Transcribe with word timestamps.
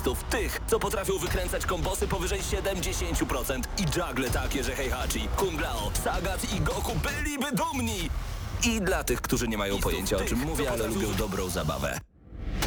specjalistów, 0.00 0.24
tych, 0.30 0.60
co 0.66 0.78
potrafią 0.78 1.18
wykręcać 1.18 1.66
kombosy 1.66 2.08
powyżej 2.08 2.40
70% 2.40 3.60
i 3.78 3.82
juggle 3.82 4.30
takie, 4.30 4.64
że 4.64 4.76
Heihachi, 4.76 5.28
Kung 5.36 5.60
Lao, 5.60 5.90
Sagat 6.04 6.52
i 6.54 6.60
Goku 6.60 6.92
byliby 6.94 7.52
dumni. 7.52 8.10
I 8.66 8.80
dla 8.80 9.04
tych, 9.04 9.20
którzy 9.20 9.48
nie 9.48 9.58
mają 9.58 9.78
pojęcia 9.78 10.16
o 10.16 10.20
czym 10.20 10.38
mówię, 10.38 10.70
ale 10.70 10.86
lubią 10.86 11.14
dobrą 11.14 11.50
zabawę. 11.50 12.00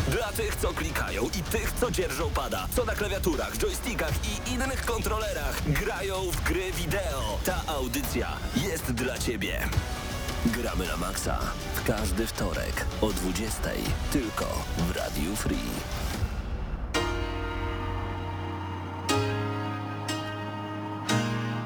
Dla 0.08 0.32
tych, 0.32 0.56
co 0.56 0.74
klikają 0.74 1.24
i 1.24 1.44
tych, 1.44 1.74
co 1.80 1.92
dzierżą 1.92 2.30
pada, 2.30 2.68
co 2.76 2.86
na 2.86 2.96
klawiaturach, 2.96 3.58
joystickach 3.58 4.12
i 4.26 4.54
innych 4.54 4.86
kontrolerach 4.86 5.72
grają 5.72 6.15
w 6.31 6.44
gry 6.44 6.72
wideo. 6.72 7.40
Ta 7.46 7.62
audycja 7.68 8.28
jest 8.56 8.92
dla 8.92 9.18
Ciebie. 9.18 9.70
Gramy 10.46 10.88
na 10.88 10.97
maksa 10.97 11.40
w 11.76 11.84
każdy 11.84 12.28
wtorek 12.28 12.86
o 13.02 13.08
20 13.08 13.62
tylko 14.12 14.46
w 14.78 14.96
Radiu 14.96 15.36
Free. 15.36 16.02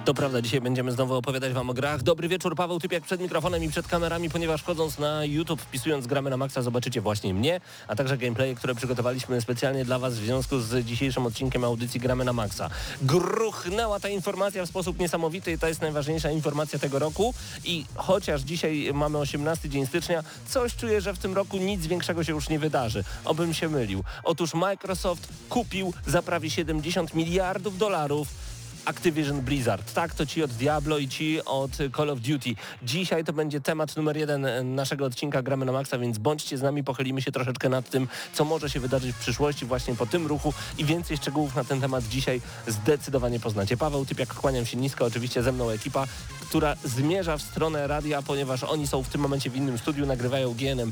To 0.07 0.13
prawda, 0.13 0.41
dzisiaj 0.41 0.61
będziemy 0.61 0.91
znowu 0.91 1.15
opowiadać 1.15 1.53
Wam 1.53 1.69
o 1.69 1.73
grach. 1.73 2.03
Dobry 2.03 2.27
wieczór, 2.27 2.55
Paweł 2.55 2.79
Typiak 2.79 3.03
przed 3.03 3.21
mikrofonem 3.21 3.63
i 3.63 3.69
przed 3.69 3.87
kamerami, 3.87 4.29
ponieważ 4.29 4.61
wchodząc 4.61 4.99
na 4.99 5.25
YouTube, 5.25 5.61
wpisując 5.61 6.07
Gramy 6.07 6.29
na 6.29 6.37
Maxa, 6.37 6.61
zobaczycie 6.61 7.01
właśnie 7.01 7.33
mnie, 7.33 7.61
a 7.87 7.95
także 7.95 8.17
gameplaye, 8.17 8.55
które 8.55 8.75
przygotowaliśmy 8.75 9.41
specjalnie 9.41 9.85
dla 9.85 9.99
Was 9.99 10.13
w 10.13 10.17
związku 10.17 10.59
z 10.59 10.85
dzisiejszym 10.85 11.25
odcinkiem 11.25 11.63
audycji 11.63 11.99
Gramy 11.99 12.25
na 12.25 12.33
Maxa. 12.33 12.69
Gruchnęła 13.01 13.99
ta 13.99 14.09
informacja 14.09 14.65
w 14.65 14.69
sposób 14.69 14.99
niesamowity 14.99 15.51
i 15.51 15.57
to 15.57 15.67
jest 15.67 15.81
najważniejsza 15.81 16.31
informacja 16.31 16.79
tego 16.79 16.99
roku 16.99 17.33
i 17.65 17.85
chociaż 17.95 18.41
dzisiaj 18.41 18.91
mamy 18.93 19.17
18 19.17 19.69
dzień 19.69 19.87
stycznia, 19.87 20.23
coś 20.49 20.75
czuję, 20.75 21.01
że 21.01 21.13
w 21.13 21.17
tym 21.17 21.33
roku 21.33 21.57
nic 21.57 21.87
większego 21.87 22.23
się 22.23 22.33
już 22.33 22.49
nie 22.49 22.59
wydarzy. 22.59 23.03
Obym 23.25 23.53
się 23.53 23.69
mylił. 23.69 24.03
Otóż 24.23 24.53
Microsoft 24.53 25.27
kupił 25.49 25.93
za 26.05 26.21
prawie 26.21 26.49
70 26.49 27.13
miliardów 27.13 27.77
dolarów 27.77 28.46
Activision 28.87 29.41
Blizzard. 29.41 29.93
Tak, 29.93 30.15
to 30.15 30.25
ci 30.25 30.43
od 30.43 30.51
Diablo 30.51 30.97
i 30.97 31.07
ci 31.07 31.45
od 31.45 31.71
Call 31.95 32.09
of 32.09 32.19
Duty. 32.19 32.55
Dzisiaj 32.83 33.23
to 33.23 33.33
będzie 33.33 33.61
temat 33.61 33.95
numer 33.95 34.17
jeden 34.17 34.45
e, 34.45 34.63
naszego 34.63 35.05
odcinka 35.05 35.41
Gramy 35.41 35.65
na 35.65 35.71
Maxa, 35.71 35.97
więc 35.97 36.17
bądźcie 36.17 36.57
z 36.57 36.61
nami, 36.61 36.83
pochylimy 36.83 37.21
się 37.21 37.31
troszeczkę 37.31 37.69
nad 37.69 37.89
tym, 37.89 38.07
co 38.33 38.45
może 38.45 38.69
się 38.69 38.79
wydarzyć 38.79 39.15
w 39.15 39.19
przyszłości 39.19 39.65
właśnie 39.65 39.95
po 39.95 40.05
tym 40.05 40.27
ruchu 40.27 40.53
i 40.77 40.85
więcej 40.85 41.17
szczegółów 41.17 41.55
na 41.55 41.63
ten 41.63 41.81
temat 41.81 42.07
dzisiaj 42.07 42.41
zdecydowanie 42.67 43.39
poznacie. 43.39 43.77
Paweł 43.77 44.05
Typiak, 44.05 44.33
kłaniam 44.33 44.65
się 44.65 44.77
nisko, 44.77 45.05
oczywiście 45.05 45.43
ze 45.43 45.51
mną 45.51 45.69
ekipa, 45.69 46.07
która 46.41 46.75
zmierza 46.83 47.37
w 47.37 47.41
stronę 47.41 47.87
radia, 47.87 48.21
ponieważ 48.21 48.63
oni 48.63 48.87
są 48.87 49.03
w 49.03 49.09
tym 49.09 49.21
momencie 49.21 49.49
w 49.49 49.55
innym 49.55 49.77
studiu, 49.77 50.05
nagrywają 50.05 50.53
GNM+, 50.53 50.91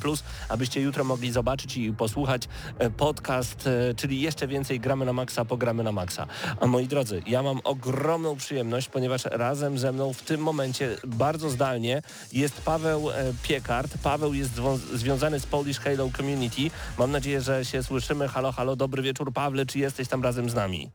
abyście 0.49 0.81
jutro 0.81 1.03
mogli 1.03 1.31
zobaczyć 1.31 1.77
i 1.77 1.93
posłuchać 1.93 2.47
e, 2.79 2.89
podcast, 2.89 3.67
e, 3.67 3.93
czyli 3.93 4.21
jeszcze 4.21 4.47
więcej 4.47 4.79
Gramy 4.79 5.05
na 5.05 5.13
Maxa, 5.13 5.45
pogramy 5.45 5.83
na 5.83 5.91
Maxa. 5.91 6.27
A 6.59 6.67
moi 6.67 6.87
drodzy, 6.87 7.21
ja 7.27 7.43
mam 7.43 7.59
ogromny 7.63 7.84
ogromną 7.85 8.35
przyjemność, 8.35 8.89
ponieważ 8.89 9.25
razem 9.25 9.77
ze 9.77 9.91
mną 9.91 10.13
w 10.13 10.21
tym 10.21 10.41
momencie 10.41 10.97
bardzo 11.07 11.49
zdalnie 11.49 12.01
jest 12.33 12.61
Paweł 12.61 13.11
e, 13.11 13.33
Piekart. 13.43 13.97
Paweł 14.03 14.33
jest 14.33 14.51
związany 14.93 15.39
z 15.39 15.45
Polish 15.45 15.79
Halo 15.79 16.09
Community. 16.17 16.61
Mam 16.99 17.11
nadzieję, 17.11 17.41
że 17.41 17.65
się 17.65 17.83
słyszymy. 17.83 18.27
Halo, 18.27 18.51
halo, 18.51 18.75
dobry 18.75 19.03
wieczór 19.03 19.33
Pawle, 19.33 19.65
czy 19.65 19.79
jesteś 19.79 20.07
tam 20.07 20.23
razem 20.23 20.49
z 20.49 20.55
nami? 20.55 20.91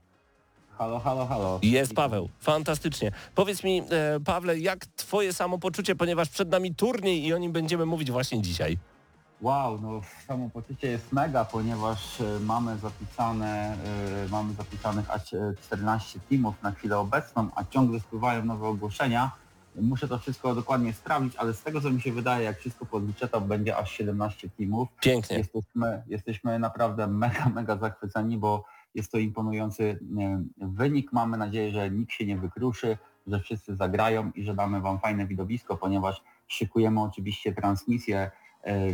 Halo, 0.79 0.99
halo, 0.99 1.27
halo. 1.27 1.59
Jest 1.63 1.95
Paweł, 1.95 2.29
fantastycznie. 2.41 3.13
Powiedz 3.35 3.65
mi, 3.65 3.83
e, 3.91 4.21
Pawle, 4.25 4.59
jak 4.59 4.87
twoje 4.87 5.33
samopoczucie, 5.33 5.95
ponieważ 5.95 6.29
przed 6.29 6.49
nami 6.49 6.75
turniej 6.75 7.27
i 7.27 7.35
o 7.35 7.39
nim 7.39 7.53
będziemy 7.53 7.87
mówić 7.87 8.11
właśnie 8.11 8.43
dzisiaj. 8.43 8.79
Wow, 9.43 9.81
no 9.81 10.01
samopoczucie 10.27 10.89
jest 10.89 11.13
mega, 11.13 11.45
ponieważ 11.45 12.21
e, 12.21 12.41
mamy 12.41 12.79
zapisane, 12.79 13.77
e, 14.27 14.29
mamy 14.31 14.55
zapisanych 14.55 15.11
aż 15.11 15.23
14 15.63 16.19
e, 16.19 16.29
teamów 16.29 16.63
na 16.63 16.71
chwilę 16.71 16.99
obecną, 16.99 17.49
a 17.55 17.65
ciągle 17.65 18.01
spływają 18.01 18.45
nowe 18.45 18.67
ogłoszenia. 18.69 19.31
Muszę 19.77 20.09
to 20.09 20.19
wszystko 20.19 20.55
dokładnie 20.55 20.93
sprawdzić, 20.93 21.37
ale 21.37 21.55
z 21.55 21.63
tego 21.63 21.81
co 21.81 21.91
mi 21.91 22.01
się 22.01 22.13
wydaje, 22.13 22.45
jak 22.45 22.59
wszystko 22.59 22.87
podliczę, 22.87 23.29
to 23.29 23.41
będzie 23.41 23.77
aż 23.77 23.91
17 23.91 24.49
teamów. 24.49 24.89
Pięknie. 25.01 25.39
Jesteśmy, 25.39 26.03
jesteśmy 26.07 26.59
naprawdę 26.59 27.07
mega, 27.07 27.49
mega 27.55 27.77
zachwyceni, 27.77 28.39
bo 28.39 28.65
jest 28.95 29.13
to 29.13 29.19
imponujący 29.19 29.99
wynik. 30.57 31.13
Mamy 31.13 31.37
nadzieję, 31.37 31.71
że 31.71 31.91
nikt 31.91 32.13
się 32.13 32.27
nie 32.27 32.37
wykruszy, 32.37 32.99
że 33.27 33.41
wszyscy 33.41 33.77
zagrają 33.77 34.31
i 34.35 34.45
że 34.45 34.55
damy 34.55 34.81
Wam 34.81 35.01
fajne 35.01 35.27
widowisko, 35.27 35.77
ponieważ 35.77 36.23
szykujemy 36.49 37.03
oczywiście 37.03 37.53
transmisję 37.55 38.31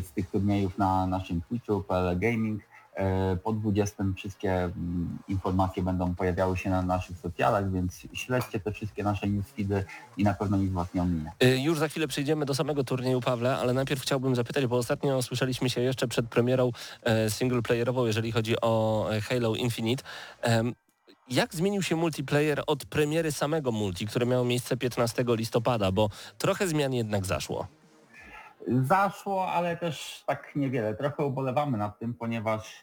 z 0.02 0.12
tych 0.12 0.30
turniejów 0.30 0.78
na 0.78 1.06
naszym 1.06 1.40
Twitchu, 1.40 1.82
PL 1.82 2.18
Gaming. 2.18 2.62
E, 2.96 3.36
po 3.36 3.52
20 3.52 4.04
wszystkie 4.16 4.52
mm, 4.52 5.18
informacje 5.28 5.82
będą 5.82 6.14
pojawiały 6.14 6.56
się 6.56 6.70
na 6.70 6.82
naszych 6.82 7.18
socjalach, 7.18 7.72
więc 7.72 8.06
śledźcie 8.12 8.60
te 8.60 8.72
wszystkie 8.72 9.02
nasze 9.02 9.28
newsfeedy 9.28 9.84
i 10.16 10.24
na 10.24 10.34
pewno 10.34 10.56
nic 10.56 10.72
Was 10.72 10.94
nie 10.94 11.02
ominie. 11.02 11.32
E, 11.40 11.58
już 11.58 11.78
za 11.78 11.88
chwilę 11.88 12.08
przejdziemy 12.08 12.44
do 12.46 12.54
samego 12.54 12.84
turnieju, 12.84 13.20
Pawle, 13.20 13.56
ale 13.56 13.72
najpierw 13.72 14.02
chciałbym 14.02 14.34
zapytać, 14.34 14.66
bo 14.66 14.76
ostatnio 14.76 15.22
słyszeliśmy 15.22 15.70
się 15.70 15.80
jeszcze 15.80 16.08
przed 16.08 16.28
premierą 16.28 16.70
singleplayerową, 17.28 18.06
jeżeli 18.06 18.32
chodzi 18.32 18.60
o 18.60 19.06
Halo 19.28 19.54
Infinite. 19.54 20.04
Jak 21.30 21.54
zmienił 21.54 21.82
się 21.82 21.96
multiplayer 21.96 22.62
od 22.66 22.84
premiery 22.84 23.32
samego 23.32 23.72
multi, 23.72 24.06
które 24.06 24.26
miało 24.26 24.44
miejsce 24.44 24.76
15 24.76 25.24
listopada, 25.28 25.92
bo 25.92 26.10
trochę 26.38 26.68
zmian 26.68 26.92
jednak 26.92 27.26
zaszło. 27.26 27.66
Zaszło, 28.66 29.52
ale 29.52 29.76
też 29.76 30.24
tak 30.26 30.56
niewiele. 30.56 30.94
Trochę 30.94 31.24
ubolewamy 31.24 31.78
nad 31.78 31.98
tym, 31.98 32.14
ponieważ 32.14 32.82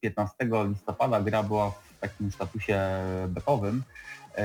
15 0.00 0.34
e, 0.40 0.68
listopada 0.68 1.20
gra 1.20 1.42
była 1.42 1.70
w 1.70 1.98
takim 2.00 2.32
statusie 2.32 2.80
betowym 3.28 3.82
e, 4.36 4.44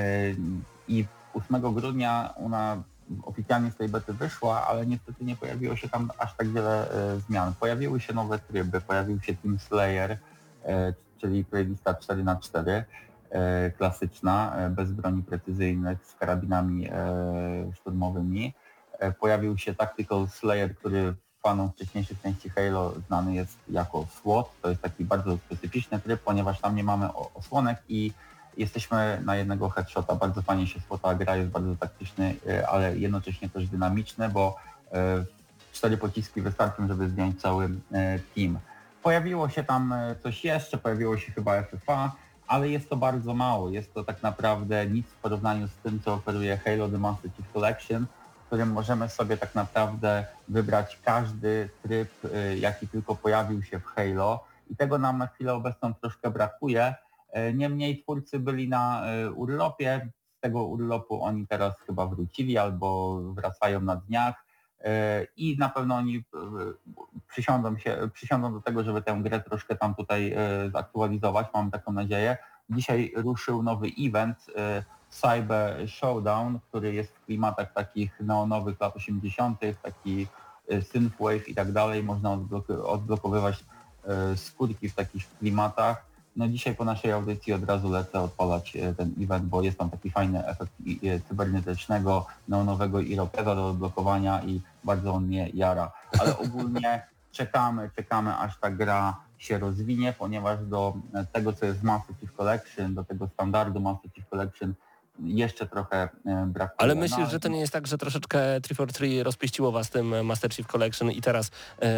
i 0.87 1.05
8 1.33 1.73
grudnia 1.73 2.33
ona 2.35 2.83
oficjalnie 3.23 3.71
z 3.71 3.75
tej 3.75 3.89
bety 3.89 4.13
wyszła, 4.13 4.67
ale 4.67 4.85
niestety 4.85 5.25
nie 5.25 5.35
pojawiło 5.35 5.75
się 5.75 5.89
tam 5.89 6.11
aż 6.17 6.35
tak 6.35 6.47
wiele 6.47 6.91
e, 6.91 7.19
zmian. 7.19 7.53
Pojawiły 7.59 7.99
się 7.99 8.13
nowe 8.13 8.39
tryby, 8.39 8.81
pojawił 8.81 9.21
się 9.21 9.35
Team 9.35 9.59
Slayer, 9.59 10.17
czyli 11.17 11.45
playlista 11.45 11.93
4 11.93 12.23
na 12.23 12.35
4 12.35 12.85
klasyczna, 13.77 14.57
bez 14.69 14.91
broni 14.91 15.23
precyzyjnych, 15.23 16.05
z 16.05 16.15
karabinami 16.15 16.87
szturmowymi. 17.75 18.53
E, 18.99 19.11
pojawił 19.11 19.57
się 19.57 19.75
Tactical 19.75 20.27
Slayer, 20.27 20.75
który 20.75 21.13
fanom 21.43 21.71
wcześniejszych 21.71 22.21
części 22.21 22.49
Halo 22.49 22.93
znany 23.07 23.33
jest 23.33 23.57
jako 23.69 24.05
SWAT. 24.21 24.45
To 24.61 24.69
jest 24.69 24.81
taki 24.81 25.05
bardzo 25.05 25.37
specyficzny 25.37 25.99
tryb, 25.99 26.21
ponieważ 26.21 26.59
tam 26.61 26.75
nie 26.75 26.83
mamy 26.83 27.13
osłonek 27.13 27.77
i 27.89 28.11
jesteśmy 28.57 29.21
na 29.25 29.35
jednego 29.35 29.69
headshota. 29.69 30.15
Bardzo 30.15 30.41
fajnie 30.41 30.67
się 30.67 30.79
SWATA 30.79 31.15
gra, 31.15 31.35
jest 31.35 31.49
bardzo 31.49 31.75
taktyczny, 31.75 32.35
e, 32.47 32.69
ale 32.69 32.97
jednocześnie 32.97 33.49
też 33.49 33.67
dynamiczny, 33.67 34.29
bo 34.29 34.57
e, 34.91 35.25
cztery 35.71 35.97
pociski 35.97 36.41
wystarczą, 36.41 36.87
żeby 36.87 37.09
zdjąć 37.09 37.41
cały 37.41 37.69
team. 38.35 38.59
Pojawiło 39.03 39.49
się 39.49 39.63
tam 39.63 39.93
coś 40.23 40.43
jeszcze, 40.43 40.77
pojawiło 40.77 41.17
się 41.17 41.31
chyba 41.31 41.63
FFA, 41.63 42.11
ale 42.47 42.69
jest 42.69 42.89
to 42.89 42.97
bardzo 42.97 43.33
mało. 43.33 43.69
Jest 43.69 43.93
to 43.93 44.03
tak 44.03 44.23
naprawdę 44.23 44.85
nic 44.85 45.07
w 45.07 45.15
porównaniu 45.15 45.67
z 45.67 45.75
tym, 45.83 45.99
co 45.99 46.13
oferuje 46.13 46.57
Halo 46.57 46.89
The 46.89 46.97
Master 46.97 47.31
Chief 47.31 47.51
Collection, 47.53 48.05
którym 48.47 48.71
możemy 48.71 49.09
sobie 49.09 49.37
tak 49.37 49.55
naprawdę 49.55 50.25
wybrać 50.47 50.99
każdy 51.03 51.69
tryb, 51.83 52.09
y, 52.25 52.57
jaki 52.57 52.87
tylko 52.87 53.15
pojawił 53.15 53.63
się 53.63 53.79
w 53.79 53.85
Halo 53.85 54.43
i 54.69 54.75
tego 54.75 54.97
nam 54.97 55.17
na 55.17 55.27
chwilę 55.27 55.53
obecną 55.53 55.93
troszkę 55.93 56.31
brakuje. 56.31 56.95
Y, 57.37 57.53
niemniej 57.53 58.03
twórcy 58.03 58.39
byli 58.39 58.69
na 58.69 59.03
y, 59.25 59.31
urlopie, 59.31 60.09
z 60.37 60.39
tego 60.39 60.63
urlopu 60.63 61.23
oni 61.23 61.47
teraz 61.47 61.73
chyba 61.85 62.07
wrócili 62.07 62.57
albo 62.57 63.19
wracają 63.33 63.81
na 63.81 63.95
dniach 63.95 64.47
i 65.37 65.57
na 65.59 65.69
pewno 65.69 65.95
oni 65.95 66.23
przysiądą, 67.27 67.77
się, 67.77 68.09
przysiądą 68.13 68.53
do 68.53 68.61
tego, 68.61 68.83
żeby 68.83 69.01
tę 69.01 69.19
grę 69.21 69.39
troszkę 69.39 69.75
tam 69.75 69.95
tutaj 69.95 70.35
zaktualizować, 70.73 71.47
mam 71.53 71.71
taką 71.71 71.91
nadzieję. 71.91 72.37
Dzisiaj 72.69 73.13
ruszył 73.15 73.63
nowy 73.63 73.87
event, 73.99 74.45
Cyber 75.09 75.89
Showdown, 75.89 76.59
który 76.69 76.93
jest 76.93 77.11
w 77.11 77.25
klimatach 77.25 77.73
takich 77.73 78.19
neonowych 78.19 78.81
lat 78.81 78.95
80., 78.95 79.59
taki 79.83 80.27
e, 80.69 80.81
synthwave 80.81 81.49
i 81.49 81.55
tak 81.55 81.71
dalej. 81.71 82.03
Można 82.03 82.29
odblok- 82.29 82.85
odblokowywać 82.85 83.65
e, 84.07 84.37
skórki 84.37 84.89
w 84.89 84.95
takich 84.95 85.29
klimatach. 85.39 86.05
No 86.35 86.47
dzisiaj 86.47 86.75
po 86.75 86.85
naszej 86.85 87.11
audycji 87.11 87.53
od 87.53 87.63
razu 87.63 87.89
lecę 87.89 88.21
odpalać 88.21 88.75
e, 88.75 88.93
ten 88.93 89.13
event, 89.21 89.45
bo 89.45 89.61
jest 89.61 89.77
tam 89.77 89.89
taki 89.89 90.09
fajny 90.09 90.47
efekt 90.47 90.71
cybernetycznego, 91.27 92.25
neonowego 92.47 92.99
irokeza 92.99 93.55
do 93.55 93.67
odblokowania 93.67 94.43
i 94.43 94.61
bardzo 94.83 95.13
on 95.13 95.25
mnie 95.25 95.49
jara. 95.53 95.91
Ale 96.19 96.37
ogólnie 96.37 97.07
czekamy, 97.31 97.89
czekamy 97.95 98.37
aż 98.37 98.59
ta 98.59 98.71
gra 98.71 99.17
się 99.37 99.59
rozwinie, 99.59 100.13
ponieważ 100.19 100.65
do 100.65 100.93
tego, 101.31 101.53
co 101.53 101.65
jest 101.65 101.83
Master 101.83 102.15
Chief 102.19 102.33
Collection, 102.33 102.93
do 102.93 103.03
tego 103.03 103.27
standardu 103.27 103.79
Master 103.79 104.11
Chief 104.11 104.29
Collection 104.29 104.73
jeszcze 105.19 105.67
trochę 105.67 106.09
e, 106.25 106.45
brakuje. 106.47 106.81
Ale 106.81 106.95
myślisz, 106.95 107.19
no, 107.19 107.29
że 107.29 107.39
to 107.39 107.47
nie 107.47 107.59
jest 107.59 107.73
tak, 107.73 107.87
że 107.87 107.97
troszeczkę 107.97 108.61
343 108.61 109.23
rozpieściło 109.23 109.71
was 109.71 109.89
tym 109.89 110.25
Master 110.25 110.53
Chief 110.53 110.67
Collection 110.67 111.11
i 111.11 111.21
teraz 111.21 111.51
e, 111.81 111.89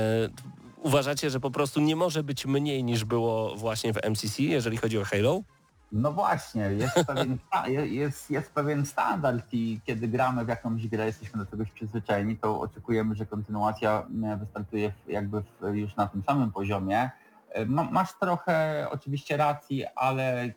uważacie, 0.78 1.30
że 1.30 1.40
po 1.40 1.52
prostu 1.52 1.82
nie 1.82 1.96
może 1.96 2.24
być 2.24 2.46
mniej 2.46 2.84
niż 2.84 3.06
było 3.06 3.56
właśnie 3.56 3.94
w 3.94 3.98
MCC, 4.10 4.44
jeżeli 4.44 4.78
chodzi 4.78 4.98
o 5.00 5.04
Halo? 5.04 5.42
No 5.92 6.12
właśnie, 6.12 6.62
jest 6.62 6.96
pewien, 7.08 7.38
jest, 7.86 8.32
jest 8.32 8.52
pewien 8.52 8.86
standard 8.86 9.46
i 9.52 9.82
kiedy 9.86 10.08
gramy 10.08 10.46
w 10.46 10.48
jakąś 10.48 10.88
grę, 10.88 11.06
jesteśmy 11.06 11.40
do 11.46 11.52
czegoś 11.52 11.72
przyzwyczajeni, 11.72 12.38
to 12.38 12.60
oczekujemy, 12.60 13.16
że 13.16 13.26
kontynuacja 13.26 14.08
e, 14.24 14.38
wystartuje 14.38 14.94
jakby 15.08 15.42
w, 15.42 15.76
już 15.76 15.96
na 15.96 16.08
tym 16.08 16.24
samym 16.24 16.52
poziomie. 16.52 17.10
E, 17.50 17.66
Ma, 17.66 17.84
masz 17.84 18.14
trochę 18.20 18.88
oczywiście 18.92 19.38
racji, 19.38 19.86
ale 19.96 20.54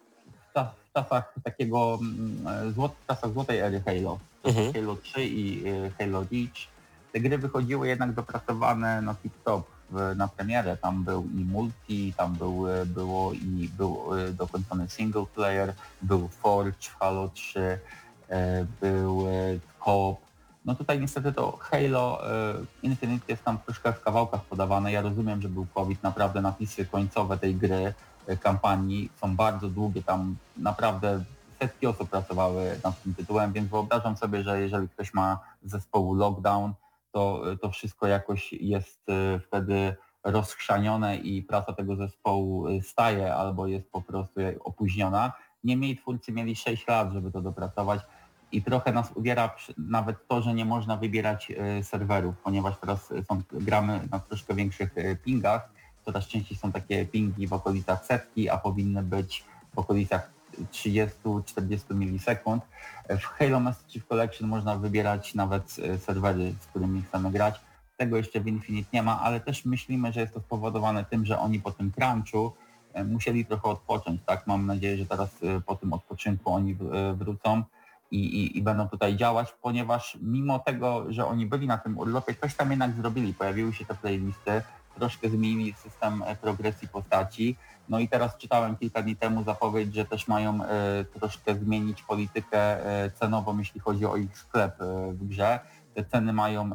w, 0.55 0.82
w 0.93 0.95
czasach 0.95 1.35
takiego, 1.45 1.99
mm, 2.01 2.69
e, 2.69 2.73
złot, 2.73 2.93
w 3.05 3.07
czasach 3.07 3.33
złotej 3.33 3.59
ery 3.59 3.83
Halo, 3.87 4.19
Mhm. 4.45 4.73
Halo 4.73 4.97
3 4.97 5.25
i 5.25 5.69
e, 5.69 5.91
Halo 5.99 6.21
Reach, 6.21 6.69
te 7.13 7.21
gry 7.21 7.39
wychodziły 7.39 7.89
jednak 7.89 8.13
dopracowane 8.13 9.03
na 9.03 9.15
tip-top 9.15 9.63
na 10.17 10.29
premierę. 10.29 10.77
Tam 10.77 11.05
był 11.05 11.25
i 11.25 11.45
multi, 11.45 12.13
tam 12.17 12.35
był, 12.35 12.69
e, 12.69 12.87
było 12.87 13.33
i 13.33 13.71
był 13.77 13.99
dokończony 14.33 14.89
single 14.89 15.27
player, 15.35 15.75
był 16.03 16.29
Forge 16.29 16.89
w 16.89 16.99
Halo 16.99 17.29
3, 17.29 17.79
e, 18.29 18.67
był 18.81 19.27
co-op. 19.85 20.21
No 20.65 20.75
tutaj 20.75 21.01
niestety 21.01 21.33
to 21.33 21.59
Halo 21.61 22.23
Infinite 22.83 23.25
jest 23.29 23.45
tam 23.45 23.59
troszkę 23.59 23.93
w 23.93 24.03
kawałkach 24.03 24.45
podawane. 24.45 24.93
Ja 24.93 25.03
rozumiem, 25.03 25.43
że 25.43 25.49
był 25.49 25.67
COVID, 25.75 26.03
naprawdę 26.03 26.41
napisy 26.41 26.87
końcowe 26.87 27.39
tej 27.39 27.55
gry, 27.55 27.95
kampanii 28.41 29.11
są 29.17 29.37
bardzo 29.37 29.69
długie, 29.69 30.03
tam 30.03 30.37
naprawdę 30.57 31.25
setki 31.61 31.87
osób 31.87 32.11
pracowały 32.11 32.81
nad 32.85 33.03
tym 33.03 33.15
tytułem, 33.15 33.53
więc 33.53 33.71
wyobrażam 33.71 34.17
sobie, 34.17 34.43
że 34.43 34.61
jeżeli 34.61 34.89
ktoś 34.89 35.15
ma 35.15 35.39
zespołu 35.63 36.15
Lockdown, 36.15 36.73
to, 37.13 37.43
to 37.61 37.71
wszystko 37.71 38.07
jakoś 38.07 38.53
jest 38.53 39.09
e, 39.09 39.41
wtedy 39.41 39.97
rozchrzanione 40.25 41.17
i 41.17 41.43
praca 41.43 41.73
tego 41.73 41.97
zespołu 41.97 42.69
e, 42.69 42.83
staje 42.83 43.35
albo 43.35 43.67
jest 43.67 43.91
po 43.91 44.03
prostu 44.03 44.41
opóźniona. 44.61 45.33
Niemniej 45.65 45.97
twórcy 45.97 46.33
mieli 46.33 46.57
6 46.57 46.87
lat, 46.87 47.13
żeby 47.13 47.33
to 47.33 47.43
dopracować 47.43 48.01
i 48.53 48.63
trochę 48.63 48.93
nas 48.93 49.13
uwiera 49.15 49.57
nawet 49.79 50.29
to, 50.29 50.43
że 50.43 50.55
nie 50.55 50.65
można 50.65 50.97
wybierać 50.97 51.51
e, 51.51 51.85
serwerów, 51.85 52.35
ponieważ 52.45 52.79
teraz 52.79 53.13
e, 53.13 53.25
są, 53.25 53.43
gramy 53.53 54.01
na 54.11 54.19
troszkę 54.19 54.55
większych 54.55 54.99
e, 54.99 55.17
pingach. 55.17 55.73
Coraz 56.05 56.27
częściej 56.27 56.59
są 56.59 56.73
takie 56.73 57.07
pingi 57.07 57.47
w 57.47 57.53
okolicach 57.53 58.05
setki, 58.05 58.49
a 58.49 58.59
powinny 58.59 59.03
być 59.03 59.45
w 59.75 59.79
okolicach 59.79 60.31
30-40 60.73 61.95
milisekund. 61.95 62.63
W 63.09 63.25
Halo 63.25 63.61
Master 63.61 63.91
Chief 63.91 64.07
Collection 64.07 64.49
można 64.49 64.77
wybierać 64.77 65.35
nawet 65.35 65.77
e, 65.79 65.99
serwery, 65.99 66.55
z 66.61 66.67
którymi 66.67 67.03
chcemy 67.03 67.31
grać. 67.31 67.61
Tego 67.97 68.17
jeszcze 68.17 68.41
w 68.41 68.47
Infinite 68.47 68.89
nie 68.93 69.03
ma, 69.03 69.21
ale 69.21 69.41
też 69.41 69.65
myślimy, 69.65 70.13
że 70.13 70.21
jest 70.21 70.35
to 70.35 70.41
spowodowane 70.41 71.05
tym, 71.05 71.27
że 71.27 71.39
oni 71.39 71.61
po 71.61 71.71
tym 71.71 71.93
crunchu 71.93 72.53
e, 72.93 73.05
musieli 73.05 73.47
trochę 73.47 73.69
odpocząć. 73.69 74.21
Tak, 74.27 74.47
mam 74.47 74.67
nadzieję, 74.67 74.97
że 74.97 75.07
teraz 75.07 75.31
e, 75.43 75.61
po 75.61 75.75
tym 75.77 75.93
odpoczynku 75.93 76.53
oni 76.53 76.77
wrócą 77.15 77.63
i, 78.11 78.19
i, 78.19 78.59
i 78.59 78.63
będą 78.63 78.89
tutaj 78.89 79.17
działać, 79.17 79.55
ponieważ 79.63 80.19
mimo 80.23 80.59
tego, 80.59 81.13
że 81.13 81.27
oni 81.27 81.47
byli 81.47 81.67
na 81.67 81.79
tym 81.79 81.99
urlopie, 81.99 82.35
coś 82.35 82.55
tam 82.55 82.71
jednak 82.71 82.93
zrobili. 82.93 83.35
Pojawiły 83.35 83.73
się 83.73 83.85
te 83.85 83.95
playlisty, 83.95 84.63
troszkę 84.95 85.29
zmienili 85.29 85.73
system 85.73 86.23
e, 86.27 86.37
progresji 86.37 86.89
postaci. 86.89 87.57
No 87.89 87.99
i 87.99 88.09
teraz 88.09 88.37
czytałem 88.37 88.77
kilka 88.77 89.03
dni 89.03 89.17
temu 89.17 89.45
zapowiedź, 89.45 89.95
że 89.95 90.05
też 90.05 90.29
mają 90.29 90.65
e, 90.65 91.05
troszkę 91.05 91.55
zmienić 91.55 92.03
politykę 92.03 92.87
e, 92.87 93.11
cenową, 93.11 93.59
jeśli 93.59 93.81
chodzi 93.81 94.07
o 94.07 94.17
ich 94.17 94.39
sklep 94.39 94.75
w 95.13 95.29
grze. 95.29 95.61
Te 95.95 96.05
ceny 96.05 96.33
mają 96.33 96.71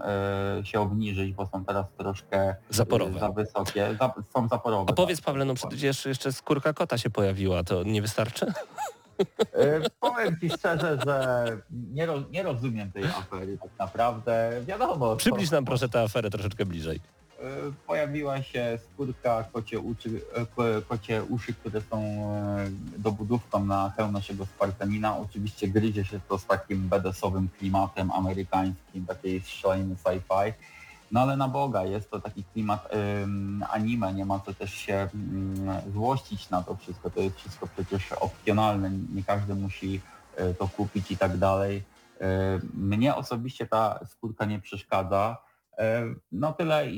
się 0.63 0.79
obniżyć, 0.79 1.33
bo 1.33 1.47
są 1.47 1.65
teraz 1.65 1.85
troszkę 1.97 2.55
Zaporowe. 2.69 3.19
za 3.19 3.29
wysokie. 3.29 3.95
Za, 3.99 4.13
są 4.33 4.47
zaporowe. 4.47 4.91
A 4.91 4.93
powiedz 4.93 5.17
tak. 5.19 5.25
Pawle, 5.25 5.45
no 5.45 5.53
przecież 5.53 6.05
jeszcze 6.05 6.33
skórka 6.33 6.73
kota 6.73 6.97
się 6.97 7.09
pojawiła, 7.09 7.63
to 7.63 7.83
nie 7.83 8.01
wystarczy? 8.01 8.45
Powiem 9.99 10.39
Ci 10.41 10.49
szczerze, 10.49 10.97
że 11.05 11.45
nie, 11.71 12.05
ro, 12.05 12.23
nie 12.31 12.43
rozumiem 12.43 12.91
tej 12.91 13.05
afery 13.05 13.57
tak 13.57 13.71
naprawdę. 13.79 14.51
Wiadomo. 14.65 15.15
Przybliż 15.15 15.51
nam 15.51 15.65
proszę 15.65 15.89
tę 15.89 16.01
aferę 16.01 16.29
troszeczkę 16.29 16.65
bliżej. 16.65 16.99
E, 17.39 17.71
Pojawiła 17.87 18.41
się 18.43 18.79
skórka 18.93 19.43
kocie, 19.53 19.79
uczy, 19.79 20.21
e, 20.35 20.45
ko- 20.45 20.81
kocie 20.89 21.23
uszy, 21.23 21.53
które 21.53 21.81
są 21.81 21.97
e, 22.01 22.67
dobudówką 22.97 23.65
na 23.65 23.89
hełm 23.97 24.11
naszego 24.11 24.45
Spartanina. 24.45 25.17
Oczywiście 25.17 25.67
gryzie 25.67 26.05
się 26.05 26.19
to 26.29 26.37
z 26.37 26.45
takim 26.45 26.89
BDS-owym 26.89 27.47
klimatem 27.59 28.11
amerykańskim, 28.11 29.05
takiej 29.05 29.41
szaliny 29.41 29.95
sci-fi. 29.95 30.53
No 31.11 31.19
ale 31.21 31.37
na 31.37 31.47
Boga, 31.47 31.83
jest 31.83 32.11
to 32.11 32.19
taki 32.19 32.43
klimat 32.43 32.89
ym, 33.23 33.63
anime, 33.69 34.13
nie 34.13 34.25
ma 34.25 34.39
co 34.39 34.53
też 34.53 34.73
się 34.73 35.09
ym, 35.13 35.69
złościć 35.93 36.49
na 36.49 36.63
to 36.63 36.75
wszystko. 36.75 37.09
To 37.09 37.21
jest 37.21 37.35
wszystko 37.37 37.67
przecież 37.67 38.11
opcjonalne, 38.11 38.91
nie 39.15 39.23
każdy 39.23 39.55
musi 39.55 40.01
y, 40.39 40.53
to 40.53 40.67
kupić 40.67 41.11
i 41.11 41.17
tak 41.17 41.37
dalej. 41.37 41.77
Y, 41.77 42.23
mnie 42.73 43.15
osobiście 43.15 43.67
ta 43.67 43.99
skórka 44.05 44.45
nie 44.45 44.59
przeszkadza. 44.59 45.37
Y, 45.79 46.15
no 46.31 46.53
tyle, 46.53 46.91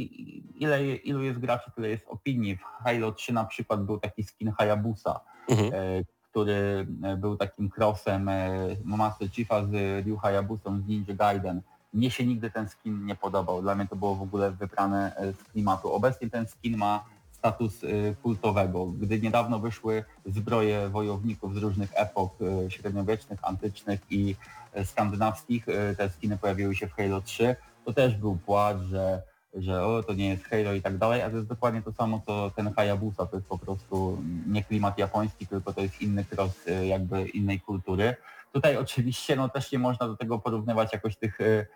ile, 0.55 0.95
ilu 0.95 1.23
jest 1.23 1.39
graczy, 1.39 1.71
tyle 1.75 1.89
jest 1.89 2.05
opinii. 2.07 2.55
W 2.55 2.61
Halo 2.83 3.11
3 3.11 3.33
na 3.33 3.45
przykład 3.45 3.83
był 3.83 3.99
taki 3.99 4.23
skin 4.23 4.51
Hayabusa, 4.51 5.19
Mhm. 5.47 5.73
e, 5.73 6.03
który 6.31 6.87
e, 7.03 7.17
był 7.17 7.37
takim 7.37 7.69
crossem 7.77 8.29
e, 8.29 8.57
Master 8.83 9.29
Chiefa 9.31 9.65
z 9.65 10.05
Ryu 10.05 10.17
Hayabusą 10.17 10.81
z 10.81 10.87
Ninja 10.87 11.13
Gaiden. 11.13 11.61
Mnie 11.93 12.11
się 12.11 12.25
nigdy 12.25 12.51
ten 12.51 12.69
skin 12.69 13.05
nie 13.05 13.15
podobał. 13.15 13.61
Dla 13.61 13.75
mnie 13.75 13.87
to 13.87 13.95
było 13.95 14.15
w 14.15 14.21
ogóle 14.21 14.51
wybrane 14.51 15.15
e, 15.15 15.33
z 15.33 15.43
klimatu. 15.43 15.93
Obecnie 15.93 16.29
ten 16.29 16.47
skin 16.47 16.77
ma 16.77 17.05
status 17.31 17.83
e, 17.83 17.87
kultowego. 18.23 18.85
Gdy 18.85 19.19
niedawno 19.21 19.59
wyszły 19.59 20.03
zbroje 20.25 20.89
wojowników 20.89 21.55
z 21.55 21.57
różnych 21.57 21.89
epok 21.95 22.33
e, 22.65 22.71
średniowiecznych, 22.71 23.39
antycznych 23.41 23.99
i 24.09 24.35
e, 24.73 24.85
skandynawskich, 24.85 25.69
e, 25.69 25.95
te 25.95 26.09
skiny 26.09 26.37
pojawiły 26.37 26.75
się 26.75 26.87
w 26.87 26.93
Halo 26.93 27.21
3, 27.21 27.55
to 27.85 27.93
też 27.93 28.15
był 28.15 28.37
płacz, 28.37 28.77
że 28.77 29.21
że 29.53 29.85
o, 29.85 30.03
to 30.03 30.13
nie 30.13 30.29
jest 30.29 30.43
Halo 30.43 30.73
i 30.73 30.81
tak 30.81 30.97
dalej, 30.97 31.21
a 31.21 31.29
to 31.29 31.35
jest 31.35 31.47
dokładnie 31.47 31.81
to 31.81 31.91
samo, 31.91 32.21
co 32.25 32.51
ten 32.55 32.73
Hayabusa, 32.73 33.25
to 33.25 33.35
jest 33.35 33.47
po 33.47 33.57
prostu 33.57 34.21
nie 34.47 34.63
klimat 34.63 34.97
japoński, 34.97 35.47
tylko 35.47 35.73
to 35.73 35.81
jest 35.81 36.01
inny 36.01 36.25
cross 36.31 36.67
y, 36.67 36.87
jakby 36.87 37.27
innej 37.27 37.59
kultury. 37.59 38.15
Tutaj 38.53 38.77
oczywiście 38.77 39.35
no 39.35 39.49
też 39.49 39.71
nie 39.71 39.79
można 39.79 40.07
do 40.07 40.17
tego 40.17 40.39
porównywać 40.39 40.93
jakoś 40.93 41.15
tych 41.15 41.41
y, 41.41 41.67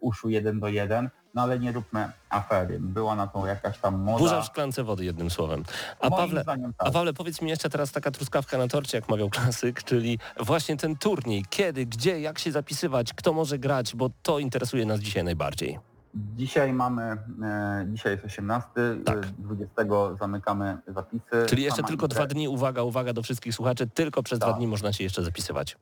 uszu 0.00 0.28
jeden 0.28 0.60
do 0.60 0.68
jeden, 0.68 1.10
no 1.34 1.42
ale 1.42 1.58
nie 1.58 1.72
róbmy 1.72 2.12
afery. 2.30 2.78
Była 2.80 3.16
na 3.16 3.26
to 3.26 3.46
jakaś 3.46 3.78
tam 3.78 3.98
moda. 4.02 4.18
Burza 4.18 4.40
w 4.40 4.44
szklance 4.46 4.84
wody 4.84 5.04
jednym 5.04 5.30
słowem. 5.30 5.62
A 6.00 6.10
Pawle, 6.10 6.44
tak. 6.44 6.60
a 6.78 6.90
Pawle, 6.90 7.12
powiedz 7.12 7.42
mi 7.42 7.50
jeszcze 7.50 7.70
teraz 7.70 7.92
taka 7.92 8.10
truskawka 8.10 8.58
na 8.58 8.68
torcie, 8.68 8.98
jak 8.98 9.08
mawiał 9.08 9.30
klasyk, 9.30 9.82
czyli 9.82 10.18
właśnie 10.40 10.76
ten 10.76 10.96
turniej. 10.96 11.44
Kiedy, 11.50 11.86
gdzie, 11.86 12.20
jak 12.20 12.38
się 12.38 12.52
zapisywać, 12.52 13.12
kto 13.14 13.32
może 13.32 13.58
grać, 13.58 13.96
bo 13.96 14.10
to 14.22 14.38
interesuje 14.38 14.86
nas 14.86 15.00
dzisiaj 15.00 15.24
najbardziej. 15.24 15.78
Dzisiaj 16.14 16.72
mamy, 16.72 17.02
e, 17.42 17.86
dzisiaj 17.92 18.12
jest 18.12 18.24
18, 18.24 18.68
Tak. 19.04 19.16
e, 19.18 19.20
20 19.38 20.16
zamykamy 20.18 20.78
zapisy. 20.86 21.46
Czyli 21.48 21.62
jeszcze 21.62 21.76
Sama 21.76 21.88
tylko 21.88 22.08
dwa 22.08 22.26
dni, 22.26 22.48
uwaga, 22.48 22.82
uwaga 22.82 23.12
do 23.12 23.22
wszystkich 23.22 23.54
słuchaczy, 23.54 23.86
tylko 23.86 24.22
przez 24.22 24.38
dwa 24.38 24.48
Tak. 24.48 24.56
dni 24.56 24.66
można 24.66 24.92
się 24.92 25.04
jeszcze 25.04 25.22
zapisywać. 25.22 25.76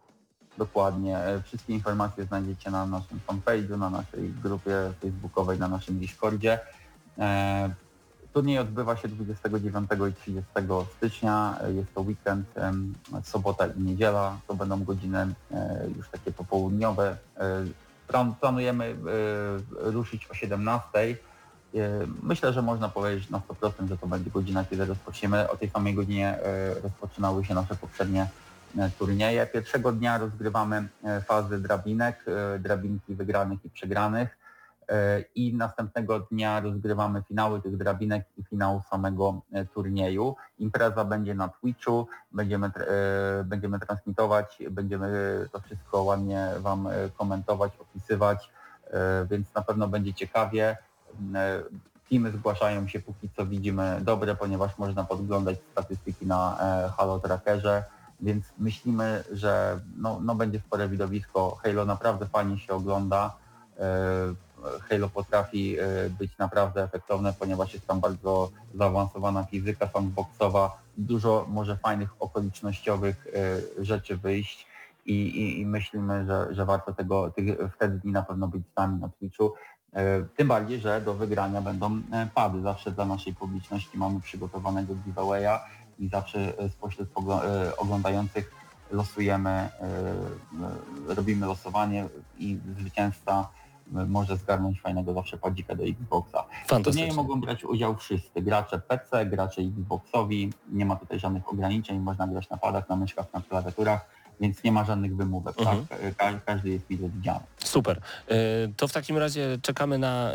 Dokładnie. 0.64 1.19
E, 1.19 1.43
Wszystkie 1.43 1.73
informacje 1.75 2.25
znajdziecie 2.25 2.71
na 2.71 2.87
naszym 2.87 3.21
fanpage'u, 3.29 3.79
na 3.79 3.90
naszej 3.90 4.29
grupie 4.43 4.93
facebookowej, 5.00 5.59
na 5.59 5.69
naszym 5.69 5.99
Discordzie. 5.99 6.59
E, 7.19 7.71
Turniej 8.33 8.59
odbywa 8.59 8.97
się 8.97 9.09
29 9.09 9.90
i 10.11 10.14
30 10.14 10.45
stycznia. 10.97 11.57
E, 11.61 11.73
Jest 11.73 11.95
to 11.95 12.00
weekend, 12.00 12.47
sobota 13.23 13.67
i 13.67 13.81
niedziela. 13.81 14.37
To 14.49 14.55
będą 14.55 14.85
godziny 14.85 15.35
już 15.97 16.09
takie 16.09 16.33
popołudniowe. 16.33 17.17
Plan- 18.09 18.35
Planujemy 18.40 18.97
ruszyć 19.71 20.26
o 20.31 20.35
17. 20.35 20.88
E, 20.99 21.79
Myślę, 22.23 22.52
że 22.52 22.62
można 22.62 22.88
powiedzieć 22.88 23.31
na 23.31 23.38
100%, 23.40 23.88
że 23.88 23.99
to 23.99 24.07
będzie 24.07 24.31
godzina, 24.31 24.64
kiedy 24.64 24.85
rozpoczniemy. 24.85 25.50
O 25.50 25.57
tej 25.57 25.71
samej 25.71 25.95
godzinie 25.95 26.38
rozpoczynały 26.83 27.45
się 27.45 27.55
nasze 27.55 27.75
poprzednie 27.75 28.26
turnieje. 28.99 29.47
Pierwszego 29.47 29.93
dnia 29.93 30.19
rozgrywamy 30.19 30.89
e, 31.05 31.21
fazy 31.21 31.59
drabinek, 31.59 32.25
e, 32.27 32.59
drabinki 32.59 33.15
wygranych 33.15 33.65
i 33.65 33.71
przegranych 33.71 34.39
e, 34.89 35.25
i 35.35 35.55
następnego 35.55 36.21
dnia 36.21 36.61
rozgrywamy 36.61 37.23
finały 37.23 37.62
tych 37.62 37.77
drabinek 37.77 38.25
i 38.39 38.45
finał 38.45 38.83
samego 38.91 39.43
e, 39.53 39.65
turnieju. 39.65 40.37
Impreza 40.59 41.05
będzie 41.05 41.35
na 41.35 41.49
Twitchu, 41.49 42.07
będziemy, 42.33 42.67
e, 42.67 43.45
będziemy 43.45 43.81
transmitować, 43.81 44.59
będziemy 44.71 45.09
to 45.53 45.61
wszystko 45.61 46.03
ładnie 46.03 46.49
Wam 46.59 46.87
e, 46.87 46.91
komentować, 47.19 47.73
opisywać, 47.79 48.50
e, 48.91 49.27
więc 49.31 49.55
na 49.55 49.62
pewno 49.62 49.89
będzie 49.89 50.15
ciekawie. 50.15 50.77
E, 51.35 51.62
Teamy 52.11 52.31
zgłaszają 52.31 52.89
się 52.89 53.00
póki 53.00 53.31
co 53.37 53.47
widzimy 53.47 54.00
dobre, 54.03 54.37
ponieważ 54.37 54.79
można 54.79 55.05
podglądać 55.05 55.59
statystyki 55.73 56.27
na 56.27 56.59
e, 56.61 56.91
Halo 56.97 57.19
Trackerze, 57.19 57.85
więc 58.23 58.45
myślimy, 58.59 59.25
że 59.33 59.81
no, 59.97 60.21
no 60.23 60.35
będzie 60.35 60.61
spore 60.61 60.89
widowisko. 60.89 61.59
Halo 61.62 61.85
naprawdę 61.85 62.27
fajnie 62.27 62.59
się 62.59 62.75
ogląda. 62.75 63.37
E, 63.79 64.35
Halo 64.89 65.09
potrafi 65.09 65.79
e, 65.79 66.11
być 66.11 66.39
naprawdę 66.39 66.83
efektowne, 66.83 67.33
ponieważ 67.33 67.75
jest 67.75 67.87
tam 67.87 68.00
bardzo 68.00 68.50
zaawansowana 68.75 69.45
fizyka 69.45 69.89
sandboxowa, 69.89 70.79
dużo 70.99 71.47
może 71.49 71.77
fajnych 71.77 72.11
okolicznościowych 72.21 73.27
e, 73.79 73.85
rzeczy 73.85 74.17
wyjść 74.17 74.67
i, 75.07 75.15
i, 75.15 75.61
i 75.61 75.67
myślimy, 75.67 76.27
że, 76.27 76.55
że 76.55 76.65
warto 76.65 76.95
tego 76.95 77.31
tych, 77.31 77.73
wtedy 77.75 77.99
dni 77.99 78.12
na 78.12 78.23
pewno 78.23 78.49
być 78.49 78.62
z 78.73 78.77
nami 78.77 79.00
na 79.00 79.09
Twitchu. 79.09 79.55
Tym 80.37 80.49
bardziej, 80.49 80.81
że 80.81 81.00
do 81.00 81.15
wygrania 81.15 81.61
będą 81.61 82.03
pady. 82.35 82.62
Zawsze 82.62 82.91
dla 82.91 83.05
naszej 83.05 83.35
publiczności 83.35 83.99
mamy 83.99 84.21
przygotowanego 84.21 84.95
giveawaya 84.95 85.61
zawsze 86.09 86.59
e, 86.59 86.69
spośród 86.69 87.09
e, 87.09 87.76
oglądających 87.76 88.52
losujemy, 88.90 89.50
e, 89.50 89.71
robimy 91.14 91.47
losowanie 91.47 92.09
i 92.38 92.59
zwycięzca 92.78 93.49
może 94.09 94.37
zgarnąć 94.37 94.80
fajnego 94.80 95.14
zawsze 95.14 95.38
padzika 95.38 95.75
do 95.75 95.85
Xboxa. 95.85 96.45
W 96.64 96.69
Fantastycznie. 96.69 97.14
mogą 97.14 97.40
brać 97.40 97.64
udział 97.64 97.97
wszyscy, 97.97 98.42
gracze 98.42 98.78
PC, 98.78 99.26
gracze 99.26 99.62
Xboxowi, 99.62 100.52
nie 100.69 100.87
ma 100.87 100.97
tutaj 100.97 101.21
żadnych 101.21 101.49
ograniczeń, 101.49 102.00
można 102.00 102.26
grać 102.26 102.50
na 102.50 102.57
padach, 102.57 102.88
na 102.88 102.97
myszkach, 102.97 103.33
na 103.33 103.40
klawiaturach, 103.40 104.20
więc 104.40 104.64
nie 104.64 104.73
ma 104.73 104.85
żadnych 104.85 105.16
wymówek, 105.16 105.59
Mhm. 105.61 105.87
tak? 105.87 105.99
E, 106.02 106.14
Ka- 106.14 106.40
każdy 106.47 106.68
jest 106.70 106.90
mile 106.90 107.09
widziany. 107.09 107.40
Super. 107.64 108.00
Y, 108.30 108.73
To 108.76 108.88
w 108.88 108.92
takim 108.92 109.18
razie 109.18 109.59
czekamy 109.62 109.99
na 109.99 110.32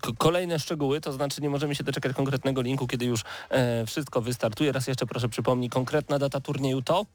k- 0.00 0.10
kolejne 0.18 0.58
szczegóły, 0.58 1.00
to 1.00 1.12
znaczy 1.12 1.42
nie 1.42 1.50
możemy 1.50 1.74
się 1.74 1.84
doczekać 1.84 2.16
konkretnego 2.16 2.62
linku, 2.62 2.86
kiedy 2.86 3.04
już 3.04 3.24
e, 3.50 3.86
wszystko 3.86 4.20
wystartuje. 4.22 4.72
Raz 4.72 4.86
jeszcze 4.86 5.06
proszę 5.06 5.28
przypomnij, 5.28 5.70
konkretna 5.70 6.18
data 6.18 6.40
turnieju 6.40 6.82
to? 6.82 7.06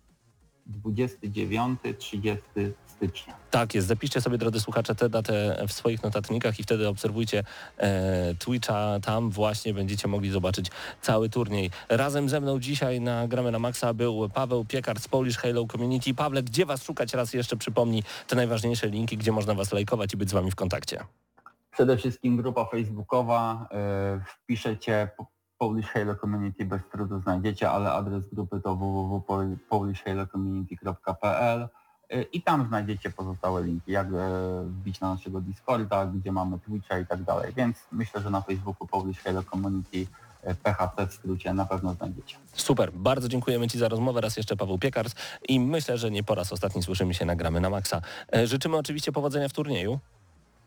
29-30 0.84 2.72
stycznia. 3.02 3.34
Tak 3.52 3.76
jest, 3.76 3.88
zapiszcie 3.88 4.22
sobie 4.22 4.38
drodzy 4.38 4.60
słuchacze 4.60 4.96
tę 4.96 5.10
datę 5.10 5.64
w 5.68 5.74
swoich 5.74 6.04
notatnikach 6.04 6.60
i 6.60 6.64
wtedy 6.64 6.88
obserwujcie 6.88 7.44
e, 7.78 8.36
Twitcha, 8.40 9.00
tam 9.02 9.30
właśnie 9.30 9.74
będziecie 9.74 10.08
mogli 10.08 10.30
zobaczyć 10.32 10.72
cały 11.02 11.30
turniej. 11.30 11.72
Razem 11.90 12.30
ze 12.30 12.42
mną 12.42 12.60
dzisiaj 12.60 13.02
na 13.02 13.28
Gramy 13.28 13.52
na 13.52 13.60
Maxa 13.60 13.94
był 13.94 14.30
Paweł 14.30 14.66
Piekar 14.66 15.00
z 15.00 15.08
Polish 15.08 15.38
Halo 15.38 15.66
Community. 15.68 16.14
Pawle, 16.14 16.44
gdzie 16.44 16.66
Was 16.66 16.84
szukać? 16.84 17.14
Raz 17.14 17.34
jeszcze 17.34 17.58
przypomnij 17.58 18.04
te 18.28 18.36
najważniejsze 18.36 18.88
linki, 18.88 19.18
gdzie 19.18 19.32
można 19.32 19.54
Was 19.54 19.74
lajkować 19.74 20.14
i 20.14 20.18
być 20.18 20.30
z 20.30 20.34
Wami 20.34 20.52
w 20.52 20.56
kontakcie. 20.56 21.00
Przede 21.72 21.98
wszystkim 21.98 22.38
grupa 22.38 22.66
facebookowa, 22.66 23.68
e, 23.72 24.22
wpiszecie 24.28 25.10
po- 25.18 25.26
Polish 25.58 25.88
Halo 25.88 26.16
Community 26.16 26.66
bez 26.66 26.82
trudu 26.92 27.20
znajdziecie, 27.20 27.72
ale 27.72 27.92
adres 27.92 28.24
grupy 28.34 28.62
to 28.62 28.76
www.polishhalocommunity.pl 28.76 31.68
i 32.34 32.42
tam 32.42 32.68
znajdziecie 32.68 33.10
pozostałe 33.10 33.64
linki, 33.64 33.92
jak 33.92 34.08
e, 34.08 34.64
wbić 34.66 35.00
na 35.00 35.14
naszego 35.14 35.42
Discorda, 35.42 36.06
gdzie 36.06 36.32
mamy 36.32 36.60
Twitcha 36.60 37.00
i 37.00 37.06
tak 37.06 37.24
dalej, 37.24 37.54
więc 37.56 37.78
myślę, 37.92 38.22
że 38.22 38.30
na 38.30 38.42
Facebooku 38.42 38.88
Polish 38.88 39.20
Halo 39.20 39.44
Community 39.44 40.06
e, 40.44 40.56
PHC 40.56 41.08
w 41.08 41.14
skrócie 41.14 41.54
na 41.54 41.66
pewno 41.66 41.94
znajdziecie. 41.94 42.38
Super, 42.54 42.92
bardzo 42.94 43.28
dziękujemy 43.28 43.68
Ci 43.68 43.80
za 43.80 43.88
rozmowę. 43.88 44.22
Raz 44.22 44.38
jeszcze 44.38 44.56
Paweł 44.56 44.78
Piekars 44.80 45.16
i 45.50 45.60
myślę, 45.60 45.98
że 45.98 46.12
nie 46.12 46.24
po 46.24 46.36
raz 46.36 46.54
ostatni 46.54 46.84
słyszymy 46.84 47.14
się 47.14 47.26
na 47.26 47.36
Gramy 47.36 47.62
na 47.62 47.70
Maxa. 47.70 48.02
E, 48.36 48.48
życzymy 48.48 48.78
oczywiście 48.78 49.12
powodzenia 49.12 49.48
w 49.50 49.54
turnieju. 49.54 50.00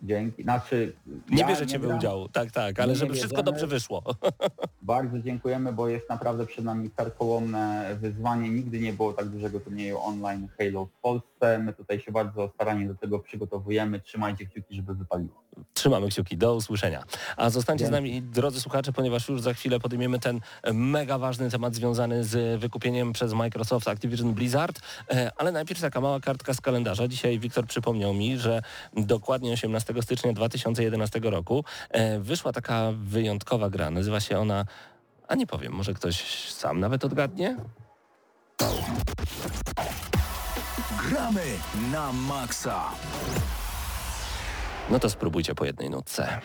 Dzięki. 0.02 0.42
Znaczy, 0.42 0.92
Nie 1.30 1.40
ja 1.40 1.48
bierzecie 1.48 1.78
wy 1.78 1.88
udziału, 1.96 2.28
tak, 2.28 2.50
tak, 2.50 2.80
ale 2.80 2.94
żeby 2.96 3.12
wszystko 3.14 3.30
bierzemy. 3.30 3.44
dobrze 3.44 3.66
wyszło. 3.66 4.02
Bardzo 4.82 5.18
dziękujemy, 5.18 5.72
bo 5.72 5.88
jest 5.88 6.08
naprawdę 6.08 6.46
przed 6.46 6.64
nami 6.64 6.90
karkołomne 6.90 7.96
wyzwanie. 8.00 8.50
Nigdy 8.50 8.80
nie 8.80 8.92
było 8.92 9.12
tak 9.12 9.28
dużego 9.28 9.60
turnieju 9.60 9.98
online 10.00 10.48
Halo 10.58 10.84
w 10.84 10.90
Polsce. 11.02 11.33
My 11.58 11.72
tutaj 11.72 12.00
się 12.00 12.12
bardzo 12.12 12.48
starannie 12.48 12.88
do 12.88 12.94
tego 12.94 13.18
przygotowujemy. 13.18 14.00
Trzymajcie 14.00 14.46
kciuki, 14.46 14.74
żeby 14.74 14.94
wypaliło. 14.94 15.42
Trzymamy 15.74 16.08
kciuki, 16.08 16.36
do 16.36 16.54
usłyszenia. 16.54 17.04
A 17.36 17.50
zostańcie 17.50 17.86
z 17.86 17.90
nami, 17.90 18.22
drodzy 18.22 18.60
słuchacze, 18.60 18.92
ponieważ 18.92 19.28
już 19.28 19.40
za 19.40 19.54
chwilę 19.54 19.80
podejmiemy 19.80 20.18
ten 20.18 20.40
mega 20.72 21.18
ważny 21.18 21.50
temat 21.50 21.74
związany 21.74 22.24
z 22.24 22.60
wykupieniem 22.60 23.12
przez 23.12 23.32
Microsoft 23.32 23.88
Activision 23.88 24.34
Blizzard. 24.34 24.80
E, 25.10 25.30
Ale 25.36 25.52
najpierw 25.52 25.80
taka 25.80 26.00
mała 26.00 26.20
kartka 26.20 26.54
z 26.54 26.60
kalendarza. 26.60 27.08
Dzisiaj 27.08 27.38
Wiktor 27.38 27.66
przypomniał 27.66 28.14
mi, 28.14 28.38
że 28.38 28.62
dokładnie 28.96 29.52
18 29.52 29.94
stycznia 30.02 30.32
2011 30.32 31.20
roku 31.22 31.64
e, 31.90 32.20
wyszła 32.20 32.52
taka 32.52 32.92
wyjątkowa 32.92 33.70
gra. 33.70 33.90
Nazywa 33.90 34.20
się 34.20 34.38
ona, 34.38 34.64
a 35.28 35.34
nie 35.34 35.46
powiem, 35.46 35.72
może 35.72 35.94
ktoś 35.94 36.48
sam 36.50 36.80
nawet 36.80 37.04
odgadnie? 37.04 37.56
Gramy 41.08 41.60
na 41.92 42.12
maksa. 42.12 42.96
No 44.90 44.98
to 44.98 45.10
spróbujcie 45.10 45.54
po 45.54 45.64
jednej 45.64 45.90
nutce. 45.90 46.40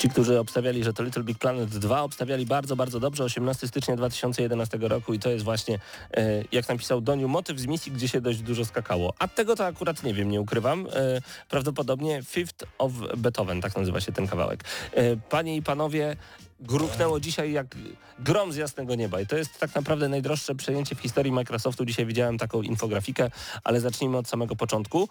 Ci, 0.00 0.08
którzy 0.08 0.38
obstawiali, 0.38 0.84
że 0.84 0.92
to 0.92 1.02
Little 1.02 1.22
Big 1.22 1.38
Planet 1.38 1.70
2, 1.70 2.02
obstawiali 2.02 2.46
bardzo, 2.46 2.76
bardzo 2.76 3.00
dobrze 3.00 3.24
18 3.24 3.68
stycznia 3.68 3.96
2011 3.96 4.78
roku 4.80 5.14
i 5.14 5.18
to 5.18 5.30
jest 5.30 5.44
właśnie, 5.44 5.78
e, 6.14 6.44
jak 6.52 6.68
napisał 6.68 7.00
Doniu, 7.00 7.28
motyw 7.28 7.58
z 7.58 7.66
misji, 7.66 7.92
gdzie 7.92 8.08
się 8.08 8.20
dość 8.20 8.42
dużo 8.42 8.64
skakało. 8.64 9.14
A 9.18 9.28
tego 9.28 9.56
to 9.56 9.66
akurat 9.66 10.02
nie 10.02 10.14
wiem, 10.14 10.30
nie 10.30 10.40
ukrywam. 10.40 10.86
E, 10.86 11.20
prawdopodobnie 11.48 12.22
Fifth 12.22 12.66
of 12.78 12.92
Beethoven, 13.16 13.60
tak 13.60 13.76
nazywa 13.76 14.00
się 14.00 14.12
ten 14.12 14.26
kawałek. 14.26 14.64
E, 14.92 15.16
panie 15.16 15.56
i 15.56 15.62
panowie, 15.62 16.16
gruknęło 16.60 17.20
dzisiaj 17.20 17.52
jak 17.52 17.76
grom 18.18 18.52
z 18.52 18.56
jasnego 18.56 18.94
nieba 18.94 19.20
i 19.20 19.26
to 19.26 19.36
jest 19.36 19.58
tak 19.58 19.74
naprawdę 19.74 20.08
najdroższe 20.08 20.54
przejęcie 20.54 20.94
w 20.94 21.00
historii 21.00 21.32
Microsoftu. 21.32 21.84
Dzisiaj 21.84 22.06
widziałem 22.06 22.38
taką 22.38 22.62
infografikę, 22.62 23.30
ale 23.64 23.80
zacznijmy 23.80 24.18
od 24.18 24.28
samego 24.28 24.56
początku. 24.56 25.08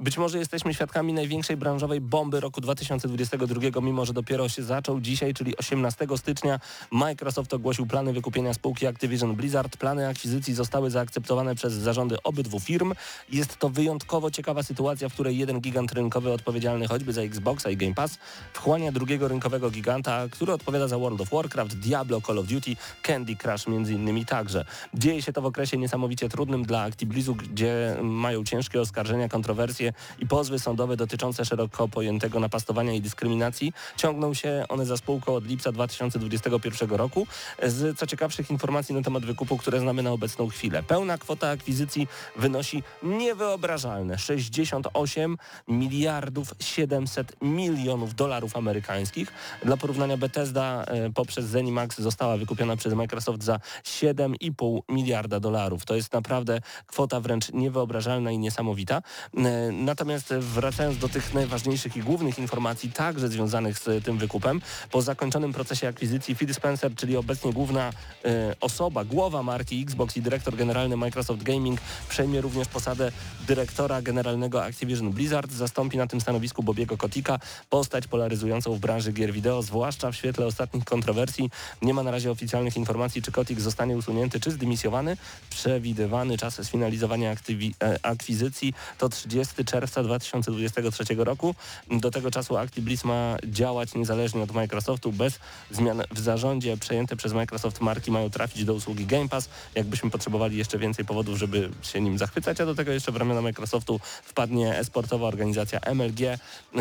Być 0.00 0.18
może 0.18 0.38
jesteśmy 0.38 0.74
świadkami 0.74 1.12
największej 1.12 1.56
branżowej 1.56 2.00
bomby 2.00 2.40
roku 2.40 2.60
2022, 2.60 3.80
mimo 3.82 4.04
że 4.04 4.12
dopiero 4.12 4.48
się 4.48 4.62
zaczął 4.62 5.00
dzisiaj, 5.00 5.34
czyli 5.34 5.56
18 5.56 6.06
stycznia 6.16 6.60
Microsoft 6.90 7.54
ogłosił 7.54 7.86
plany 7.86 8.12
wykupienia 8.12 8.54
spółki 8.54 8.86
Activision 8.86 9.36
Blizzard. 9.36 9.76
Plany 9.76 10.08
akwizycji 10.08 10.54
zostały 10.54 10.90
zaakceptowane 10.90 11.54
przez 11.54 11.72
zarządy 11.72 12.22
obydwu 12.22 12.60
firm. 12.60 12.94
Jest 13.32 13.56
to 13.56 13.68
wyjątkowo 13.68 14.30
ciekawa 14.30 14.62
sytuacja, 14.62 15.08
w 15.08 15.12
której 15.12 15.38
jeden 15.38 15.60
gigant 15.60 15.92
rynkowy 15.92 16.32
odpowiedzialny 16.32 16.88
choćby 16.88 17.12
za 17.12 17.22
Xboxa 17.22 17.70
i 17.70 17.76
Game 17.76 17.94
Pass 17.94 18.18
wchłania 18.52 18.92
drugiego 18.92 19.28
rynkowego 19.28 19.70
giganta, 19.70 20.28
który 20.30 20.51
odpowiada 20.54 20.88
za 20.88 20.98
World 20.98 21.20
of 21.20 21.30
Warcraft, 21.30 21.74
Diablo, 21.74 22.20
Call 22.20 22.38
of 22.38 22.46
Duty, 22.46 22.76
Candy 23.02 23.36
Crush 23.36 23.66
między 23.66 23.94
innymi 23.94 24.26
także. 24.26 24.64
Dzieje 24.94 25.22
się 25.22 25.32
to 25.32 25.42
w 25.42 25.46
okresie 25.46 25.78
niesamowicie 25.78 26.28
trudnym 26.28 26.64
dla 26.64 26.82
Actiblizu, 26.82 27.34
gdzie 27.34 27.96
mają 28.02 28.44
ciężkie 28.44 28.80
oskarżenia, 28.80 29.28
kontrowersje 29.28 29.92
i 30.18 30.26
pozwy 30.26 30.58
sądowe 30.58 30.96
dotyczące 30.96 31.44
szeroko 31.44 31.88
pojętego 31.88 32.40
napastowania 32.40 32.92
i 32.92 33.00
dyskryminacji. 33.00 33.72
Ciągną 33.96 34.34
się 34.34 34.64
one 34.68 34.86
za 34.86 34.96
spółką 34.96 35.34
od 35.34 35.46
lipca 35.46 35.72
2021 35.72 36.90
roku. 36.90 37.26
Z 37.62 37.98
co 37.98 38.06
ciekawszych 38.06 38.50
informacji 38.50 38.94
na 38.94 39.02
temat 39.02 39.24
wykupu, 39.24 39.58
które 39.58 39.80
znamy 39.80 40.02
na 40.02 40.12
obecną 40.12 40.48
chwilę. 40.48 40.82
Pełna 40.82 41.18
kwota 41.18 41.48
akwizycji 41.48 42.08
wynosi 42.36 42.82
niewyobrażalne 43.02 44.18
68 44.18 45.38
miliardów 45.68 46.54
700 46.60 47.36
milionów 47.42 48.14
dolarów 48.14 48.56
amerykańskich. 48.56 49.32
Dla 49.64 49.76
porównania 49.76 50.16
Bethesda 50.42 50.84
e, 50.84 51.10
poprzez 51.10 51.44
Zenimax 51.44 52.00
została 52.00 52.36
wykupiona 52.36 52.76
przez 52.76 52.94
Microsoft 52.94 53.42
za 53.42 53.60
7,5 53.84 54.80
miliarda 54.88 55.40
dolarów. 55.40 55.84
To 55.84 55.94
jest 55.94 56.12
naprawdę 56.12 56.60
kwota 56.86 57.20
wręcz 57.20 57.52
niewyobrażalna 57.52 58.30
i 58.30 58.38
niesamowita. 58.38 59.02
E, 59.36 59.72
Natomiast 59.72 60.34
wracając 60.34 60.98
do 60.98 61.08
tych 61.08 61.34
najważniejszych 61.34 61.96
i 61.96 62.00
głównych 62.00 62.38
informacji, 62.38 62.92
także 62.92 63.28
związanych 63.28 63.78
z 63.78 64.04
tym 64.04 64.18
wykupem, 64.18 64.60
po 64.90 65.02
zakończonym 65.02 65.52
procesie 65.52 65.88
akwizycji 65.88 66.34
Phil 66.34 66.54
Spencer, 66.54 66.94
czyli 66.94 67.16
obecnie 67.16 67.52
główna 67.52 67.90
e, 68.24 68.54
osoba, 68.60 69.04
głowa 69.04 69.42
marki 69.42 69.82
Xbox 69.82 70.16
i 70.16 70.22
dyrektor 70.22 70.56
generalny 70.56 70.96
Microsoft 70.96 71.42
Gaming, 71.42 71.80
przejmie 72.08 72.40
również 72.40 72.68
posadę 72.68 73.12
dyrektora 73.46 74.02
generalnego 74.02 74.64
Activision 74.64 75.10
Blizzard. 75.10 75.52
Zastąpi 75.52 75.96
na 75.96 76.06
tym 76.06 76.20
stanowisku 76.20 76.62
Bobiego 76.62 76.96
Kotika, 76.96 77.38
postać 77.70 78.06
polaryzującą 78.06 78.74
w 78.74 78.78
branży 78.78 79.12
gier 79.12 79.32
wideo, 79.32 79.62
zwłaszcza 79.62 80.10
w 80.10 80.16
świetle 80.16 80.31
ostatnich 80.38 80.84
kontrowersji. 80.84 81.50
Nie 81.82 81.94
ma 81.94 82.02
na 82.02 82.10
razie 82.10 82.30
oficjalnych 82.30 82.76
informacji, 82.76 83.22
czy 83.22 83.32
Kotik 83.32 83.60
zostanie 83.60 83.96
usunięty, 83.96 84.40
czy 84.40 84.50
zdymisjowany. 84.50 85.16
Przewidywany 85.50 86.38
czas 86.38 86.66
sfinalizowania 86.66 87.30
e, 87.32 87.98
akwizycji 88.02 88.74
to 88.98 89.08
30 89.08 89.64
czerwca 89.64 90.02
2023 90.02 91.04
roku. 91.18 91.54
Do 91.90 92.10
tego 92.10 92.30
czasu 92.30 92.56
ActiBliz 92.56 93.04
ma 93.04 93.36
działać 93.44 93.94
niezależnie 93.94 94.42
od 94.42 94.52
Microsoftu 94.52 95.12
bez 95.12 95.38
zmian 95.70 96.02
w 96.10 96.18
zarządzie. 96.18 96.76
Przejęte 96.76 97.16
przez 97.16 97.32
Microsoft 97.32 97.80
marki 97.80 98.10
mają 98.10 98.30
trafić 98.30 98.64
do 98.64 98.74
usługi 98.74 99.06
Game 99.06 99.28
Pass. 99.28 99.48
Jakbyśmy 99.74 100.10
potrzebowali 100.10 100.56
jeszcze 100.56 100.78
więcej 100.78 101.04
powodów, 101.04 101.38
żeby 101.38 101.70
się 101.82 102.00
nim 102.00 102.18
zachwycać, 102.18 102.60
a 102.60 102.66
do 102.66 102.74
tego 102.74 102.92
jeszcze 102.92 103.12
w 103.12 103.16
ramiona 103.16 103.42
Microsoftu 103.42 104.00
wpadnie 104.22 104.78
esportowa 104.78 105.26
organizacja 105.26 105.80
MLG 105.80 106.38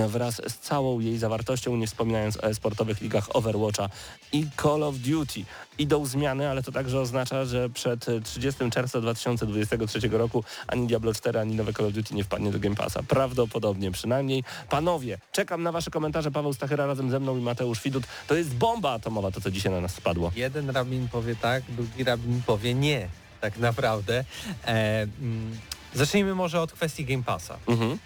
wraz 0.08 0.42
z 0.48 0.58
całą 0.58 1.00
jej 1.00 1.18
zawartością, 1.18 1.76
nie 1.76 1.88
wspominając 1.88 2.38
o 2.38 2.44
esportowych 2.44 3.02
ligach 3.02 3.36
Overwatcha 3.42 3.90
i 4.32 4.46
Call 4.62 4.84
of 4.84 4.96
Duty. 4.96 5.46
Idą 5.78 6.06
zmiany, 6.06 6.50
ale 6.50 6.64
to 6.64 6.72
także 6.72 7.00
oznacza, 7.00 7.46
że 7.46 7.70
przed 7.70 8.06
30 8.24 8.70
czerwca 8.72 9.02
2023 9.02 10.08
roku 10.08 10.44
ani 10.68 10.88
Diablo 10.88 11.14
4, 11.14 11.40
ani 11.40 11.56
nowe 11.56 11.74
Call 11.74 11.86
of 11.86 11.94
Duty 11.94 12.16
nie 12.16 12.24
wpadnie 12.24 12.52
do 12.52 12.60
Game 12.60 12.76
Passa. 12.76 13.04
Prawdopodobnie 13.04 13.92
przynajmniej. 13.92 14.44
Panowie, 14.70 15.18
czekam 15.32 15.64
na 15.64 15.72
wasze 15.72 15.92
komentarze. 15.92 16.32
Paweł 16.32 16.54
Stachyra 16.54 16.86
razem 16.86 17.12
ze 17.12 17.20
mną 17.20 17.38
i 17.38 17.42
Mateusz 17.42 17.84
Widut. 17.84 18.04
To 18.28 18.36
jest 18.36 18.56
bomba 18.56 18.92
atomowa, 18.92 19.32
to 19.32 19.42
co 19.42 19.52
dzisiaj 19.52 19.72
na 19.72 19.82
nas 19.82 19.94
spadło. 19.94 20.32
Jeden 20.36 20.70
rabin 20.70 21.08
powie 21.08 21.36
tak, 21.36 21.64
drugi 21.70 22.04
rabin 22.04 22.42
powie 22.46 22.74
nie, 22.74 23.08
tak 23.42 23.58
naprawdę. 23.58 24.26
E, 24.66 25.02
mm, 25.22 25.58
zacznijmy 25.94 26.36
może 26.36 26.62
od 26.62 26.72
kwestii 26.74 27.06
Game 27.06 27.24
Passa. 27.24 27.58
Mhm. 27.68 27.92
E, 27.92 27.98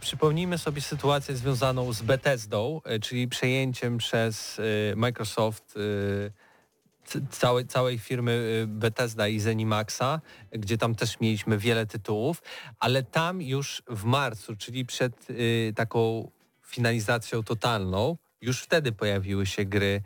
przypomnijmy 0.00 0.58
sobie 0.58 0.80
sytuację 0.80 1.36
związaną 1.36 1.92
z 1.92 2.02
Bethesdą, 2.02 2.80
e, 2.84 2.98
czyli 3.00 3.28
przejęciem 3.28 3.98
przez 3.98 4.58
e, 4.92 4.96
Microsoft 4.96 5.74
e, 5.76 7.20
całej, 7.30 7.66
całej 7.66 7.98
firmy 7.98 8.62
e, 8.62 8.66
Bethesda 8.66 9.28
i 9.28 9.40
Zenimaxa, 9.40 10.20
gdzie 10.52 10.78
tam 10.78 10.94
też 10.94 11.20
mieliśmy 11.20 11.58
wiele 11.58 11.86
tytułów, 11.86 12.42
ale 12.78 13.02
tam 13.02 13.42
już 13.42 13.82
w 13.88 14.04
marcu, 14.04 14.56
czyli 14.56 14.86
przed 14.86 15.26
e, 15.30 15.72
taką 15.72 16.30
finalizacją 16.66 17.42
totalną, 17.42 18.16
już 18.40 18.62
wtedy 18.62 18.92
pojawiły 18.92 19.46
się 19.46 19.64
gry 19.64 20.02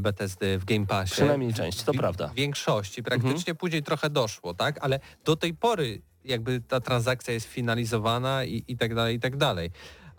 Bethesdy 0.00 0.58
w 0.58 0.64
Game 0.64 0.86
Passie. 0.86 1.12
Przynajmniej 1.12 1.54
część, 1.54 1.82
to 1.82 1.92
W- 1.92 1.96
prawda. 1.96 2.28
W 2.28 2.34
większości, 2.34 3.02
praktycznie 3.02 3.54
później 3.54 3.82
trochę 3.82 4.10
doszło, 4.10 4.54
tak? 4.54 4.78
Ale 4.80 5.00
do 5.24 5.36
tej 5.36 5.54
pory 5.54 6.02
jakby 6.24 6.60
ta 6.60 6.80
transakcja 6.80 7.34
jest 7.34 7.46
finalizowana 7.46 8.44
i, 8.44 8.64
i 8.68 8.76
tak 8.76 8.94
dalej, 8.94 9.16
i 9.16 9.20
tak 9.20 9.36
dalej. 9.36 9.70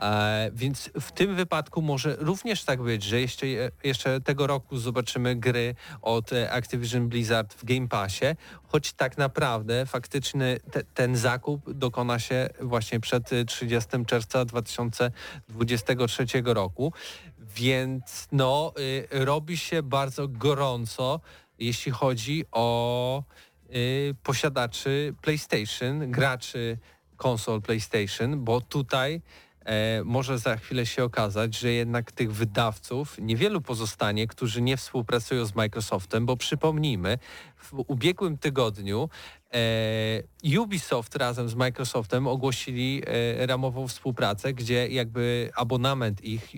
E, 0.02 0.52
więc 0.54 0.90
w 1.02 1.12
tym 1.12 1.36
wypadku 1.36 1.82
może 1.82 2.16
również 2.20 2.64
tak 2.64 2.82
być, 2.82 3.04
że 3.04 3.22
jeszcze, 3.22 3.46
jeszcze 3.84 4.22
tego 4.22 4.48
roku 4.48 4.78
zobaczymy 4.78 5.36
gry 5.36 5.76
od 6.02 6.34
e, 6.34 6.52
Activision 6.52 7.10
Blizzard 7.10 7.54
w 7.54 7.66
Game 7.66 7.88
Passie, 7.88 8.26
choć 8.68 8.94
tak 8.94 9.18
naprawdę 9.18 9.86
faktyczny 9.86 10.60
te, 10.72 10.84
ten 10.84 11.16
zakup 11.16 11.74
dokona 11.74 12.20
się 12.20 12.50
właśnie 12.62 13.00
przed 13.00 13.34
e, 13.34 13.46
30 13.46 13.90
czerwca 14.08 14.46
2023 14.46 16.26
roku. 16.46 16.94
Więc 17.56 18.28
no, 18.32 18.74
y, 18.80 19.08
robi 19.26 19.58
się 19.58 19.84
bardzo 19.84 20.28
gorąco, 20.28 21.20
jeśli 21.60 21.92
chodzi 21.92 22.46
o 22.52 23.24
posiadaczy 24.24 25.14
PlayStation, 25.22 26.12
graczy 26.12 26.78
konsol 27.18 27.62
PlayStation, 27.62 28.44
bo 28.44 28.62
tutaj 28.62 29.22
e, 29.66 30.04
może 30.04 30.40
za 30.40 30.58
chwilę 30.58 30.86
się 30.86 31.04
okazać, 31.04 31.56
że 31.56 31.72
jednak 31.72 32.12
tych 32.12 32.34
wydawców 32.34 33.18
niewielu 33.22 33.62
pozostanie, 33.62 34.28
którzy 34.28 34.62
nie 34.62 34.78
współpracują 34.78 35.46
z 35.46 35.56
Microsoftem, 35.56 36.26
bo 36.26 36.38
przypomnijmy, 36.38 37.18
w 37.58 37.74
ubiegłym 37.88 38.38
tygodniu 38.38 39.10
e, 39.54 40.60
Ubisoft 40.60 41.16
razem 41.16 41.50
z 41.50 41.56
Microsoftem 41.56 42.28
ogłosili 42.28 43.02
e, 43.06 43.48
ramową 43.48 43.88
współpracę, 43.88 44.54
gdzie 44.54 44.88
jakby 44.88 45.52
abonament 45.56 46.24
ich 46.24 46.52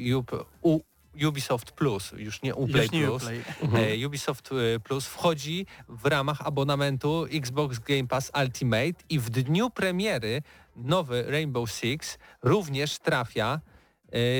U, 0.62 0.82
Ubisoft 1.28 1.72
Plus, 1.72 2.12
już 2.18 2.42
nie 2.42 2.56
Uplay 2.56 2.84
Już 2.84 2.92
nie 2.92 3.06
Plus, 3.06 3.24
Uplay. 3.62 4.02
e, 4.02 4.08
Ubisoft 4.08 4.50
e, 4.52 4.80
Plus 4.80 5.06
wchodzi 5.06 5.66
w 5.90 6.06
ramach 6.06 6.42
abonamentu 6.48 7.26
Xbox 7.32 7.80
Game 7.80 8.08
Pass 8.08 8.32
Ultimate 8.44 9.04
i 9.10 9.20
w 9.20 9.30
dniu 9.30 9.70
premiery 9.70 10.42
nowy 10.76 11.24
Rainbow 11.28 11.72
Six 11.72 12.18
również 12.44 13.00
trafia 13.00 13.62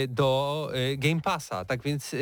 do 0.08 0.70
e, 0.74 0.98
Game 0.98 1.22
Passa. 1.22 1.66
Tak 1.66 1.84
więc 1.84 2.14
e, 2.14 2.18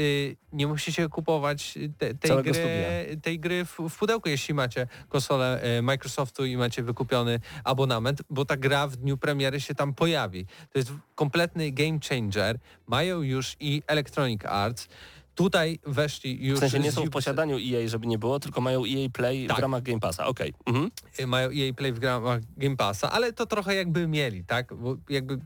nie 0.53 0.67
musicie 0.67 1.09
kupować 1.09 1.77
te, 1.97 2.13
tej, 2.15 2.43
gry, 2.43 2.53
studia. 2.53 3.21
tej 3.21 3.39
gry 3.39 3.65
w, 3.65 3.77
w 3.89 3.97
pudełku, 3.97 4.29
jeśli 4.29 4.53
macie 4.53 4.87
konsolę 5.09 5.61
Microsoftu 5.81 6.45
i 6.45 6.57
macie 6.57 6.83
wykupiony 6.83 7.39
abonament, 7.63 8.21
bo 8.29 8.45
ta 8.45 8.57
gra 8.57 8.87
w 8.87 8.95
dniu 8.95 9.17
premiery 9.17 9.61
się 9.61 9.75
tam 9.75 9.93
pojawi. 9.93 10.45
To 10.45 10.79
jest 10.79 10.91
kompletny 11.15 11.71
game 11.71 11.99
changer. 12.09 12.59
Mają 12.87 13.21
już 13.21 13.55
i 13.59 13.83
Electronic 13.87 14.45
Arts. 14.45 14.87
Tutaj 15.35 15.79
weszli 15.85 16.45
już... 16.45 16.57
W 16.57 16.59
sensie 16.59 16.79
nie 16.79 16.91
są 16.91 17.05
w 17.05 17.09
posiadaniu 17.09 17.57
EA, 17.57 17.87
żeby 17.87 18.07
nie 18.07 18.17
było, 18.17 18.39
tylko 18.39 18.61
mają 18.61 18.83
EA 18.83 19.09
Play 19.13 19.47
Tak. 19.47 19.57
w 19.57 19.59
ramach 19.59 19.83
Game 19.83 19.99
Passa. 19.99 20.27
Okej. 20.27 20.53
Mhm. 20.65 20.91
y, 21.19 21.27
mają 21.27 21.49
EA 21.49 21.73
Play 21.73 21.93
w 21.93 22.03
ramach 22.03 22.39
Game 22.57 22.75
Passa, 22.75 23.11
ale 23.11 23.33
to 23.33 23.45
trochę 23.45 23.75
jakby 23.75 24.07
mieli, 24.07 24.43
tak? 24.43 24.73
Bo 24.73 24.97
jakby 25.09 25.39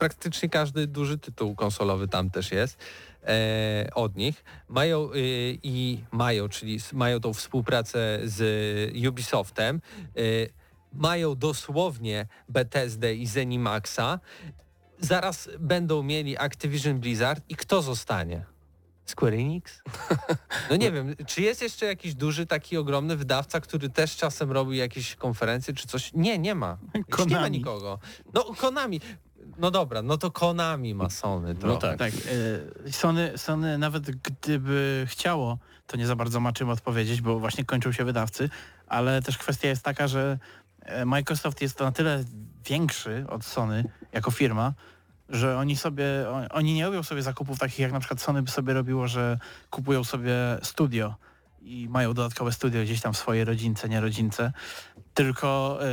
praktycznie 0.00 0.48
każdy 0.48 0.86
duży 0.86 1.18
tytuł 1.18 1.54
konsolowy 1.54 2.08
tam 2.08 2.30
też 2.30 2.52
jest 2.52 2.78
e, 3.24 3.90
od 3.94 4.16
nich. 4.16 4.44
Mają 4.68 5.12
y, 5.14 5.58
i 5.62 6.04
mają, 6.12 6.48
czyli 6.48 6.78
mają 6.92 7.20
tą 7.20 7.32
współpracę 7.32 8.20
z 8.24 8.38
Ubisoftem. 9.08 9.80
Y, 10.18 10.52
mają 10.92 11.34
dosłownie 11.34 12.26
Bethesdę 12.48 13.14
i 13.14 13.26
Zenimaxa. 13.26 14.20
Zaraz 15.00 15.48
będą 15.58 16.02
mieli 16.02 16.38
Activision 16.38 16.98
Blizzard 16.98 17.44
i 17.48 17.56
kto 17.56 17.82
zostanie? 17.82 18.44
Square 19.10 19.34
Enix? 19.34 19.82
No 20.70 20.76
nie 20.76 20.92
wiem, 20.92 21.16
czy 21.26 21.42
jest 21.42 21.62
jeszcze 21.62 21.86
jakiś 21.86 22.14
duży, 22.14 22.46
taki 22.46 22.76
ogromny 22.76 23.16
wydawca, 23.16 23.60
który 23.60 23.88
też 23.88 24.16
czasem 24.16 24.52
robi 24.52 24.76
jakieś 24.76 25.14
konferencje 25.16 25.74
czy 25.74 25.86
coś? 25.88 26.12
Nie, 26.14 26.38
nie 26.38 26.54
ma. 26.54 26.78
Już 26.94 27.18
nie 27.18 27.24
ma 27.24 27.32
Konami. 27.34 27.58
nikogo. 27.58 27.98
No 28.34 28.44
Konami. 28.44 29.00
No 29.60 29.70
dobra, 29.70 30.02
no 30.02 30.18
to 30.18 30.30
Konami 30.30 30.94
ma 30.94 31.10
Sony 31.10 31.54
trochę. 31.54 31.74
No 31.74 31.80
tak. 31.80 31.98
Tak, 31.98 32.12
Sony, 32.90 33.32
Sony 33.38 33.78
nawet 33.78 34.10
gdyby 34.10 35.06
chciało, 35.08 35.58
to 35.86 35.96
nie 35.96 36.06
za 36.06 36.16
bardzo 36.16 36.40
ma 36.40 36.52
czym 36.52 36.68
odpowiedzieć, 36.68 37.20
bo 37.20 37.38
właśnie 37.38 37.64
kończą 37.64 37.92
się 37.92 38.04
wydawcy, 38.04 38.50
ale 38.86 39.22
też 39.22 39.38
kwestia 39.38 39.68
jest 39.68 39.82
taka, 39.82 40.08
że 40.08 40.38
e, 40.82 41.04
Microsoft 41.04 41.62
jest 41.62 41.80
na 41.80 41.92
tyle 41.92 42.24
większy 42.64 43.24
od 43.28 43.44
Sony 43.44 43.84
jako 44.12 44.30
firma, 44.30 44.72
że 45.28 45.58
oni 45.58 45.76
sobie, 45.76 46.04
oni 46.50 46.74
nie 46.74 46.86
robią 46.86 47.02
sobie 47.02 47.22
zakupów 47.22 47.58
takich 47.58 47.78
jak 47.78 47.92
na 47.92 48.00
przykład 48.00 48.20
Sony 48.20 48.42
by 48.42 48.50
sobie 48.50 48.74
robiło, 48.74 49.08
że 49.08 49.38
kupują 49.70 50.04
sobie 50.04 50.34
studio 50.62 51.14
i 51.60 51.88
mają 51.88 52.14
dodatkowe 52.14 52.52
studio 52.52 52.82
gdzieś 52.82 53.00
tam 53.00 53.12
w 53.12 53.16
swojej 53.16 53.44
rodzince, 53.44 53.88
nie 53.88 54.00
rodzince. 54.00 54.52
Tylko 55.14 55.78
yy, 55.80 55.86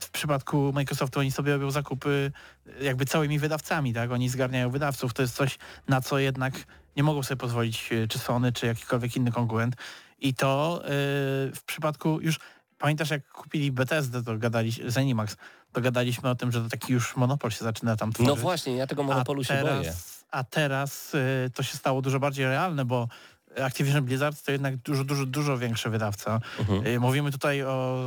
w 0.00 0.10
przypadku 0.12 0.72
Microsoftu 0.74 1.20
oni 1.20 1.32
sobie 1.32 1.52
robią 1.52 1.70
zakupy 1.70 2.32
yy, 2.66 2.84
jakby 2.84 3.06
całymi 3.06 3.38
wydawcami, 3.38 3.94
tak? 3.94 4.10
Oni 4.10 4.28
zgarniają 4.28 4.70
wydawców. 4.70 5.14
To 5.14 5.22
jest 5.22 5.34
coś, 5.34 5.58
na 5.88 6.00
co 6.00 6.18
jednak 6.18 6.54
nie 6.96 7.02
mogą 7.02 7.22
sobie 7.22 7.38
pozwolić 7.38 7.90
yy, 7.90 8.08
czy 8.08 8.18
Sony, 8.18 8.52
czy 8.52 8.66
jakikolwiek 8.66 9.16
inny 9.16 9.32
konkurent. 9.32 9.76
I 10.20 10.34
to 10.34 10.82
w 11.54 11.62
przypadku 11.66 12.20
już 12.20 12.38
pamiętasz 12.78 13.10
jak 13.10 13.32
kupili 13.32 13.72
Bethesda, 13.72 14.22
to 14.22 14.38
gadaliśmy, 14.38 14.90
Zenimax, 14.90 15.36
to 15.72 15.80
gadaliśmy 15.80 16.30
o 16.30 16.34
tym, 16.34 16.52
że 16.52 16.62
to 16.62 16.68
taki 16.68 16.92
już 16.92 17.16
monopol 17.16 17.50
się 17.50 17.64
zaczyna 17.64 17.96
tam 17.96 18.12
tworzyć. 18.12 18.28
No 18.28 18.36
właśnie, 18.36 18.76
ja 18.76 18.86
tego 18.86 19.02
monopolu 19.02 19.44
się 19.44 19.62
boję. 19.62 19.94
A 20.30 20.44
teraz 20.44 21.14
y, 21.14 21.50
to 21.54 21.62
się 21.62 21.76
stało 21.76 22.02
dużo 22.02 22.20
bardziej 22.20 22.46
realne, 22.46 22.84
bo 22.84 23.08
Activision 23.60 24.04
Blizzard 24.04 24.44
to 24.44 24.52
jednak 24.52 24.76
dużo, 24.76 25.04
dużo, 25.04 25.26
dużo 25.26 25.58
większy 25.58 25.90
wydawca. 25.90 26.40
Mhm. 26.58 26.86
Y, 26.86 27.00
mówimy 27.00 27.32
tutaj 27.32 27.62
o 27.62 28.04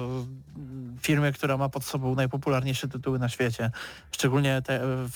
mm, 0.55 0.97
firmie, 1.01 1.31
która 1.31 1.57
ma 1.57 1.69
pod 1.69 1.83
sobą 1.83 2.15
najpopularniejsze 2.15 2.87
tytuły 2.87 3.19
na 3.19 3.29
świecie, 3.29 3.71
szczególnie 4.11 4.61
te 4.61 4.83
e, 4.83 5.07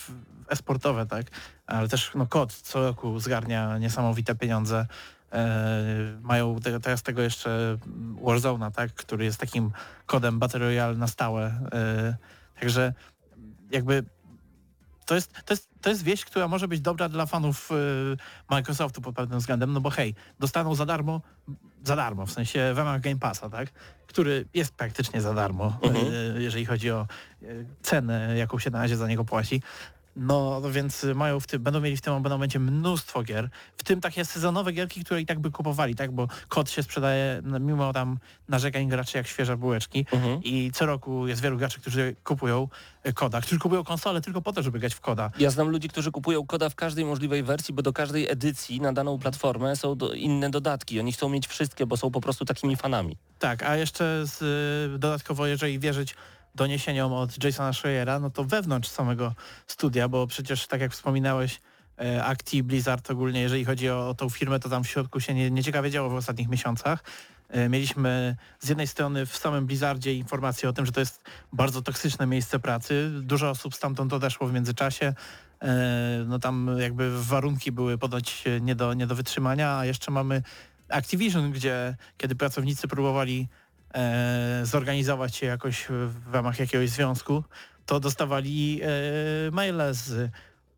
esportowe, 0.49 1.05
tak? 1.05 1.25
Ale 1.67 1.87
też 1.87 2.11
no, 2.15 2.27
kod 2.27 2.53
co 2.53 2.81
roku 2.81 3.19
zgarnia 3.19 3.77
niesamowite 3.77 4.35
pieniądze. 4.35 4.87
E, 5.31 5.85
mają 6.21 6.59
te, 6.59 6.79
teraz 6.79 7.03
tego 7.03 7.21
jeszcze 7.21 7.77
Warzone'a, 8.23 8.71
tak? 8.71 8.93
który 8.93 9.25
jest 9.25 9.39
takim 9.39 9.71
kodem 10.05 10.39
Battle 10.39 10.59
Royale 10.59 10.97
na 10.97 11.07
stałe. 11.07 11.45
E, 11.73 12.15
także 12.59 12.93
jakby 13.71 14.03
to 15.09 15.15
jest, 15.15 15.33
to, 15.45 15.53
jest, 15.53 15.69
to 15.81 15.89
jest 15.89 16.03
wieść, 16.03 16.25
która 16.25 16.47
może 16.47 16.67
być 16.67 16.81
dobra 16.81 17.09
dla 17.09 17.25
fanów 17.25 17.71
y, 17.71 17.75
Microsoftu 18.49 19.01
pod 19.01 19.15
pewnym 19.15 19.39
względem, 19.39 19.73
no 19.73 19.81
bo 19.81 19.89
hej, 19.89 20.15
dostaną 20.39 20.75
za 20.75 20.85
darmo, 20.85 21.21
za 21.83 21.95
darmo, 21.95 22.25
w 22.25 22.31
sensie 22.31 22.71
w 22.73 22.77
ramach 22.77 23.01
Game 23.01 23.19
Passa, 23.19 23.49
tak? 23.49 23.69
Który 24.07 24.45
jest 24.53 24.73
praktycznie 24.75 25.21
za 25.21 25.33
darmo, 25.33 25.77
Mhm. 25.81 26.13
y, 26.37 26.43
jeżeli 26.43 26.65
chodzi 26.65 26.91
o 26.91 27.07
y, 27.43 27.65
cenę, 27.81 28.37
jaką 28.37 28.59
się 28.59 28.69
na 28.69 28.79
razie 28.81 28.97
za 28.97 29.07
niego 29.07 29.25
płaci. 29.25 29.61
No 30.19 30.59
no 30.63 30.71
więc 30.71 31.03
mają 31.15 31.39
w 31.39 31.47
tym, 31.47 31.63
będą 31.63 31.81
mieli 31.81 31.97
w 31.97 32.01
tym 32.01 32.13
abonamencie 32.13 32.59
mnóstwo 32.59 33.23
gier, 33.23 33.49
w 33.77 33.83
tym 33.83 34.01
takie 34.01 34.25
sezonowe 34.25 34.71
gierki, 34.71 35.05
które 35.05 35.21
i 35.21 35.25
tak 35.25 35.39
by 35.39 35.51
kupowali, 35.51 35.95
tak? 35.95 36.11
Bo 36.11 36.27
kod 36.47 36.69
się 36.69 36.83
sprzedaje 36.83 37.41
no, 37.43 37.59
mimo 37.59 37.93
tam 37.93 38.17
narzekań 38.47 38.87
graczy 38.87 39.17
jak 39.17 39.27
świeże 39.27 39.57
bułeczki 39.57 40.05
Mhm. 40.11 40.43
i 40.43 40.71
co 40.73 40.85
roku 40.85 41.27
jest 41.27 41.41
wielu 41.41 41.57
graczy, 41.57 41.79
którzy 41.79 42.15
kupują 42.23 42.67
y, 43.07 43.13
koda, 43.13 43.41
którzy 43.41 43.59
kupują 43.59 43.83
konsolę 43.83 44.21
tylko 44.21 44.41
po 44.41 44.53
to, 44.53 44.63
żeby 44.63 44.79
grać 44.79 44.93
w 44.93 45.01
koda. 45.01 45.31
Ja 45.39 45.49
znam 45.49 45.69
ludzi, 45.69 45.89
którzy 45.89 46.11
kupują 46.11 46.47
koda 46.47 46.69
w 46.69 46.75
każdej 46.75 47.05
możliwej 47.05 47.43
wersji, 47.43 47.73
bo 47.73 47.81
do 47.81 47.93
każdej 47.93 48.29
edycji 48.29 48.81
na 48.81 48.93
daną 48.93 49.19
platformę 49.19 49.75
są 49.75 49.95
do, 49.95 50.13
inne 50.13 50.49
dodatki. 50.49 50.99
Oni 50.99 51.11
chcą 51.11 51.29
mieć 51.29 51.47
wszystkie, 51.47 51.85
bo 51.85 51.97
są 51.97 52.11
po 52.11 52.21
prostu 52.21 52.45
takimi 52.45 52.75
fanami. 52.75 53.17
Tak, 53.39 53.63
a 53.63 53.75
jeszcze 53.75 54.25
z, 54.25 54.41
y, 54.95 54.99
dodatkowo, 54.99 55.47
jeżeli 55.47 55.79
wierzyć 55.79 56.15
doniesieniom 56.59 57.13
od 57.13 57.43
Jasona 57.43 57.73
Schreiera, 57.73 58.19
no 58.19 58.29
to 58.29 58.43
wewnątrz 58.43 58.89
samego 58.89 59.33
studia, 59.67 60.07
bo 60.07 60.27
przecież 60.27 60.67
tak 60.67 60.81
jak 60.81 60.91
wspominałeś, 60.91 61.61
e, 61.99 62.25
Acti, 62.25 62.63
Blizzard 62.63 63.11
ogólnie, 63.11 63.41
jeżeli 63.41 63.65
chodzi 63.65 63.89
o, 63.89 64.09
o 64.09 64.13
tą 64.13 64.29
firmę, 64.29 64.59
to 64.59 64.69
tam 64.69 64.83
w 64.83 64.87
środku 64.87 65.19
się 65.19 65.33
nie, 65.33 65.51
nieciekawie 65.51 65.91
działo 65.91 66.09
w 66.09 66.15
ostatnich 66.15 66.49
miesiącach. 66.49 67.03
E, 67.49 67.69
Mieliśmy 67.69 68.35
z 68.59 68.69
jednej 68.69 68.87
strony 68.87 69.25
w 69.25 69.37
samym 69.37 69.65
Blizzardzie 69.65 70.13
informacje 70.13 70.69
o 70.69 70.73
tym, 70.73 70.85
że 70.85 70.91
to 70.91 70.99
jest 70.99 71.23
bardzo 71.53 71.81
toksyczne 71.81 72.27
miejsce 72.27 72.59
pracy. 72.59 73.11
Dużo 73.21 73.49
osób 73.49 73.75
stamtąd 73.75 74.13
odeszło 74.13 74.47
w 74.47 74.53
międzyczasie. 74.53 75.13
E, 75.61 76.23
No 76.27 76.39
tam 76.39 76.75
jakby 76.79 77.23
warunki 77.23 77.71
były 77.71 77.97
ponoć 77.97 78.43
nie 78.61 78.75
do, 78.75 78.93
nie 78.93 79.07
do 79.07 79.15
wytrzymania, 79.15 79.77
a 79.77 79.85
jeszcze 79.85 80.11
mamy 80.11 80.43
Activision, 80.89 81.51
gdzie 81.51 81.95
kiedy 82.17 82.35
pracownicy 82.35 82.87
próbowali 82.87 83.47
e, 83.93 84.61
zorganizować 84.63 85.35
się 85.35 85.45
jakoś 85.45 85.85
w 85.89 86.33
ramach 86.33 86.59
jakiegoś 86.59 86.89
związku, 86.89 87.43
to 87.85 87.99
dostawali 87.99 88.81
e, 88.83 89.51
maile 89.51 89.81
z 89.91 90.31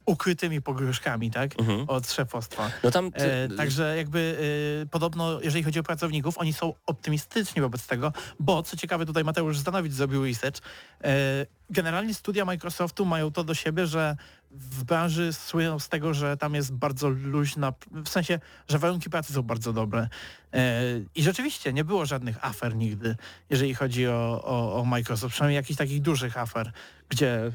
ukrytymi 0.05 0.61
pogróżkami, 0.61 1.31
tak? 1.31 1.59
Mhm. 1.59 1.89
Od 1.89 2.11
szefostwa. 2.11 2.71
No 2.83 2.91
tam... 2.91 3.11
E, 3.13 3.47
także 3.47 3.97
jakby 3.97 4.37
e, 4.83 4.85
podobno, 4.85 5.41
jeżeli 5.41 5.63
chodzi 5.63 5.79
o 5.79 5.83
pracowników, 5.83 6.37
oni 6.37 6.53
są 6.53 6.73
optymistyczni 6.85 7.61
wobec 7.61 7.87
tego, 7.87 8.13
bo 8.39 8.63
co 8.63 8.77
ciekawe, 8.77 9.05
tutaj 9.05 9.23
Mateusz 9.23 9.57
Zdanowicz 9.57 9.93
zrobił 9.93 10.25
research. 10.25 10.61
E, 11.03 11.45
generalnie 11.69 12.13
studia 12.13 12.45
Microsoftu 12.45 13.05
mają 13.05 13.31
to 13.31 13.43
do 13.43 13.53
siebie, 13.53 13.87
że 13.87 14.15
w 14.53 14.83
branży 14.83 15.33
słyną 15.33 15.79
z 15.79 15.89
tego, 15.89 16.13
że 16.13 16.37
tam 16.37 16.55
jest 16.55 16.73
bardzo 16.73 17.09
luźna, 17.09 17.73
w 17.91 18.09
sensie, 18.09 18.39
że 18.67 18.79
warunki 18.79 19.09
pracy 19.09 19.33
są 19.33 19.41
bardzo 19.41 19.73
dobre. 19.73 20.09
E, 20.53 20.81
I 21.15 21.23
rzeczywiście 21.23 21.73
nie 21.73 21.83
było 21.83 22.05
żadnych 22.05 22.45
afer 22.45 22.75
nigdy, 22.75 23.15
jeżeli 23.49 23.75
chodzi 23.75 24.07
o, 24.07 24.41
o, 24.43 24.75
o 24.75 24.85
Microsoft, 24.85 25.33
przynajmniej 25.33 25.55
jakichś 25.55 25.77
takich 25.77 26.01
dużych 26.01 26.37
afer, 26.37 26.71
gdzie 27.09 27.51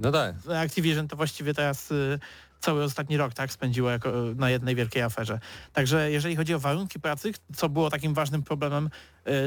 No 0.00 0.12
tak. 0.12 0.34
Activision 0.64 1.08
to 1.08 1.16
właściwie 1.16 1.54
teraz 1.54 1.90
y, 1.90 2.18
cały 2.60 2.84
ostatni 2.84 3.16
rok 3.16 3.34
tak 3.34 3.52
spędziło 3.52 3.90
jako, 3.90 4.12
na 4.36 4.50
jednej 4.50 4.76
wielkiej 4.76 5.02
aferze. 5.02 5.40
Także 5.72 6.10
jeżeli 6.10 6.36
chodzi 6.36 6.54
o 6.54 6.58
warunki 6.58 7.00
pracy, 7.00 7.32
co 7.56 7.68
było 7.68 7.90
takim 7.90 8.14
ważnym 8.14 8.42
problemem 8.42 8.90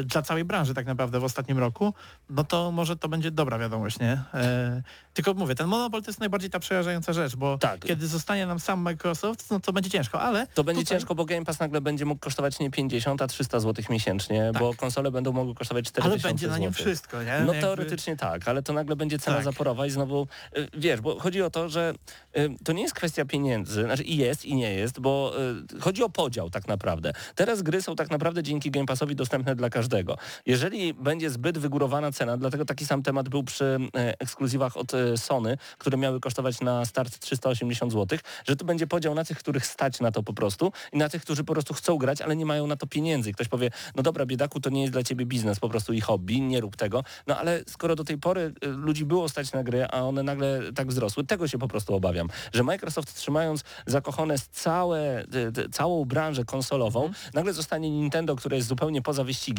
dla 0.06 0.22
całej 0.22 0.44
branży 0.46 0.74
tak 0.74 0.86
naprawdę 0.86 1.20
w 1.20 1.24
ostatnim 1.24 1.60
roku, 1.60 1.94
no 2.30 2.44
to 2.44 2.72
może 2.72 2.96
to 2.98 3.10
będzie 3.10 3.32
dobra 3.32 3.60
wiadomość, 3.60 4.00
nie? 4.00 4.22
E, 4.34 4.82
tylko 5.14 5.34
mówię, 5.34 5.56
ten 5.56 5.68
monopol 5.68 6.02
to 6.02 6.10
jest 6.10 6.20
najbardziej 6.20 6.50
ta 6.50 6.60
przerażająca 6.60 7.14
rzecz, 7.14 7.36
bo 7.36 7.58
Tak. 7.58 7.80
kiedy 7.80 8.08
zostanie 8.08 8.46
nam 8.46 8.60
sam 8.60 8.80
Microsoft, 8.80 9.52
no 9.52 9.60
to 9.60 9.74
będzie 9.74 9.90
ciężko, 9.90 10.22
ale 10.22 10.48
To 10.48 10.64
będzie 10.64 10.82
tutaj- 10.84 10.98
ciężko, 10.98 11.16
bo 11.16 11.26
Game 11.26 11.46
Pass 11.46 11.60
nagle 11.60 11.82
będzie 11.82 12.06
mógł 12.06 12.20
kosztować 12.20 12.60
nie 12.60 12.72
50, 12.72 13.22
a 13.22 13.28
300 13.28 13.60
zł 13.60 13.86
miesięcznie, 13.90 14.50
Tak. 14.54 14.62
bo 14.62 14.74
konsole 14.74 15.12
będą 15.12 15.32
mogły 15.32 15.56
kosztować 15.56 15.86
4000 15.86 16.28
ale 16.28 16.34
będzie 16.34 16.48
na 16.48 16.58
nim 16.58 16.70
złotych. 16.70 16.86
wszystko, 16.86 17.24
nie? 17.24 17.40
No 17.40 17.54
Jakby- 17.54 17.62
teoretycznie 17.62 18.18
tak, 18.18 18.48
ale 18.48 18.64
to 18.64 18.74
nagle 18.74 18.96
będzie 18.96 19.20
cena 19.20 19.36
Tak. 19.38 19.46
zaporowa 19.46 19.86
i 19.86 19.90
znowu, 19.90 20.28
y, 20.58 20.68
wiesz, 20.78 21.02
bo 21.02 21.20
chodzi 21.20 21.42
o 21.42 21.50
to, 21.50 21.70
że 21.70 21.94
y, 22.38 22.50
to 22.64 22.74
nie 22.74 22.82
jest 22.82 22.94
kwestia 22.94 23.26
pieniędzy, 23.26 23.84
znaczy 23.84 24.04
i 24.04 24.18
jest, 24.18 24.46
i 24.46 24.56
nie 24.56 24.74
jest, 24.74 25.00
bo 25.00 25.34
y, 25.78 25.80
chodzi 25.82 26.04
o 26.04 26.10
podział 26.10 26.50
tak 26.50 26.68
naprawdę. 26.68 27.14
Teraz 27.36 27.62
gry 27.62 27.82
są 27.82 27.96
tak 27.96 28.12
naprawdę 28.12 28.44
dzięki 28.44 28.72
Game 28.72 28.86
Passowi 28.86 29.16
dostępne 29.16 29.56
dla 29.56 29.63
każdego. 29.70 30.18
Jeżeli 30.46 30.94
będzie 30.94 31.30
zbyt 31.30 31.58
wygórowana 31.58 32.12
cena, 32.12 32.38
dlatego 32.38 32.66
taki 32.66 32.86
sam 32.86 33.04
temat 33.04 33.30
był 33.30 33.44
przy 33.44 33.64
y, 33.66 33.90
ekskluzywach 34.20 34.78
od 34.78 34.94
y, 34.94 35.18
Sony, 35.18 35.58
które 35.78 35.98
miały 35.98 36.20
kosztować 36.20 36.62
na 36.62 36.86
start 36.86 37.20
380 37.20 37.92
zł, 37.92 38.20
że 38.48 38.56
to 38.56 38.66
będzie 38.66 38.88
podział 38.88 39.16
na 39.16 39.26
tych, 39.26 39.38
których 39.38 39.66
stać 39.66 40.00
na 40.00 40.12
to 40.12 40.24
po 40.24 40.34
prostu 40.34 40.72
i 40.94 40.98
na 40.98 41.10
tych, 41.10 41.22
którzy 41.22 41.44
po 41.44 41.54
prostu 41.54 41.74
chcą 41.74 41.98
grać, 41.98 42.22
ale 42.22 42.36
nie 42.36 42.46
mają 42.46 42.68
na 42.68 42.76
to 42.76 42.88
pieniędzy. 42.88 43.34
Ktoś 43.34 43.48
powie, 43.48 43.70
no 43.96 44.04
dobra, 44.04 44.26
biedaku, 44.26 44.60
to 44.60 44.70
nie 44.70 44.82
jest 44.82 44.94
dla 44.94 45.04
ciebie 45.04 45.26
biznes 45.26 45.60
po 45.60 45.70
prostu 45.70 45.94
i 45.94 46.02
hobby, 46.02 46.42
nie 46.42 46.62
rób 46.62 46.76
tego. 46.76 47.04
No 47.28 47.38
ale 47.38 47.64
skoro 47.68 47.96
do 47.96 48.04
tej 48.04 48.18
pory 48.18 48.54
y, 48.64 48.68
ludzi 48.68 49.06
było 49.06 49.30
stać 49.30 49.52
na 49.52 49.64
gry, 49.64 49.86
a 49.86 50.02
one 50.02 50.24
nagle 50.24 50.60
tak 50.76 50.88
wzrosły, 50.88 51.24
tego 51.24 51.48
się 51.48 51.58
po 51.58 51.68
prostu 51.68 51.96
obawiam, 51.96 52.28
że 52.54 52.64
Microsoft 52.64 53.16
trzymając 53.16 53.64
zakochane 53.86 54.36
całe, 54.52 55.26
całą 55.72 56.06
branżę 56.06 56.46
konsolową, 56.46 57.12
nagle 57.34 57.54
zostanie 57.54 57.90
Nintendo, 57.90 58.36
które 58.36 58.56
jest 58.58 58.68
zupełnie 58.68 59.02
poza 59.02 59.24
wyścigiem 59.24 59.53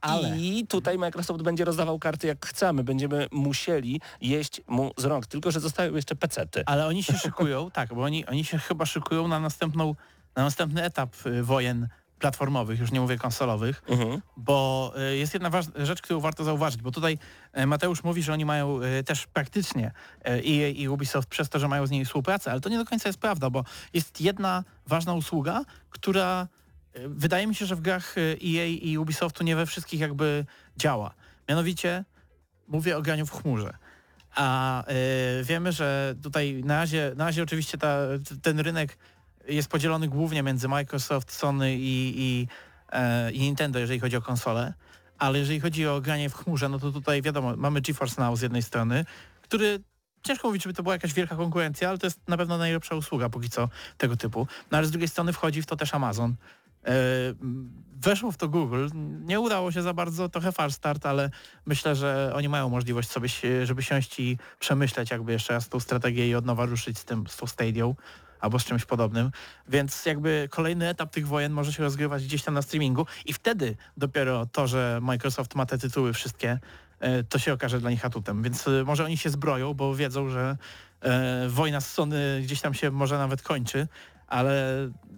Ale- 0.00 0.38
i 0.38 0.66
tutaj 0.66 0.98
Microsoft 0.98 1.42
będzie 1.42 1.64
rozdawał 1.64 1.98
karty 1.98 2.26
jak 2.26 2.46
chcemy, 2.46 2.84
będziemy 2.84 3.26
musieli 3.32 4.00
jeść 4.20 4.60
mu 4.66 4.90
z 4.96 5.04
rąk, 5.04 5.26
tylko 5.26 5.50
że 5.50 5.60
zostają 5.60 5.94
jeszcze 5.94 6.16
pecety. 6.16 6.62
Ale 6.66 6.86
oni 6.86 7.02
się 7.02 7.12
szykują, 7.24 7.70
tak, 7.70 7.94
bo 7.94 8.02
oni, 8.02 8.26
oni 8.26 8.44
się 8.44 8.58
chyba 8.58 8.86
szykują 8.86 9.28
na 9.28 9.40
następną, 9.40 9.94
na 10.36 10.42
następny 10.44 10.82
etap 10.84 11.14
y, 11.26 11.42
wojen 11.42 11.88
platformowych, 12.18 12.80
już 12.80 12.92
nie 12.92 13.00
mówię 13.00 13.18
konsolowych, 13.18 13.82
Mhm. 13.88 14.22
bo 14.36 14.92
y, 15.12 15.16
jest 15.16 15.34
jedna 15.34 15.50
rzecz, 15.76 16.02
którą 16.02 16.20
warto 16.20 16.44
zauważyć, 16.44 16.82
bo 16.82 16.90
tutaj 16.90 17.18
y, 17.58 17.66
Mateusz 17.66 18.04
mówi, 18.04 18.22
że 18.22 18.32
oni 18.32 18.44
mają 18.44 18.80
też 19.06 19.26
praktycznie 19.26 19.92
EA 20.24 20.68
i 20.68 20.88
Ubisoft 20.88 21.28
przez 21.28 21.48
to, 21.48 21.58
że 21.58 21.68
mają 21.68 21.86
z 21.86 21.90
nimi 21.90 22.04
współpracę, 22.04 22.50
ale 22.50 22.60
to 22.60 22.68
nie 22.68 22.78
do 22.78 22.84
końca 22.84 23.08
jest 23.08 23.18
prawda, 23.18 23.50
bo 23.50 23.64
jest 23.92 24.20
jedna 24.20 24.64
ważna 24.86 25.14
usługa, 25.14 25.62
która 25.90 26.48
wydaje 27.08 27.46
mi 27.46 27.54
się, 27.54 27.66
że 27.66 27.76
w 27.76 27.80
grach 27.80 28.18
y, 28.18 28.38
EA 28.44 28.66
i 28.66 28.98
Ubisoftu 28.98 29.44
nie 29.44 29.56
we 29.56 29.66
wszystkich 29.66 30.00
jakby 30.00 30.46
działa. 30.76 31.14
Mianowicie 31.48 32.04
mówię 32.68 32.96
o 32.96 33.02
graniu 33.02 33.26
w 33.26 33.30
chmurze. 33.30 33.76
A 34.34 34.82
y, 35.40 35.44
wiemy, 35.44 35.72
że 35.72 36.14
tutaj 36.22 36.62
na 36.64 36.76
razie, 36.76 37.12
na 37.16 37.24
razie 37.24 37.42
oczywiście 37.42 37.78
ta, 37.78 37.98
ten 38.42 38.60
rynek 38.60 38.98
jest 39.48 39.68
podzielony 39.68 40.08
głównie 40.08 40.42
między 40.42 40.68
Microsoft, 40.68 41.32
Sony 41.32 41.76
i, 41.76 42.14
i, 42.16 42.48
e, 42.92 43.32
i 43.32 43.40
Nintendo, 43.40 43.78
jeżeli 43.78 44.00
chodzi 44.00 44.16
o 44.16 44.22
konsole. 44.22 44.74
Ale 45.18 45.38
jeżeli 45.38 45.60
chodzi 45.60 45.86
o 45.86 46.00
granie 46.00 46.30
w 46.30 46.34
chmurze, 46.34 46.68
no 46.68 46.78
to 46.78 46.92
tutaj 46.92 47.22
wiadomo, 47.22 47.56
mamy 47.56 47.80
GeForce 47.80 48.22
Now 48.22 48.38
z 48.38 48.42
jednej 48.42 48.62
strony, 48.62 49.04
który 49.42 49.80
ciężko 50.22 50.48
mówić, 50.48 50.62
żeby 50.62 50.74
to 50.74 50.82
była 50.82 50.94
jakaś 50.94 51.12
wielka 51.14 51.36
konkurencja, 51.36 51.88
ale 51.88 51.98
to 51.98 52.06
jest 52.06 52.28
na 52.28 52.36
pewno 52.36 52.58
najlepsza 52.58 52.94
usługa 52.94 53.28
póki 53.28 53.50
co 53.50 53.68
tego 53.98 54.16
typu. 54.16 54.46
No 54.70 54.78
ale 54.78 54.86
z 54.86 54.90
drugiej 54.90 55.08
strony 55.08 55.32
wchodzi 55.32 55.62
w 55.62 55.66
to 55.66 55.76
też 55.76 55.94
Amazon. 55.94 56.34
E, 56.86 56.90
Weszło 58.04 58.32
w 58.32 58.36
to 58.36 58.48
Google. 58.48 58.88
Nie 59.20 59.40
udało 59.40 59.72
się 59.72 59.82
za 59.82 59.94
bardzo, 59.94 60.28
trochę 60.28 60.52
far 60.52 60.72
start, 60.72 61.06
ale 61.06 61.30
myślę, 61.66 61.96
że 61.96 62.32
oni 62.34 62.48
mają 62.48 62.68
możliwość 62.68 63.10
sobie, 63.10 63.28
żeby 63.64 63.82
siąść 63.82 64.20
i 64.20 64.38
przemyśleć 64.58 65.10
jakby 65.10 65.32
jeszcze 65.32 65.52
raz 65.54 65.68
tą 65.68 65.80
strategię 65.80 66.28
i 66.28 66.34
od 66.34 66.44
nowa 66.44 66.66
ruszyć 66.66 66.98
z 66.98 67.04
tym, 67.04 67.26
z 67.26 67.36
tą 67.36 67.46
Stadią. 67.46 67.94
albo 68.40 68.58
z 68.58 68.64
czymś 68.64 68.84
podobnym, 68.84 69.30
więc 69.68 70.06
jakby 70.06 70.48
kolejny 70.50 70.88
etap 70.88 71.10
tych 71.10 71.26
wojen 71.26 71.52
może 71.52 71.72
się 71.72 71.82
rozgrywać 71.82 72.24
gdzieś 72.24 72.42
tam 72.42 72.54
na 72.54 72.62
streamingu 72.62 73.06
i 73.26 73.32
wtedy 73.32 73.76
dopiero 73.96 74.46
to, 74.46 74.66
że 74.66 74.98
Microsoft 75.02 75.54
ma 75.54 75.66
te 75.66 75.78
tytuły 75.78 76.12
wszystkie, 76.12 76.58
e, 77.00 77.24
to 77.24 77.38
się 77.38 77.52
okaże 77.52 77.80
dla 77.80 77.90
nich 77.90 78.04
atutem, 78.04 78.42
więc 78.42 78.68
e, 78.68 78.84
może 78.84 79.04
oni 79.04 79.16
się 79.16 79.30
zbroją, 79.30 79.74
bo 79.74 79.94
wiedzą, 79.94 80.28
że 80.28 80.56
wojna 81.48 81.80
z 81.80 81.92
Sony 81.92 82.40
gdzieś 82.42 82.60
tam 82.60 82.74
się 82.74 82.90
może 82.90 83.18
nawet 83.18 83.42
kończy, 83.42 83.88
ale 84.34 84.54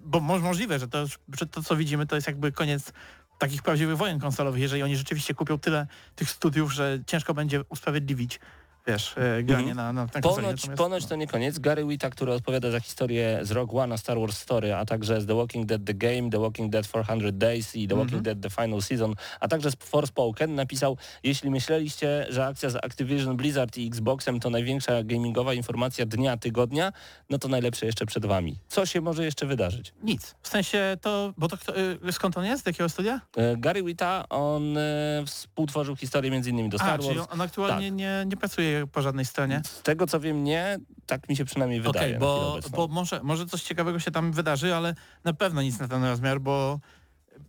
bo 0.04 0.20
mo- 0.20 0.38
możliwe, 0.38 0.78
że 0.78 0.88
to, 0.88 1.06
że 1.38 1.46
to 1.46 1.62
co 1.62 1.76
widzimy 1.76 2.06
to 2.06 2.14
jest 2.14 2.26
jakby 2.26 2.52
koniec 2.52 2.92
takich 3.38 3.62
prawdziwych 3.62 3.96
wojen 3.96 4.20
konsolowych, 4.20 4.60
jeżeli 4.62 4.82
oni 4.82 4.96
rzeczywiście 4.96 5.34
kupią 5.34 5.58
tyle 5.58 5.86
tych 6.14 6.30
studiów, 6.30 6.72
że 6.72 6.98
ciężko 7.06 7.34
będzie 7.34 7.64
usprawiedliwić 7.68 8.40
wiesz, 8.86 9.14
e, 9.18 9.42
granie 9.42 9.70
Mhm. 9.70 9.76
na, 9.76 9.92
na, 9.92 10.02
na 10.04 10.08
konsoli. 10.08 10.34
Ponoć, 10.36 10.56
Natomiast, 10.60 10.78
ponoć 10.78 11.02
no. 11.02 11.08
to 11.08 11.16
nie 11.16 11.26
koniec. 11.26 11.58
Gary 11.58 11.84
Wita, 11.86 12.10
który 12.10 12.32
odpowiada 12.32 12.70
za 12.70 12.80
historię 12.80 13.38
z 13.42 13.50
Rogue 13.50 13.78
One, 13.80 13.94
a 13.94 13.98
Star 13.98 14.18
Wars 14.20 14.38
Story, 14.38 14.74
a 14.74 14.84
także 14.84 15.20
z 15.20 15.26
The 15.26 15.34
Walking 15.34 15.66
Dead 15.66 15.84
The 15.84 15.94
Game, 15.94 16.30
The 16.30 16.38
Walking 16.40 16.72
Dead 16.72 16.86
400 16.88 17.32
Days 17.32 17.76
i 17.76 17.88
The 17.88 17.96
Walking 17.96 18.22
Dead 18.22 18.40
The 18.40 18.50
Final 18.50 18.82
Season, 18.82 19.14
a 19.40 19.48
także 19.48 19.70
z 19.70 19.74
Forspoken 19.80 20.54
napisał, 20.54 20.96
jeśli 21.22 21.50
myśleliście, 21.50 22.26
że 22.28 22.46
akcja 22.46 22.70
z 22.70 22.76
Activision 22.76 23.36
Blizzard 23.36 23.76
i 23.78 23.86
Xboxem 23.86 24.40
to 24.40 24.50
największa 24.50 25.02
gamingowa 25.02 25.54
informacja 25.54 26.06
dnia, 26.06 26.36
tygodnia, 26.36 26.92
no 27.30 27.38
to 27.38 27.48
najlepsze 27.48 27.86
jeszcze 27.86 28.06
przed 28.06 28.26
wami. 28.26 28.56
Co 28.68 28.86
się 28.86 29.00
może 29.00 29.24
jeszcze 29.24 29.46
wydarzyć? 29.46 29.92
Nic. 30.02 30.34
W 30.42 30.48
sensie 30.48 30.96
to, 31.00 31.32
bo 31.38 31.48
to 31.48 31.56
kto, 31.56 31.72
y, 32.08 32.12
skąd 32.12 32.38
on 32.38 32.44
jest? 32.44 32.62
Z 32.62 32.66
jakiego 32.66 32.88
studia? 32.88 33.20
E, 33.36 33.56
Gary 33.56 33.82
Wita, 33.82 34.24
on 34.28 34.78
e, 34.78 34.82
współtworzył 35.26 35.96
historię 35.96 36.30
między 36.30 36.50
innymi 36.50 36.68
do 36.68 36.76
A, 36.80 36.84
Star 36.84 37.00
czyli 37.00 37.18
Wars. 37.18 37.28
on 37.32 37.40
aktualnie 37.40 37.88
Tak. 37.88 37.96
nie, 37.98 38.24
nie 38.26 38.36
pracuje 38.36 38.75
po 38.92 39.02
żadnej 39.02 39.24
stronie. 39.24 39.62
Z 39.64 39.82
tego 39.82 40.06
co 40.06 40.20
wiem, 40.20 40.44
nie. 40.44 40.78
Tak 41.06 41.28
mi 41.28 41.36
się 41.36 41.44
przynajmniej 41.44 41.80
wydaje. 41.80 42.04
chwilę 42.06 42.18
bo, 42.18 42.58
bo 42.76 42.88
może, 42.88 43.20
może 43.22 43.46
coś 43.46 43.62
ciekawego 43.62 43.98
się 44.00 44.10
tam 44.10 44.32
wydarzy, 44.32 44.74
ale 44.74 44.94
na 45.24 45.32
pewno 45.32 45.62
nic 45.62 45.78
na 45.78 45.88
ten 45.88 46.04
rozmiar, 46.04 46.40
bo 46.40 46.80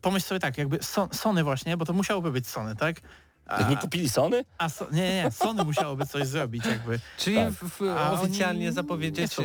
pomyśl 0.02 0.26
sobie 0.26 0.40
tak, 0.40 0.58
jakby 0.58 0.78
Son- 0.84 1.10
Sony 1.14 1.44
właśnie, 1.44 1.78
bo 1.78 1.86
to 1.86 1.94
musiałoby 1.94 2.32
być 2.32 2.48
Sony, 2.48 2.76
tak? 2.76 3.02
A, 3.48 3.70
Nie 3.70 3.78
kupili 3.78 4.10
Sony? 4.10 4.46
a 4.58 4.70
so, 4.70 4.88
nie, 4.92 5.16
nie, 5.24 5.32
Sony 5.32 5.64
musiałoby 5.64 6.06
coś 6.06 6.28
zrobić 6.28 6.66
jakby. 6.66 7.00
Czyli 7.18 7.36
Tak. 7.36 7.52
w, 7.54 7.70
w, 7.70 7.82
oficjalnie 8.12 8.60
nie 8.60 8.72
zapowiedzieć 8.72 9.32
e, 9.40 9.44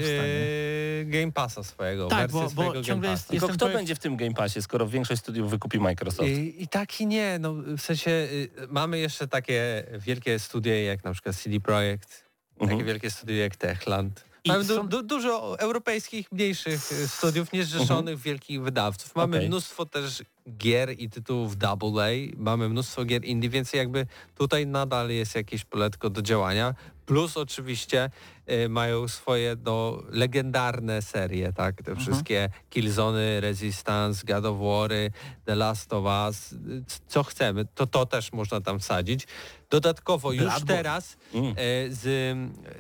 Game 1.05 1.33
Passa 1.33 1.63
swojego, 1.65 2.09
Tak, 2.09 2.19
wersję 2.21 2.35
bo- 2.41 2.45
bo 2.45 2.51
swojego 2.51 2.73
Game 2.73 2.85
ciągle 2.85 3.11
jest- 3.11 3.23
Passa. 3.23 3.31
Tylko 3.31 3.49
kto 3.49 3.57
projekt- 3.67 3.77
będzie 3.77 3.95
w 3.95 3.99
tym 3.99 4.17
Game 4.17 4.35
Passie, 4.35 4.63
skoro 4.63 4.87
większość 4.87 5.21
studiów 5.21 5.51
wykupi 5.51 5.81
Microsoft? 5.81 6.29
I, 6.29 6.63
I 6.63 6.69
tak 6.69 7.01
i 7.01 7.07
nie, 7.07 7.39
no 7.41 7.53
w 7.55 7.81
sensie 7.81 8.11
y, 8.11 8.49
mamy 8.69 8.99
jeszcze 8.99 9.29
takie 9.29 9.85
wielkie 9.99 10.39
studia 10.39 10.83
jak 10.83 11.05
na 11.05 11.13
przykład 11.13 11.37
CD 11.37 11.61
Projekt, 11.61 12.25
Mhm. 12.61 12.71
takie 12.79 12.85
wielkie 12.93 13.11
studia 13.11 13.37
jak 13.43 13.57
Techland. 13.57 14.25
Mamy 14.49 14.65
du, 14.65 14.77
są- 14.77 14.89
du, 14.89 15.03
dużo 15.03 15.59
europejskich, 15.59 16.33
mniejszych 16.33 16.93
y, 16.93 17.09
studiów, 17.09 17.53
niezrzeszonych 17.53 18.19
wielkich 18.19 18.63
wydawców. 18.63 19.15
Mamy 19.17 19.37
Okej. 19.37 19.49
mnóstwo 19.49 19.87
też 19.87 20.23
gier 20.59 21.01
i 21.01 21.11
tytułów 21.11 21.55
AA, 21.65 22.07
mamy 22.37 22.69
mnóstwo 22.69 23.05
gier 23.05 23.25
indie, 23.25 23.51
więc 23.51 23.73
jakby 23.73 24.07
tutaj 24.35 24.67
nadal 24.67 25.11
jest 25.11 25.35
jakieś 25.35 25.65
poletko 25.65 26.11
do 26.11 26.23
działania. 26.23 26.75
Plus 27.13 27.37
oczywiście 27.37 28.11
y, 28.51 28.69
mają 28.69 29.09
swoje 29.09 29.57
no, 29.65 30.03
legendarne 30.11 31.03
serie, 31.03 31.53
tak? 31.53 31.83
Te 31.83 31.97
wszystkie 31.97 32.49
Killzony, 32.71 33.41
Resistance, 33.41 34.25
God 34.27 34.47
of 34.47 34.59
War'y, 34.59 35.11
The 35.45 35.55
Last 35.55 35.93
of 35.93 36.05
Us, 36.29 36.53
y, 36.53 36.85
co 37.09 37.23
chcemy, 37.25 37.65
to 37.75 37.87
to 37.87 38.07
też 38.07 38.33
można 38.33 38.61
tam 38.61 38.79
wsadzić. 38.79 39.27
Dodatkowo 39.71 40.33
już 40.33 40.43
Bloodborne. 40.45 40.67
teraz 40.77 41.17
Mm. 41.35 41.51
e, 41.51 41.55
z, 41.91 42.05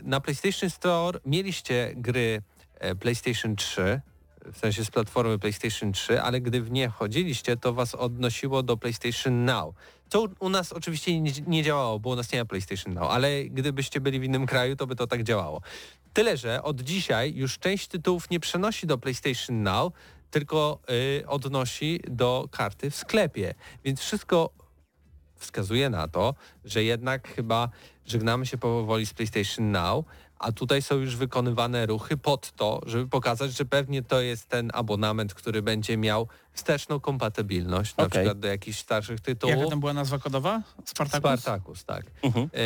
na 0.02 0.20
PlayStation 0.20 0.70
Store 0.70 1.20
mieliście 1.26 1.92
gry 1.96 2.42
e, 2.80 2.94
PlayStation 2.94 3.56
3, 3.56 4.00
w 4.52 4.58
sensie 4.58 4.84
z 4.84 4.90
platformy 4.90 5.38
PlayStation 5.38 5.92
3, 5.92 6.22
ale 6.22 6.40
gdy 6.40 6.62
w 6.62 6.70
nie 6.70 6.90
wchodziliście, 6.90 7.56
to 7.56 7.72
was 7.72 7.94
odnosiło 7.94 8.62
do 8.62 8.76
PlayStation 8.76 9.44
Now. 9.44 9.74
Co 10.08 10.26
u 10.38 10.48
nas 10.48 10.72
oczywiście 10.72 11.20
nie, 11.20 11.32
nie 11.46 11.62
działało, 11.62 11.98
bo 11.98 12.10
u 12.10 12.16
nas 12.16 12.32
nie 12.32 12.38
ma 12.38 12.44
PlayStation 12.44 12.94
Now, 12.94 13.10
ale 13.10 13.44
gdybyście 13.44 14.00
byli 14.00 14.20
w 14.20 14.24
innym 14.24 14.46
kraju, 14.46 14.76
to 14.76 14.86
by 14.86 14.96
to 14.96 15.06
tak 15.06 15.22
działało. 15.22 15.60
Tyle, 16.12 16.36
że 16.36 16.62
od 16.62 16.80
dzisiaj 16.80 17.34
już 17.34 17.58
część 17.58 17.88
tytułów 17.88 18.30
nie 18.30 18.40
przenosi 18.40 18.86
do 18.86 18.98
PlayStation 18.98 19.62
Now, 19.62 19.92
tylko 20.30 20.78
y, 21.20 21.26
odnosi 21.26 22.00
do 22.08 22.48
karty 22.50 22.90
w 22.90 22.96
sklepie. 22.96 23.54
Więc 23.84 24.00
wszystko 24.00 24.50
wskazuje 25.34 25.90
na 25.90 26.08
to, 26.08 26.34
że 26.64 26.84
jednak 26.84 27.28
chyba 27.28 27.68
żegnamy 28.06 28.46
się 28.46 28.58
powoli 28.58 29.06
z 29.06 29.14
PlayStation 29.14 29.70
Now, 29.70 30.04
a 30.42 30.52
tutaj 30.52 30.82
są 30.82 30.94
już 30.96 31.16
wykonywane 31.16 31.86
ruchy 31.86 32.16
pod 32.16 32.52
to, 32.52 32.80
żeby 32.86 33.08
pokazać, 33.08 33.52
że 33.52 33.64
pewnie 33.64 34.02
to 34.02 34.20
jest 34.20 34.48
ten 34.48 34.70
abonament, 34.74 35.34
który 35.34 35.62
będzie 35.62 35.96
miał 35.96 36.28
wsteczną 36.52 37.00
kompatybilność, 37.00 37.96
na 37.96 38.04
Okej. 38.04 38.10
przykład 38.10 38.38
do 38.38 38.48
jakichś 38.48 38.78
starszych 38.78 39.18
Jaka 39.18 39.24
tytułów. 39.24 39.70
tam 39.70 39.80
była 39.80 39.92
nazwa 39.92 40.18
kodowa? 40.18 40.62
Spartacus? 40.84 41.40
Spartacus, 41.40 41.84
tak. 41.84 42.06
Mhm. 42.22 42.50
E, 42.54 42.58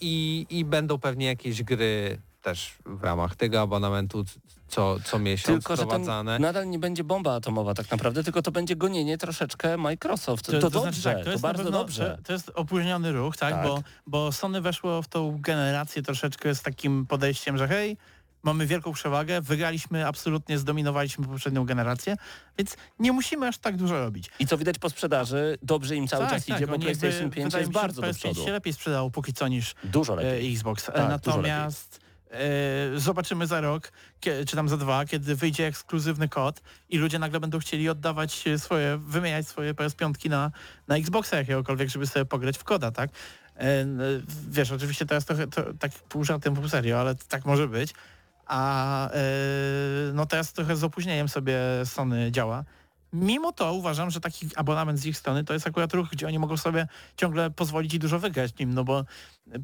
i, 0.00 0.46
I 0.50 0.64
będą 0.64 0.98
pewnie 0.98 1.26
jakieś 1.26 1.62
gry 1.62 2.20
też 2.42 2.74
w 2.86 3.02
ramach 3.02 3.36
tego 3.36 3.60
abonamentu 3.60 4.24
co, 4.74 4.96
co 5.04 5.18
miesiąc 5.18 5.46
Tylko, 5.46 5.76
że 5.76 5.82
to 5.82 5.88
wprowadzane. 5.88 6.38
nadal 6.38 6.70
nie 6.70 6.78
będzie 6.78 7.04
bomba 7.04 7.34
atomowa 7.34 7.74
tak 7.74 7.90
naprawdę, 7.90 8.24
tylko 8.24 8.42
to 8.42 8.50
będzie 8.50 8.76
gonienie 8.76 9.18
troszeczkę 9.18 9.76
Microsoft. 9.76 10.46
To, 10.46 10.70
dobrze, 10.70 10.80
znaczy 10.80 11.02
tak, 11.02 11.18
to, 11.18 11.24
to, 11.24 11.30
jest 11.30 11.42
na 11.42 11.48
bardzo 11.48 11.62
pewno, 11.62 11.78
dobrze. 11.78 12.16
To, 12.16 12.22
to 12.26 12.32
jest 12.32 12.50
opóźniony 12.54 13.12
ruch, 13.12 13.36
tak? 13.36 13.54
Tak. 13.54 13.66
Bo, 13.66 13.82
bo 14.06 14.32
Sony 14.32 14.60
weszło 14.60 15.02
w 15.02 15.08
tą 15.08 15.38
generację 15.40 16.02
troszeczkę 16.02 16.54
z 16.54 16.62
takim 16.62 17.06
podejściem, 17.06 17.58
że 17.58 17.68
hej, 17.68 17.96
mamy 18.42 18.66
wielką 18.66 18.92
przewagę, 18.92 19.40
wygraliśmy, 19.40 20.06
absolutnie 20.06 20.58
zdominowaliśmy 20.58 21.26
poprzednią 21.26 21.64
generację, 21.64 22.16
więc 22.58 22.76
nie 22.98 23.12
musimy 23.12 23.48
aż 23.48 23.58
tak 23.58 23.76
dużo 23.76 23.98
robić. 23.98 24.30
I 24.38 24.46
co 24.46 24.58
widać 24.58 24.78
po 24.78 24.90
sprzedaży, 24.90 25.58
dobrze 25.62 25.96
im 25.96 26.08
cały 26.08 26.24
tak, 26.24 26.32
czas 26.32 26.46
tak, 26.46 26.56
idzie, 26.56 26.66
bo 26.66 26.72
jakby- 26.72 26.84
PlayStation 26.86 27.30
5 27.30 27.44
wydaje 27.44 27.62
jest 27.62 27.68
mi 27.68 27.74
się, 27.74 27.80
bardzo 27.80 28.02
do 28.02 28.08
PS5 28.08 28.14
przodu. 28.14 28.44
się 28.44 28.52
lepiej 28.52 28.72
sprzedało 28.72 29.10
póki 29.10 29.32
co 29.32 29.48
niż 29.48 29.74
Dużo 29.84 30.12
e, 30.12 30.16
lepiej. 30.16 30.52
Xbox. 30.52 30.88
E, 30.88 30.92
Tak, 30.92 30.94
dużo 30.94 31.08
Natomiast 31.08 32.00
e, 32.00 32.03
zobaczymy 32.96 33.46
za 33.46 33.60
rok, 33.60 33.92
czy 34.46 34.56
tam 34.56 34.68
za 34.68 34.76
dwa, 34.76 35.04
kiedy 35.04 35.36
wyjdzie 35.36 35.66
ekskluzywny 35.66 36.28
kod 36.28 36.62
i 36.88 36.98
ludzie 36.98 37.18
nagle 37.18 37.40
będą 37.40 37.58
chcieli 37.58 37.88
oddawać 37.88 38.48
e, 38.48 38.58
swoje, 38.58 38.98
wymieniać 38.98 39.48
swoje 39.48 39.74
PS5 39.74 40.30
na, 40.30 40.50
na 40.88 40.96
Xboxa 40.96 41.36
jakiegokolwiek, 41.36 41.88
żeby 41.88 42.06
sobie 42.06 42.24
pograć 42.24 42.58
w 42.58 42.64
koda, 42.64 42.90
tak? 42.90 43.10
E, 43.56 43.80
n- 43.80 44.26
wiesz, 44.50 44.72
oczywiście 44.72 45.06
teraz 45.06 45.24
trochę 45.24 45.46
to, 45.46 45.62
tak 45.78 45.92
pół 45.92 46.24
żartem, 46.24 46.54
pół 46.54 46.68
serio, 46.68 47.00
ale 47.00 47.14
tak 47.14 47.44
może 47.44 47.68
być. 47.68 47.94
A 48.46 49.10
e, 49.10 49.14
no 50.14 50.26
teraz 50.26 50.52
trochę 50.52 50.76
z 50.76 50.84
opóźnieniem 50.84 51.28
sobie 51.28 51.58
Sony 51.84 52.32
działa. 52.32 52.64
Mimo 53.12 53.52
to 53.52 53.72
uważam, 53.72 54.10
że 54.10 54.20
taki 54.20 54.48
abonament 54.56 54.98
z 54.98 55.06
ich 55.06 55.18
strony 55.18 55.44
to 55.44 55.52
jest 55.52 55.66
akurat 55.66 55.94
ruch, 55.94 56.08
gdzie 56.12 56.26
oni 56.26 56.38
mogą 56.38 56.56
sobie 56.56 56.88
ciągle 57.16 57.50
pozwolić 57.50 57.94
i 57.94 57.98
dużo 57.98 58.18
wygrać 58.18 58.58
nim, 58.58 58.74
no 58.74 58.84
bo 58.84 59.04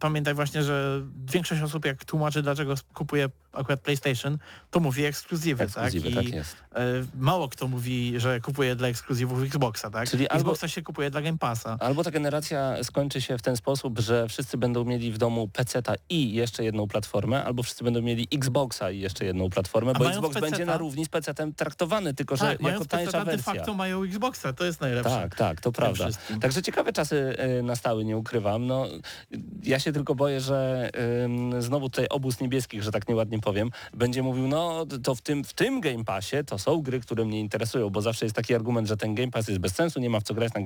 pamiętaj 0.00 0.34
właśnie, 0.34 0.62
że 0.62 1.00
większość 1.32 1.62
osób 1.62 1.84
jak 1.84 2.04
tłumaczy, 2.04 2.42
dlaczego 2.42 2.74
kupuje 2.94 3.28
akurat 3.52 3.80
PlayStation, 3.80 4.38
to 4.70 4.80
mówi 4.80 5.04
ekskluzywy, 5.04 5.64
Ekskluzywy, 5.64 6.06
tak? 6.10 6.14
tak 6.24 6.32
I 6.32 6.36
jest. 6.36 6.56
e, 6.74 6.80
mało 7.14 7.48
kto 7.48 7.68
mówi, 7.68 8.14
że 8.20 8.40
kupuje 8.40 8.76
dla 8.76 8.88
ekskluzywów 8.88 9.42
Xboxa, 9.42 9.90
tak? 9.90 10.10
Czyli 10.10 10.28
albo- 10.28 10.40
Xboxa 10.40 10.68
się 10.68 10.82
kupuje 10.82 11.10
dla 11.10 11.22
Game 11.22 11.38
Passa. 11.38 11.76
Albo 11.80 12.04
ta 12.04 12.10
generacja 12.10 12.84
skończy 12.84 13.20
się 13.20 13.38
w 13.38 13.42
ten 13.42 13.56
sposób, 13.56 13.98
że 13.98 14.28
wszyscy 14.28 14.58
będą 14.58 14.84
mieli 14.84 15.12
w 15.12 15.18
domu 15.18 15.48
PC-ta 15.48 15.94
i 16.08 16.32
jeszcze 16.32 16.64
jedną 16.64 16.88
platformę, 16.88 17.44
albo 17.44 17.62
wszyscy 17.62 17.84
będą 17.84 18.02
mieli 18.02 18.28
Xboxa 18.32 18.90
i 18.90 19.00
jeszcze 19.00 19.24
jedną 19.24 19.50
platformę, 19.50 19.92
A 19.94 19.98
bo 19.98 20.10
Xbox 20.10 20.40
będzie 20.40 20.64
na 20.64 20.76
równi 20.76 21.04
z 21.04 21.08
PC-tem 21.08 21.54
traktowany, 21.54 22.14
tylko 22.14 22.36
że 22.36 22.44
Tak, 22.44 22.60
jako 22.62 22.84
tańsza 22.84 23.12
PC, 23.12 23.24
de 23.24 23.30
wersja. 23.30 23.52
facto 23.54 23.74
mają 23.74 24.02
Xboxa, 24.02 24.52
to 24.52 24.64
jest 24.64 24.80
najlepsze. 24.80 25.10
Tak, 25.10 25.34
tak, 25.34 25.60
to 25.60 25.72
prawda. 25.72 26.04
wszystkim. 26.04 26.40
Także 26.40 26.62
ciekawe 26.62 26.92
czasy 26.92 27.36
y, 27.58 27.62
nastały, 27.62 28.04
nie 28.04 28.16
ukrywam. 28.16 28.66
No, 28.66 28.86
ja 29.70 29.78
się 29.78 29.92
tylko 29.92 30.14
boję, 30.14 30.40
że 30.40 30.90
znowu 31.59 31.90
tutaj 31.90 32.06
obóz 32.11 32.40
niebieskich, 32.40 32.83
że 32.83 32.92
tak 32.92 33.09
nieładnie 33.09 33.38
powiem, 33.38 33.70
będzie 33.94 34.22
mówił, 34.22 34.48
no 34.48 34.87
to 35.02 35.14
w 35.14 35.22
tym, 35.22 35.44
w 35.44 35.52
tym 35.52 35.80
Game 35.80 36.04
Passie 36.04 36.37
to 36.46 36.59
są 36.59 36.83
gry, 36.83 37.00
które 37.00 37.24
mnie 37.24 37.40
interesują, 37.40 37.90
bo 37.90 38.02
zawsze 38.02 38.26
jest 38.26 38.37
taki 38.37 38.54
argument, 38.54 38.88
że 38.88 38.96
ten 38.96 39.14
Game 39.14 39.30
Pass 39.30 39.48
jest 39.48 39.61
bez 39.61 39.74
sensu, 39.74 40.00
nie 40.00 40.11
ma 40.11 40.20
w 40.20 40.22
co 40.22 40.35
grać 40.35 40.52
na, 40.54 40.61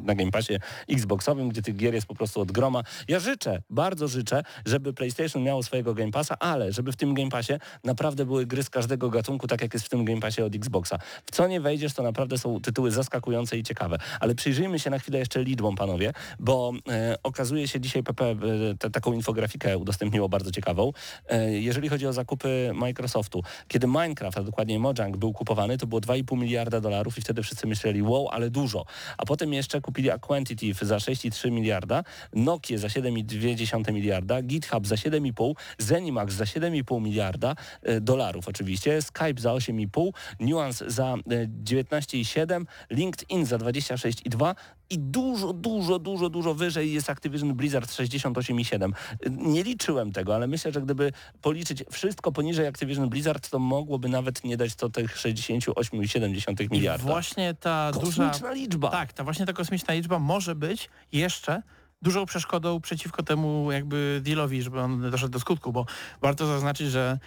na 0.00 0.14
Game 0.14 0.30
Passie 0.30 0.52
Xboxowym, 0.88 1.48
gdzie 1.48 1.62
tych 1.62 1.76
gier 1.76 1.94
jest 1.94 2.06
po 2.06 2.14
prostu 2.14 2.40
od 2.40 2.52
groma. 2.52 2.82
Ja 3.08 3.20
życzę, 3.20 3.62
bardzo 3.70 4.08
życzę, 4.08 4.42
żeby 4.66 4.92
PlayStation 4.92 5.42
miało 5.42 5.62
swojego 5.62 5.94
Game 5.94 6.10
Passa, 6.10 6.38
ale 6.38 6.72
żeby 6.72 6.92
w 6.92 6.96
tym 6.96 7.14
Game 7.14 7.30
Passie 7.30 7.52
naprawdę 7.84 8.26
były 8.26 8.46
gry 8.46 8.62
z 8.62 8.70
każdego 8.70 9.10
gatunku, 9.10 9.46
tak 9.46 9.62
jak 9.62 9.74
jest 9.74 9.86
w 9.86 9.88
tym 9.88 10.04
Game 10.04 10.20
Passie 10.20 10.42
od 10.42 10.54
Xboxa. 10.54 10.98
W 11.26 11.30
co 11.30 11.48
nie 11.48 11.60
wejdziesz, 11.60 11.94
to 11.94 12.02
naprawdę 12.02 12.38
są 12.38 12.60
tytuły 12.60 12.90
zaskakujące 12.90 13.58
i 13.58 13.62
ciekawe. 13.62 13.98
Ale 14.20 14.34
przyjrzyjmy 14.34 14.78
się 14.78 14.90
na 14.90 14.98
chwilę 14.98 15.18
jeszcze 15.18 15.44
liczbom, 15.44 15.76
panowie, 15.76 16.12
bo 16.38 16.72
e, 16.88 17.16
okazuje 17.22 17.68
się 17.68 17.80
dzisiaj 17.80 18.02
PP 18.02 18.34
te, 18.78 18.90
taką 18.90 19.12
infografikę 19.12 19.78
udostępniło 19.78 20.28
bardzo 20.28 20.50
ciekawą. 20.50 20.92
E, 21.28 21.52
Jeżeli 21.52 21.88
chodzi 21.88 22.06
o 22.06 22.12
zakupy 22.12 22.70
Microsoftu, 22.74 23.42
kiedy 23.68 23.86
Minecraft, 23.86 24.38
a 24.38 24.42
dokładnie 24.42 24.78
Mojang 24.78 25.16
był 25.16 25.32
kupowany, 25.32 25.78
to 25.78 25.86
było 25.86 26.00
2,5 26.00 26.38
miliarda 26.38 26.80
dolarów 26.80 27.18
i 27.18 27.20
wtedy 27.20 27.42
wszyscy 27.42 27.66
myśleli, 27.66 28.02
wow, 28.02 28.28
ale 28.28 28.50
dużo. 28.50 28.84
A 29.18 29.24
potem 29.26 29.52
jeszcze 29.52 29.80
kupili 29.80 30.10
Aquantive 30.10 30.84
za 30.84 30.96
6,3 30.96 31.50
miliarda, 31.50 32.04
Nokia 32.32 32.78
za 32.78 32.88
7,2 32.88 33.92
miliarda, 33.92 34.42
GitHub 34.42 34.86
za 34.86 34.94
7,5, 34.94 35.54
Zenimax 35.78 36.34
za 36.34 36.44
7,5 36.44 37.00
miliarda 37.00 37.54
e, 37.82 38.00
dolarów 38.00 38.48
oczywiście, 38.48 39.02
Skype 39.02 39.40
za 39.40 39.50
8,5, 39.50 40.10
Nuance 40.40 40.90
za 40.90 41.14
e, 41.14 41.46
19,7, 41.46 42.64
LinkedIn 42.90 43.46
za 43.46 43.56
26,2 43.56 44.54
i 44.90 44.98
dużo, 44.98 45.52
dużo, 45.52 45.98
dużo, 45.98 46.30
dużo 46.30 46.54
wyżej 46.54 46.92
jest 46.92 47.10
Activision 47.10 47.54
Blizzard 47.54 47.90
68,7. 47.90 48.92
Nie 49.30 49.62
liczyłem 49.62 50.12
tego, 50.12 50.34
ale 50.34 50.46
myślę, 50.46 50.72
że 50.72 50.82
gdyby 50.82 51.12
policzyć 51.42 51.84
wszystko 51.90 52.32
poniżej 52.32 52.66
Activision 52.66 53.08
Blizzard, 53.08 53.50
to 53.50 53.58
mogłoby 53.58 54.08
nawet 54.08 54.44
nie 54.44 54.56
dać 54.56 54.74
to 54.74 54.90
tych 54.90 55.16
68,7 55.16 56.64
I 56.64 56.68
miliarda. 56.70 57.04
właśnie 57.04 57.54
ta 57.54 57.92
duża... 57.92 58.26
Kosmiczna 58.28 58.52
liczba. 58.52 58.90
Tak, 58.90 59.12
ta 59.12 59.24
właśnie 59.24 59.46
ta 59.46 59.52
kosmiczna 59.52 59.94
liczba 59.94 60.18
może 60.18 60.54
być 60.54 60.88
jeszcze 61.12 61.62
dużą 62.02 62.26
przeszkodą 62.26 62.80
przeciwko 62.80 63.22
temu 63.22 63.72
jakby 63.72 64.20
dealowi, 64.24 64.62
żeby 64.62 64.80
on 64.80 65.10
doszedł 65.10 65.32
do 65.32 65.40
skutku, 65.40 65.72
bo 65.72 65.86
warto 66.22 66.46
zaznaczyć, 66.46 66.90
że 66.90 67.18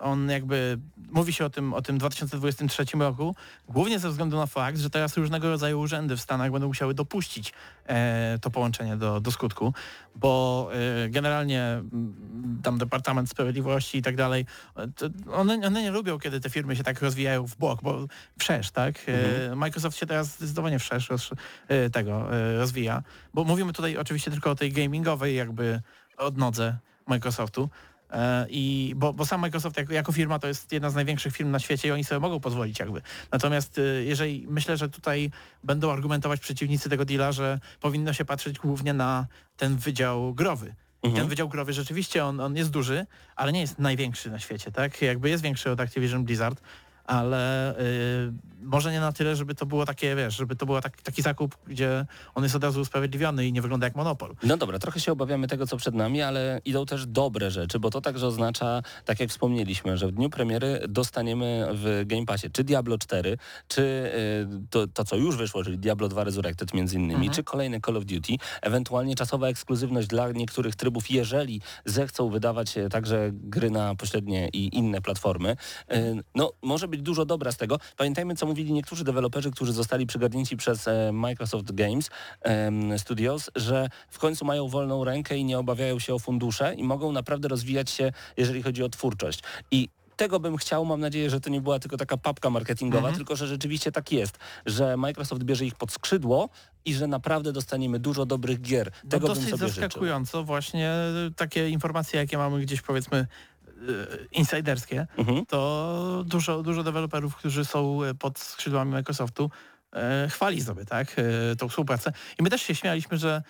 on 0.00 0.30
jakby 0.30 0.78
mówi 1.10 1.32
się 1.32 1.44
o 1.44 1.50
tym, 1.50 1.74
o 1.74 1.82
tym 1.82 1.98
2023 1.98 2.84
roku 2.98 3.34
głównie 3.68 3.98
ze 3.98 4.10
względu 4.10 4.36
na 4.36 4.46
fakt, 4.46 4.78
że 4.78 4.90
teraz 4.90 5.16
różnego 5.16 5.50
rodzaju 5.50 5.80
urzędy 5.80 6.16
w 6.16 6.20
Stanach 6.20 6.52
będą 6.52 6.68
musiały 6.68 6.94
dopuścić 6.94 7.52
e, 7.86 8.38
to 8.40 8.50
połączenie 8.50 8.96
do, 8.96 9.20
do 9.20 9.30
skutku, 9.30 9.74
bo 10.14 10.70
e, 11.04 11.08
generalnie 11.08 11.62
mm, 11.62 12.60
tam 12.62 12.78
Departament 12.78 13.30
Sprawiedliwości 13.30 13.98
i 13.98 14.02
tak 14.02 14.16
dalej, 14.16 14.46
e, 14.76 15.32
one, 15.32 15.66
one 15.66 15.82
nie 15.82 15.90
lubią, 15.90 16.18
kiedy 16.18 16.40
te 16.40 16.50
firmy 16.50 16.76
się 16.76 16.84
tak 16.84 17.02
rozwijają 17.02 17.46
w 17.46 17.56
bok, 17.56 17.82
bo 17.82 18.06
wszerz, 18.38 18.70
tak? 18.70 18.94
E, 19.06 19.56
Microsoft 19.56 19.98
się 19.98 20.06
teraz 20.06 20.36
zdecydowanie 20.36 20.78
wszerz 20.78 21.10
roz, 21.10 21.30
e, 21.68 21.90
tego 21.90 22.36
e, 22.36 22.56
rozwija, 22.56 23.02
bo 23.34 23.44
mówimy 23.44 23.72
tutaj 23.72 23.96
oczywiście 23.96 24.30
tylko 24.30 24.50
o 24.50 24.54
tej 24.54 24.72
gamingowej 24.72 25.36
jakby 25.36 25.80
odnodze 26.16 26.78
Microsoftu. 27.06 27.70
E, 28.12 28.46
I 28.50 28.92
bo, 28.96 29.12
bo 29.12 29.26
sam 29.26 29.40
Microsoft 29.40 29.76
jako, 29.76 29.92
jako 29.92 30.12
firma 30.12 30.38
to 30.38 30.48
jest 30.48 30.72
jedna 30.72 30.90
z 30.90 30.94
największych 30.94 31.36
firm 31.36 31.50
na 31.50 31.58
świecie 31.58 31.88
i 31.88 31.90
oni 31.90 32.04
sobie 32.04 32.20
mogą 32.20 32.40
pozwolić 32.40 32.78
jakby. 32.78 33.02
Natomiast 33.32 33.78
e, 33.78 33.82
jeżeli 33.82 34.46
myślę, 34.48 34.76
że 34.76 34.88
tutaj 34.88 35.30
będą 35.64 35.92
argumentować 35.92 36.40
przeciwnicy 36.40 36.88
tego 36.88 37.04
deala, 37.04 37.32
że 37.32 37.60
powinno 37.80 38.12
się 38.12 38.24
patrzeć 38.24 38.58
głównie 38.58 38.92
na 38.94 39.26
ten 39.56 39.76
wydział 39.76 40.34
growy. 40.34 40.74
I 41.02 41.06
Mhm. 41.06 41.22
ten 41.22 41.28
wydział 41.28 41.48
growy 41.48 41.72
rzeczywiście 41.72 42.24
on, 42.24 42.40
on 42.40 42.56
jest 42.56 42.70
duży, 42.70 43.06
ale 43.36 43.52
nie 43.52 43.60
jest 43.60 43.78
największy 43.78 44.30
na 44.30 44.38
świecie, 44.38 44.72
tak? 44.72 45.02
Jakby 45.02 45.30
jest 45.30 45.42
większy 45.42 45.70
od 45.70 45.80
Activision 45.80 46.24
Blizzard, 46.24 46.60
ale 47.10 47.74
y, 47.80 48.32
może 48.62 48.92
nie 48.92 49.00
na 49.00 49.12
tyle, 49.12 49.36
żeby 49.36 49.54
to 49.54 49.66
było 49.66 49.86
takie, 49.86 50.16
wiesz, 50.16 50.36
żeby 50.36 50.56
to 50.56 50.66
był 50.66 50.80
tak, 50.80 51.02
taki 51.02 51.22
zakup, 51.22 51.56
gdzie 51.66 52.06
on 52.34 52.42
jest 52.42 52.56
od 52.56 52.64
razu 52.64 52.80
usprawiedliwiony 52.80 53.46
i 53.46 53.52
nie 53.52 53.62
wygląda 53.62 53.86
jak 53.86 53.96
monopol. 53.96 54.34
No 54.42 54.56
dobra, 54.56 54.78
trochę 54.78 55.00
się 55.00 55.12
obawiamy 55.12 55.48
tego, 55.48 55.66
co 55.66 55.76
przed 55.76 55.94
nami, 55.94 56.22
ale 56.22 56.60
idą 56.64 56.86
też 56.86 57.06
dobre 57.06 57.50
rzeczy, 57.50 57.78
bo 57.78 57.90
to 57.90 58.00
także 58.00 58.26
oznacza, 58.26 58.82
tak 59.04 59.20
jak 59.20 59.30
wspomnieliśmy, 59.30 59.96
że 59.96 60.06
w 60.06 60.12
dniu 60.12 60.30
premiery 60.30 60.80
dostaniemy 60.88 61.68
w 61.72 62.02
Game 62.06 62.26
Passie 62.26 62.50
czy 62.50 62.64
Diablo 62.64 62.98
4, 62.98 63.38
czy 63.68 63.82
y, 63.82 64.46
to, 64.70 64.86
to 64.86 65.04
co 65.04 65.16
już 65.16 65.36
wyszło, 65.36 65.64
czyli 65.64 65.78
Diablo 65.78 66.08
2 66.08 66.24
Resurrected 66.24 66.74
między 66.74 66.96
innymi, 66.96 67.30
czy 67.30 67.44
kolejne 67.44 67.80
Call 67.80 67.96
of 67.96 68.04
Duty, 68.04 68.32
ewentualnie 68.62 69.14
czasowa 69.14 69.48
ekskluzywność 69.48 70.08
dla 70.08 70.32
niektórych 70.32 70.76
trybów, 70.76 71.10
jeżeli 71.10 71.60
zechcą 71.84 72.28
wydawać 72.28 72.78
e, 72.78 72.88
także 72.88 73.30
gry 73.32 73.70
na 73.70 73.94
pośrednie 73.94 74.48
i 74.52 74.76
inne 74.76 75.00
platformy. 75.00 75.56
Y, 75.92 76.22
No, 76.34 76.52
może 76.62 76.88
być 76.88 76.99
dużo 77.00 77.24
dobra 77.24 77.52
z 77.52 77.56
tego. 77.56 77.78
Pamiętajmy, 77.96 78.34
co 78.36 78.46
mówili 78.46 78.72
niektórzy 78.72 79.04
deweloperzy, 79.04 79.50
którzy 79.50 79.72
zostali 79.72 80.06
przygarnięci 80.06 80.56
przez 80.56 80.88
e, 80.88 81.12
Microsoft 81.12 81.72
Games 81.72 82.10
Studios, 82.96 83.50
że 83.56 83.88
w 84.10 84.18
końcu 84.18 84.44
mają 84.44 84.68
wolną 84.68 85.04
rękę 85.04 85.36
i 85.38 85.44
nie 85.44 85.58
obawiają 85.58 85.98
się 85.98 86.14
o 86.14 86.18
fundusze 86.18 86.74
i 86.74 86.82
mogą 86.82 87.12
naprawdę 87.12 87.48
rozwijać 87.48 87.90
się, 87.90 88.12
jeżeli 88.36 88.62
chodzi 88.62 88.82
o 88.82 88.88
twórczość. 88.88 89.40
I 89.70 89.88
tego 90.16 90.40
bym 90.40 90.56
chciał, 90.56 90.84
mam 90.84 91.00
nadzieję, 91.00 91.30
że 91.30 91.40
to 91.40 91.50
nie 91.50 91.60
była 91.60 91.78
tylko 91.78 91.96
taka 91.96 92.16
papka 92.16 92.50
marketingowa, 92.50 93.12
tylko 93.12 93.36
że 93.36 93.46
rzeczywiście 93.46 93.92
tak 93.92 94.12
jest, 94.12 94.38
że 94.66 94.96
Microsoft 94.96 95.42
bierze 95.42 95.64
ich 95.66 95.74
pod 95.74 95.92
skrzydło 95.92 96.48
i 96.84 96.94
że 96.94 97.06
naprawdę 97.06 97.52
dostaniemy 97.52 97.98
dużo 97.98 98.26
dobrych 98.26 98.60
gier. 98.60 98.90
No 99.04 99.10
Tego 99.10 99.26
bym 99.26 99.36
dosyć 99.36 99.50
sobie 99.50 99.68
życzył. 99.68 99.82
zaskakująco 99.82 100.44
właśnie 100.44 100.92
takie 101.36 101.68
informacje, 101.68 102.20
jakie 102.20 102.38
mamy 102.38 102.60
gdzieś 102.60 102.82
powiedzmy 102.82 103.26
insiderskie, 104.32 105.06
Mhm. 105.18 105.46
to 105.46 106.22
dużo, 106.26 106.62
dużo 106.62 106.82
deweloperów, 106.82 107.36
którzy 107.36 107.64
są 107.64 108.04
e, 108.04 108.14
pod 108.14 108.38
skrzydłami 108.38 108.90
Microsoftu, 108.92 109.50
e, 109.92 110.28
chwali 110.30 110.60
sobie, 110.60 110.84
tak, 110.84 111.16
e, 111.18 111.56
tą 111.56 111.68
współpracę. 111.68 112.12
I 112.38 112.42
my 112.42 112.50
też 112.50 112.62
się 112.62 112.74
śmialiśmy, 112.74 113.18
że 113.18 113.42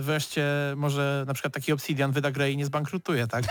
wreszcie 0.00 0.46
może 0.76 1.24
na 1.26 1.34
przykład 1.34 1.54
taki 1.54 1.72
Obsidian 1.72 2.12
wyda 2.12 2.30
grę 2.30 2.50
i 2.52 2.56
nie 2.56 2.66
zbankrutuje, 2.66 3.26
tak? 3.26 3.44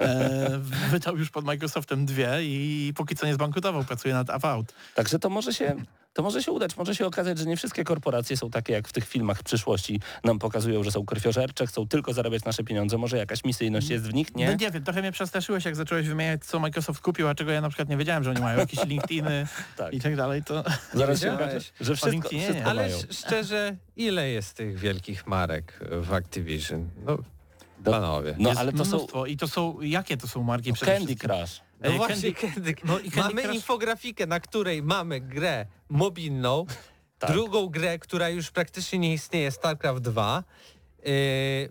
E, 0.00 0.58
wydał 0.90 1.16
już 1.18 1.30
pod 1.30 1.44
Microsoftem 1.44 2.06
dwie 2.06 2.28
i 2.42 2.92
póki 2.96 3.14
co 3.16 3.26
nie 3.26 3.34
zbankrutował, 3.34 3.84
pracuje 3.84 4.14
nad 4.14 4.30
Avowed. 4.30 4.74
Także 4.94 5.18
to 5.18 5.30
może 5.30 5.54
się... 5.54 5.74
To 6.12 6.22
może 6.22 6.42
się 6.42 6.52
udać, 6.52 6.76
może 6.76 6.94
się 6.94 7.06
okazać, 7.06 7.38
że 7.38 7.46
nie 7.46 7.56
wszystkie 7.56 7.84
korporacje 7.84 8.36
są 8.36 8.50
takie, 8.50 8.72
jak 8.72 8.88
w 8.88 8.92
tych 8.92 9.08
filmach 9.08 9.42
przyszłości 9.42 10.00
nam 10.24 10.38
pokazują, 10.38 10.82
że 10.82 10.90
są 10.90 11.06
krwiożercze, 11.06 11.66
chcą 11.66 11.88
tylko 11.88 12.12
zarabiać 12.12 12.44
nasze 12.44 12.64
pieniądze. 12.64 12.98
Może 12.98 13.16
jakaś 13.18 13.44
misyjność 13.44 13.88
jest 13.88 14.04
w 14.10 14.14
nich, 14.14 14.28
No 14.34 14.38
nie? 14.40 14.56
nie 14.56 14.70
wiem, 14.70 14.84
trochę 14.84 15.00
mnie 15.00 15.12
przestraszyłeś, 15.12 15.64
jak 15.64 15.76
zacząłeś 15.76 16.08
wymieniać, 16.08 16.44
co 16.44 16.58
Microsoft 16.60 17.00
kupił, 17.00 17.28
a 17.28 17.34
czego 17.34 17.50
ja 17.52 17.60
na 17.60 17.68
przykład 17.68 17.88
nie 17.88 17.96
wiedziałem, 17.96 18.24
że 18.24 18.30
oni 18.30 18.40
mają 18.40 18.58
jakieś 18.58 18.84
LinkedIny 18.86 19.46
Tak. 19.76 19.94
i 19.94 20.00
tak 20.00 20.16
dalej, 20.16 20.42
to... 20.44 20.64
Zaraz 20.94 21.20
się 21.22 21.32
okaże, 21.34 21.60
że 21.80 21.96
wszystko, 21.96 22.28
nie. 22.32 22.42
wszystko 22.42 22.70
Ale 22.70 22.82
mają. 22.82 22.96
sz- 22.96 23.18
szczerze, 23.26 23.76
ile 23.96 24.28
jest 24.28 24.56
tych 24.56 24.78
wielkich 24.78 25.26
marek 25.26 25.47
w 26.02 26.12
Activision? 26.12 26.88
No, 27.06 27.18
Do- 27.78 27.90
panowie. 27.90 28.34
No 28.38 28.50
ale 28.56 28.72
to 28.72 28.84
są 28.84 28.96
mnóstwo. 28.96 29.26
I 29.26 29.36
to 29.36 29.48
są, 29.48 29.80
jakie 29.80 30.16
to 30.16 30.28
są 30.28 30.42
marki 30.42 30.72
przede 30.72 30.92
Candy? 30.96 31.16
Crush. 31.16 31.60
No 31.80 31.90
Ej, 31.90 31.96
właśnie, 31.96 32.32
Candy- 32.32 32.52
Candy, 32.54 32.74
no 32.84 32.98
i 32.98 33.10
Candy 33.10 33.34
mamy 33.34 33.42
Crush- 33.42 33.54
infografikę, 33.54 34.26
na 34.26 34.40
której 34.40 34.82
mamy 34.82 35.20
grę 35.20 35.66
mobilną, 35.88 36.66
Tak. 37.18 37.30
drugą 37.32 37.66
grę, 37.68 37.98
która 37.98 38.28
już 38.28 38.50
praktycznie 38.50 38.98
nie 38.98 39.12
istnieje, 39.12 39.50
StarCraft 39.50 40.02
2. 40.02 40.44
Yy, 41.04 41.12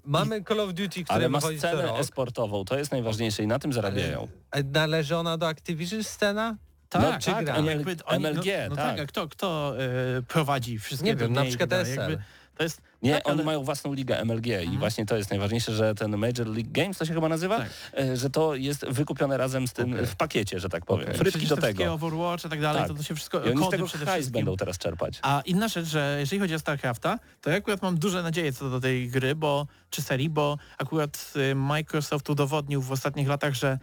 mamy 0.06 0.44
Call 0.44 0.60
of 0.60 0.74
Duty, 0.74 1.04
które 1.04 1.16
Ale 1.16 1.30
ma 1.30 1.42
scenę 1.42 1.94
esportową, 1.94 2.66
to 2.66 2.78
jest 2.78 2.92
najważniejsze 2.92 3.44
i 3.44 3.48
na 3.48 3.60
tym 3.60 3.74
zarabiają. 3.74 4.28
A 4.52 4.58
Należy 4.74 5.16
ona 5.18 5.38
do 5.38 5.48
Activision 5.48 6.04
scena? 6.04 6.58
Tak, 6.90 7.02
No, 7.02 7.10
tak, 7.12 7.22
czy 7.22 7.32
gra? 7.46 7.56
oni 7.56 7.68
jakby, 7.68 7.96
oni, 8.06 8.24
MLG, 8.26 8.46
no, 8.64 8.70
no 8.70 8.76
tak. 8.76 8.86
tak. 8.86 9.00
a 9.00 9.06
kto, 9.06 9.28
kto 9.28 9.74
e, 10.18 10.22
prowadzi 10.22 10.80
wszystkie 10.80 11.06
Nie 11.10 11.16
wiem, 11.16 11.34
na 11.34 11.46
przykład 11.46 11.70
tak. 11.70 11.88
Jakby 11.88 12.18
To 12.56 12.64
jest, 12.64 12.82
Nie, 13.02 13.14
tak, 13.14 13.28
oni 13.28 13.36
ale- 13.36 13.44
mają 13.44 13.64
własną 13.64 13.94
ligę 13.94 14.20
MLG 14.26 14.48
i 14.64 14.78
właśnie 14.78 15.06
to 15.06 15.18
jest 15.18 15.30
najważniejsze, 15.30 15.74
że 15.74 15.96
ten 15.96 16.18
Major 16.18 16.48
League 16.48 16.72
Games, 16.72 16.98
to 16.98 17.06
się 17.06 17.14
chyba 17.14 17.30
nazywa, 17.30 17.58
Tak. 17.58 17.70
e, 17.98 18.18
że 18.18 18.30
to 18.30 18.56
jest 18.56 18.86
wykupione 18.86 19.38
razem 19.38 19.68
z 19.68 19.74
tym 19.74 19.94
Okej. 19.94 20.06
w 20.06 20.16
pakiecie, 20.16 20.60
że 20.60 20.70
tak 20.70 20.86
powiem. 20.86 21.06
Okej. 21.08 21.18
Frytki 21.18 21.48
do 21.48 21.58
tego. 21.58 21.94
Overwatch 21.94 22.46
i 22.46 22.50
tak 22.50 22.62
dalej, 22.62 22.82
Tak. 22.82 22.88
to, 22.88 22.94
to 22.94 23.04
się 23.04 23.16
wszystko, 23.16 23.46
I 23.46 23.52
oni 23.52 23.66
z 23.66 23.70
tego 23.70 23.88
hajs 24.06 24.30
będą 24.30 24.56
teraz 24.58 24.78
czerpać. 24.78 25.20
A 25.22 25.42
inna 25.46 25.68
rzecz, 25.68 25.86
że 25.86 26.18
jeżeli 26.20 26.40
chodzi 26.40 26.56
o 26.56 26.60
StarCrafta, 26.60 27.20
to 27.42 27.50
ja 27.50 27.56
akurat 27.58 27.82
mam 27.82 27.98
duże 27.98 28.24
nadzieje 28.24 28.54
co 28.54 28.70
do 28.70 28.80
tej 28.80 29.10
gry, 29.10 29.36
bo 29.36 29.68
czy 29.90 30.02
serii, 30.02 30.30
bo 30.30 30.58
akurat 30.78 31.34
y, 31.52 31.56
Microsoft 31.56 32.30
udowodnił 32.30 32.82
w 32.82 32.92
ostatnich 32.92 33.28
latach, 33.28 33.54
że 33.54 33.78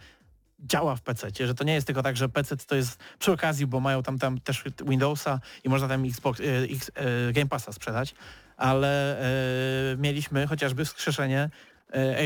działa 0.65 0.95
w 0.95 1.01
PC, 1.01 1.27
że 1.39 1.55
to 1.55 1.63
nie 1.63 1.73
jest 1.73 1.87
tylko 1.87 2.03
tak, 2.03 2.17
że 2.17 2.29
PC 2.29 2.57
to 2.57 2.75
jest 2.75 2.99
przy 3.19 3.31
okazji, 3.31 3.67
bo 3.67 3.79
mają 3.79 4.03
tam, 4.03 4.19
tam 4.19 4.39
też 4.39 4.63
Windowsa 4.85 5.39
i 5.63 5.69
można 5.69 5.87
tam 5.87 6.05
Xbox, 6.05 6.39
y, 6.39 6.67
X, 6.71 6.89
y, 7.29 7.33
Game 7.33 7.47
Passa 7.47 7.71
sprzedać, 7.71 8.15
ale 8.57 9.21
y, 9.93 9.97
mieliśmy 9.97 10.47
chociażby 10.47 10.85
wskrzeszenie 10.85 11.49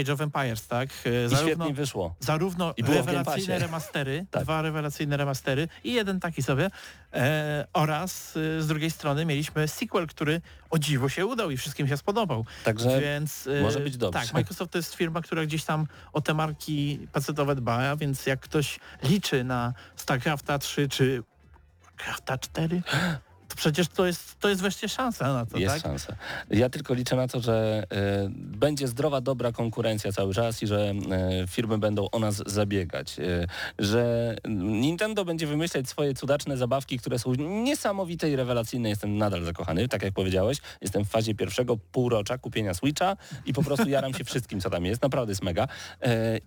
Age 0.02 0.14
of 0.14 0.22
Empires, 0.22 0.68
tak? 0.68 0.90
Y, 1.06 1.28
I 1.32 1.36
świetnie 1.36 1.74
wyszło. 1.74 2.16
zarówno 2.20 2.74
I 2.78 2.84
rewelacyjne 2.84 3.60
remastery, 3.60 4.26
Tak. 4.32 4.44
dwa 4.44 4.62
rewelacyjne 4.62 5.18
remastery 5.18 5.68
i 5.84 5.94
jeden 5.94 6.20
taki 6.20 6.44
sobie 6.44 6.70
e, 7.14 7.68
oraz 7.74 8.38
e, 8.38 8.62
z 8.62 8.68
drugiej 8.68 8.92
strony 8.92 9.26
mieliśmy 9.26 9.68
sequel, 9.68 10.08
który 10.08 10.42
o 10.70 10.80
dziwo 10.80 11.10
się 11.10 11.26
udał 11.26 11.52
i 11.52 11.58
wszystkim 11.58 11.88
się 11.88 11.98
spodobał. 11.98 12.46
Także 12.64 13.02
więc 13.02 13.48
e, 13.48 13.62
może 13.62 13.80
być 13.80 13.98
dobrze. 13.98 14.20
Tak, 14.20 14.34
Microsoft 14.34 14.72
to 14.72 14.78
jest 14.78 14.96
firma, 14.96 15.22
która 15.22 15.46
gdzieś 15.46 15.64
tam 15.64 15.88
o 16.14 16.22
te 16.22 16.34
marki 16.34 17.08
pacetowe 17.12 17.56
dba, 17.56 17.96
więc 17.96 18.26
jak 18.26 18.40
ktoś 18.40 18.80
liczy 19.04 19.44
na 19.44 19.74
StarCrafta 19.96 20.60
3 20.60 20.88
czy 20.90 21.24
Warcrafta 21.98 22.38
4, 22.38 22.82
to 22.86 22.98
przecież 23.60 23.88
to 23.88 24.06
jest, 24.06 24.40
to 24.40 24.50
jest 24.50 24.62
wreszcie 24.62 24.90
szansa 24.90 25.34
na 25.34 25.46
to, 25.46 25.58
jest 25.58 25.74
tak? 25.74 25.84
szansa. 25.84 26.16
Ja 26.50 26.70
tylko 26.70 26.94
liczę 26.94 27.16
na 27.16 27.28
to, 27.28 27.40
że 27.42 27.84
e, 27.92 28.30
będzie 28.34 28.88
zdrowa, 28.88 29.22
dobra 29.22 29.52
konkurencja 29.52 30.12
cały 30.12 30.34
czas 30.34 30.64
i 30.64 30.68
że 30.68 30.94
e, 31.12 31.48
firmy 31.48 31.78
będą 31.78 32.10
o 32.10 32.20
nas 32.20 32.44
zabiegać. 32.46 33.20
E, 33.20 33.48
że 33.80 34.36
Nintendo 34.60 35.26
będzie 35.26 35.48
wymyślać 35.48 35.90
swoje 35.90 36.14
cudaczne 36.14 36.58
zabawki, 36.58 37.00
które 37.00 37.20
są 37.20 37.34
niesamowite 37.36 38.30
i 38.30 38.36
rewelacyjne. 38.36 38.90
Jestem 38.90 39.18
nadal 39.18 39.44
zakochany, 39.44 39.88
tak 39.88 40.04
jak 40.04 40.14
powiedziałeś. 40.14 40.58
Jestem 40.82 41.06
w 41.06 41.10
fazie 41.10 41.36
pierwszego 41.36 41.78
półrocza 41.92 42.38
kupienia 42.38 42.74
Switcha 42.74 43.18
i 43.46 43.54
po 43.54 43.64
prostu 43.64 43.90
jaram 43.90 44.14
się 44.14 44.24
wszystkim, 44.24 44.62
co 44.62 44.70
tam 44.70 44.86
jest. 44.86 45.02
Naprawdę 45.02 45.32
jest 45.32 45.44
mega. 45.44 45.68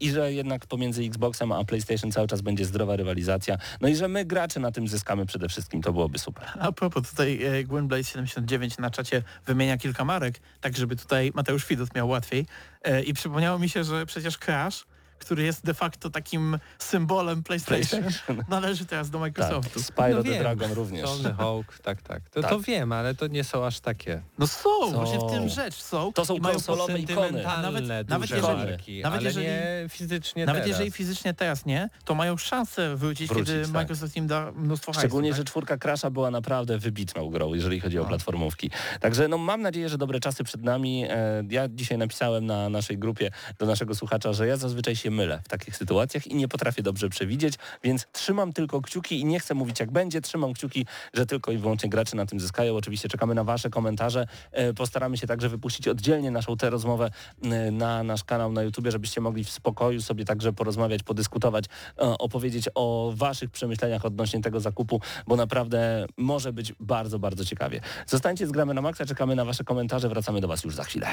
I 0.00 0.10
że 0.10 0.32
jednak 0.32 0.66
pomiędzy 0.66 1.02
Xboxem 1.02 1.52
a 1.52 1.64
PlayStation 1.64 2.12
cały 2.12 2.28
czas 2.28 2.40
będzie 2.40 2.64
zdrowa 2.64 2.96
rywalizacja. 2.96 3.58
No 3.80 3.88
i 3.88 3.96
że 3.96 4.08
my 4.08 4.24
gracze 4.24 4.60
na 4.60 4.72
tym 4.72 4.88
zyskamy 4.88 5.26
przede 5.26 5.48
wszystkim. 5.48 5.82
To 5.82 5.92
byłoby 5.92 6.18
super. 6.18 6.44
A 6.60 6.72
propos, 6.72 7.01
tutaj 7.02 7.44
e, 7.44 7.64
Gwynblade79 7.64 8.80
na 8.80 8.90
czacie 8.90 9.22
wymienia 9.46 9.76
kilka 9.76 10.04
marek, 10.04 10.40
tak 10.60 10.76
żeby 10.76 10.96
tutaj 10.96 11.32
Mateusz 11.34 11.66
Widut 11.66 11.94
miał 11.94 12.08
łatwiej. 12.08 12.46
E, 12.84 13.02
I 13.02 13.14
przypomniało 13.14 13.58
mi 13.58 13.68
się, 13.68 13.84
że 13.84 14.06
przecież 14.06 14.38
Crash, 14.38 14.84
który 15.22 15.42
jest 15.42 15.64
de 15.64 15.74
facto 15.74 16.10
takim 16.10 16.58
symbolem 16.78 17.42
PlayStation, 17.42 18.02
należy 18.48 18.86
teraz 18.86 19.10
do 19.10 19.18
Tak, 19.18 19.20
Microsoftu. 19.22 19.82
Spyro 19.82 20.08
No 20.16 20.22
the 20.22 20.30
wiem. 20.30 20.38
Dragon 20.42 20.72
również. 20.72 21.10
Tony 21.10 21.34
Hawk, 21.34 21.78
tak, 21.78 22.02
tak. 22.02 22.30
To, 22.30 22.40
Tak. 22.42 22.50
to 22.50 22.60
wiem, 22.60 22.92
ale 22.92 23.14
to 23.14 23.26
nie 23.26 23.44
są 23.44 23.66
aż 23.66 23.80
takie 23.80 24.22
No 24.38 24.46
są, 24.46 24.70
Są. 24.80 24.92
właśnie 24.92 25.18
w 25.18 25.30
tym 25.30 25.48
rzecz 25.48 25.74
są. 25.74 26.12
To 26.12 26.24
są 26.24 26.34
i 26.36 26.40
mają 26.40 26.54
konsolowe 26.54 26.98
ikony. 26.98 27.42
Nawet- 27.42 28.08
nawet 28.08 28.30
jeżeli- 28.30 28.42
marki, 28.56 29.02
nawet 29.02 29.22
jeżeli- 29.22 29.46
nie 29.46 29.86
fizycznie 29.88 30.46
Nawet 30.46 30.62
teraz. 30.62 30.68
jeżeli 30.78 30.90
fizycznie 30.90 31.34
teraz 31.34 31.66
nie, 31.66 31.88
to 32.04 32.14
mają 32.14 32.36
szansę 32.36 32.96
wrócić, 32.96 33.28
Wrócić, 33.28 33.46
kiedy 33.48 33.62
tak. 33.62 33.72
Microsoft 33.72 34.16
im 34.16 34.26
da 34.26 34.52
mnóstwo 34.52 34.92
Szczególnie, 34.92 35.30
hajsu. 35.30 35.36
że 35.40 35.44
czwórka 35.44 35.76
Crasha 35.76 36.10
była 36.10 36.30
naprawdę 36.30 36.78
wybitną 36.78 37.30
grą, 37.30 37.54
jeżeli 37.54 37.80
chodzi 37.80 37.98
o 37.98 38.02
No. 38.02 38.08
platformówki. 38.08 38.70
Także 39.00 39.28
no, 39.28 39.38
mam 39.38 39.62
nadzieję, 39.62 39.88
że 39.88 39.98
dobre 39.98 40.20
czasy 40.20 40.44
przed 40.44 40.62
nami. 40.62 41.04
E, 41.10 41.42
ja 41.50 41.68
dzisiaj 41.68 41.98
napisałem 41.98 42.46
na 42.46 42.68
naszej 42.68 42.98
grupie 42.98 43.30
do 43.58 43.66
naszego 43.66 43.94
słuchacza, 43.94 44.32
że 44.32 44.46
ja 44.46 44.56
zazwyczaj 44.56 44.96
się 44.96 45.10
mylę 45.12 45.40
w 45.44 45.48
takich 45.48 45.76
sytuacjach 45.76 46.26
i 46.26 46.34
nie 46.34 46.48
potrafię 46.48 46.82
dobrze 46.82 47.08
przewidzieć, 47.08 47.54
więc 47.84 48.06
trzymam 48.12 48.52
tylko 48.52 48.80
kciuki 48.80 49.20
i 49.20 49.24
nie 49.24 49.40
chcę 49.40 49.54
mówić 49.54 49.80
jak 49.80 49.90
będzie, 49.90 50.20
trzymam 50.20 50.52
kciuki, 50.52 50.86
że 51.14 51.26
tylko 51.26 51.52
i 51.52 51.58
wyłącznie 51.58 51.90
gracze 51.90 52.16
na 52.16 52.26
tym 52.26 52.40
zyskają. 52.40 52.76
Oczywiście 52.76 53.08
czekamy 53.08 53.34
na 53.34 53.44
wasze 53.44 53.70
komentarze. 53.70 54.26
E, 54.52 54.74
postaramy 54.74 55.16
się 55.16 55.26
także 55.26 55.48
wypuścić 55.48 55.88
oddzielnie 55.88 56.30
naszą 56.30 56.56
tę 56.56 56.70
rozmowę 56.70 57.10
e, 57.42 57.70
na 57.70 58.02
nasz 58.02 58.24
kanał 58.24 58.52
na 58.52 58.62
YouTube, 58.62 58.86
żebyście 58.88 59.20
mogli 59.20 59.44
w 59.44 59.50
spokoju 59.50 60.02
sobie 60.02 60.24
także 60.24 60.52
porozmawiać, 60.52 61.02
podyskutować, 61.02 61.64
e, 61.64 62.00
opowiedzieć 62.00 62.68
o 62.74 63.12
waszych 63.16 63.50
przemyśleniach 63.50 64.04
odnośnie 64.04 64.40
tego 64.40 64.60
zakupu, 64.60 65.00
bo 65.26 65.36
naprawdę 65.36 66.06
może 66.16 66.52
być 66.52 66.72
bardzo, 66.80 67.18
bardzo 67.18 67.44
ciekawie. 67.44 67.80
Zostańcie 68.06 68.46
z 68.46 68.52
Gramy 68.52 68.74
na 68.74 68.82
Maxa, 68.82 69.06
czekamy 69.06 69.36
na 69.36 69.44
wasze 69.44 69.64
komentarze, 69.64 70.08
wracamy 70.08 70.40
do 70.40 70.48
was 70.48 70.64
już 70.64 70.74
za 70.74 70.84
chwilę. 70.84 71.08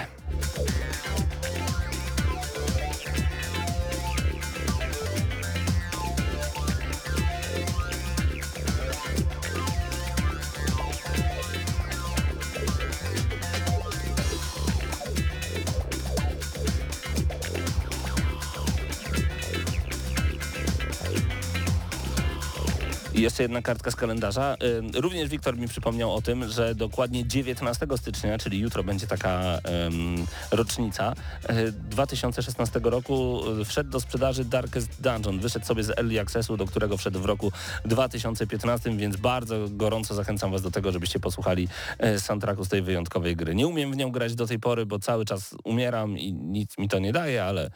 I 23.19 23.21
jeszcze 23.21 23.43
jedna 23.43 23.61
kartka 23.61 23.91
z 23.91 23.95
kalendarza. 23.95 24.55
Y, 24.95 25.01
Również 25.01 25.29
Wiktor 25.29 25.57
mi 25.57 25.67
przypomniał 25.67 26.13
o 26.13 26.21
tym, 26.21 26.49
że 26.49 26.75
dokładnie 26.75 27.27
19 27.27 27.87
stycznia, 27.97 28.37
czyli 28.37 28.59
jutro 28.59 28.83
będzie 28.83 29.07
taka 29.07 29.59
em, 29.63 30.25
rocznica, 30.51 31.13
y, 31.49 31.71
2016 31.71 32.79
roku 32.83 33.41
y, 33.61 33.65
wszedł 33.65 33.89
do 33.89 33.99
sprzedaży 33.99 34.45
Darkest 34.45 35.01
Dungeon. 35.01 35.39
Wyszedł 35.39 35.65
sobie 35.65 35.83
z 35.83 35.89
Early 35.89 36.19
Accessu, 36.19 36.57
do 36.57 36.65
którego 36.65 36.97
wszedł 36.97 37.19
w 37.19 37.25
roku 37.25 37.51
2015, 37.85 38.97
więc 38.97 39.17
bardzo 39.17 39.55
gorąco 39.69 40.15
zachęcam 40.15 40.51
Was 40.51 40.61
do 40.61 40.71
tego, 40.71 40.91
żebyście 40.91 41.19
posłuchali 41.19 41.67
e, 41.97 42.19
soundtracku 42.19 42.65
z 42.65 42.69
tej 42.69 42.81
wyjątkowej 42.81 43.35
gry. 43.35 43.55
Nie 43.55 43.67
umiem 43.67 43.91
w 43.91 43.97
nią 43.97 44.11
grać 44.11 44.35
do 44.35 44.47
tej 44.47 44.59
pory, 44.59 44.85
bo 44.85 44.99
cały 44.99 45.25
czas 45.25 45.55
umieram 45.63 46.17
i 46.17 46.33
nic 46.33 46.77
mi 46.77 46.89
to 46.89 46.99
nie 46.99 47.13
daje, 47.13 47.43
ale, 47.43 47.71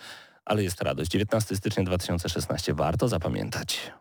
ale 0.46 0.64
jest 0.64 0.82
radość. 0.82 1.12
19 1.12 1.56
stycznia 1.56 1.84
2016 1.84 2.74
warto 2.74 3.08
zapamiętać. 3.08 3.92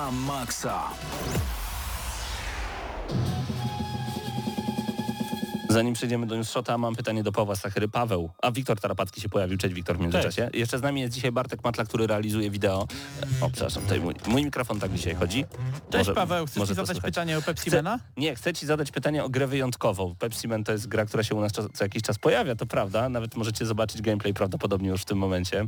Na 0.00 0.10
maksa. 0.10 0.82
Zanim 5.68 5.94
przejdziemy 5.94 6.26
do 6.26 6.36
newsshota, 6.36 6.78
mam 6.78 6.94
pytanie 6.96 7.22
do 7.22 7.32
Pawła 7.32 7.56
Sachery. 7.56 7.88
Paweł, 7.88 8.30
a 8.42 8.50
Wiktor 8.50 8.80
Tarapacki 8.80 9.20
się 9.20 9.28
pojawił. 9.28 9.58
Cześć 9.58 9.74
Wiktor 9.74 9.96
w 9.96 10.00
międzyczasie. 10.00 10.50
Jeszcze 10.52 10.78
z 10.78 10.82
nami 10.82 11.00
jest 11.00 11.14
dzisiaj 11.14 11.32
Bartek 11.32 11.64
Matla, 11.64 11.84
który 11.84 12.06
realizuje 12.06 12.50
wideo. 12.50 12.86
O, 13.40 13.50
przepraszam, 13.50 13.82
tutaj 13.82 14.00
mój, 14.00 14.14
mój 14.26 14.44
mikrofon 14.44 14.80
tak 14.80 14.92
dzisiaj 14.92 15.14
chodzi. 15.14 15.44
Cześć 15.90 16.08
Może- 16.08 16.14
Paweł, 16.14 16.46
chcesz 16.46 16.56
może 16.56 16.74
to 16.74 16.86
zadać 16.86 17.02
pytanie 17.02 17.38
o 17.38 17.42
Pepsi 17.42 17.70
Chcę-? 17.70 17.98
Nie, 18.16 18.34
chcę 18.34 18.52
ci 18.52 18.66
zadać 18.66 18.90
pytanie 18.90 19.24
o 19.24 19.28
grę 19.28 19.46
wyjątkową. 19.46 20.14
Pepsi 20.14 20.48
Man 20.48 20.64
to 20.64 20.72
jest 20.72 20.88
gra, 20.88 21.04
która 21.06 21.22
się 21.22 21.34
u 21.34 21.40
nas 21.40 21.52
co, 21.52 21.68
co 21.68 21.84
jakiś 21.84 22.02
czas 22.02 22.18
pojawia, 22.18 22.56
to 22.56 22.66
prawda. 22.66 23.08
Nawet 23.08 23.36
możecie 23.36 23.66
zobaczyć 23.66 24.02
gameplay 24.02 24.34
prawdopodobnie 24.34 24.88
już 24.88 25.02
w 25.02 25.04
tym 25.04 25.18
momencie. 25.18 25.66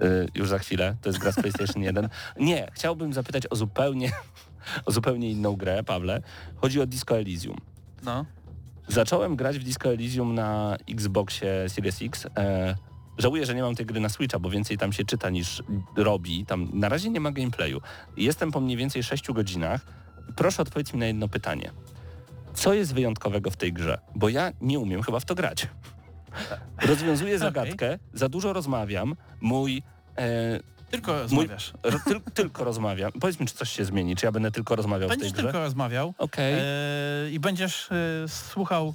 Yy, 0.00 0.28
już 0.34 0.48
za 0.48 0.58
chwilę. 0.58 0.96
To 1.02 1.08
jest 1.08 1.18
gra 1.18 1.32
z 1.32 1.34
PlayStation 1.34 1.82
1. 1.82 2.08
Nie, 2.40 2.70
chciałbym 2.72 3.12
zapytać 3.12 3.42
o 3.50 3.56
zupełnie, 3.56 4.12
o 4.86 4.92
zupełnie 4.92 5.30
inną 5.30 5.56
grę, 5.56 5.84
Pawle. 5.84 6.22
Chodzi 6.56 6.80
o 6.80 6.86
Disco 6.86 7.18
Elysium. 7.18 7.56
No. 8.02 8.24
Zacząłem 8.88 9.36
grać 9.36 9.58
w 9.58 9.64
Disco 9.64 9.88
Elysium 9.88 10.34
na 10.34 10.76
Xboxie 10.88 11.68
Series 11.68 12.02
X. 12.02 12.26
E, 12.36 12.74
żałuję, 13.18 13.46
że 13.46 13.54
nie 13.54 13.62
mam 13.62 13.74
tej 13.74 13.86
gry 13.86 14.00
na 14.00 14.08
Switcha, 14.08 14.38
bo 14.38 14.50
więcej 14.50 14.78
tam 14.78 14.92
się 14.92 15.04
czyta 15.04 15.30
niż 15.30 15.62
robi. 15.96 16.46
Tam 16.46 16.68
na 16.72 16.88
razie 16.88 17.10
nie 17.10 17.20
ma 17.20 17.32
gameplayu. 17.32 17.80
Jestem 18.16 18.52
po 18.52 18.60
mniej 18.60 18.76
więcej 18.76 19.02
6 19.02 19.32
godzinach. 19.32 19.80
Proszę 20.36 20.62
odpowiedz 20.62 20.92
mi 20.92 20.98
na 20.98 21.06
jedno 21.06 21.28
pytanie. 21.28 21.70
Co 22.54 22.74
jest 22.74 22.94
wyjątkowego 22.94 23.50
w 23.50 23.56
tej 23.56 23.72
grze? 23.72 23.98
Bo 24.14 24.28
ja 24.28 24.52
nie 24.60 24.78
umiem 24.78 25.02
chyba 25.02 25.20
w 25.20 25.24
to 25.24 25.34
grać. 25.34 25.68
Rozwiązuję 26.82 27.38
zagadkę, 27.38 27.98
za 28.14 28.28
dużo 28.28 28.52
rozmawiam. 28.52 29.16
Mój... 29.40 29.82
E, 30.18 30.60
Tylko 30.90 31.22
rozmawiasz. 31.22 31.72
ro, 31.82 31.98
tyl, 32.04 32.20
tylko 32.34 32.64
rozmawiam. 32.64 33.12
Powiedz 33.12 33.40
mi, 33.40 33.46
czy 33.46 33.54
coś 33.54 33.70
się 33.70 33.84
zmieni, 33.84 34.16
czy 34.16 34.26
ja 34.26 34.32
będę 34.32 34.50
tylko 34.50 34.76
rozmawiał 34.76 35.08
w 35.08 35.10
Będziesz 35.10 35.28
tej 35.28 35.34
grze? 35.34 35.42
tylko 35.42 35.58
rozmawiał 35.60 36.14
Okej. 36.18 36.54
e, 36.58 37.30
i 37.30 37.40
będziesz 37.40 37.88
e, 37.92 38.28
słuchał 38.28 38.94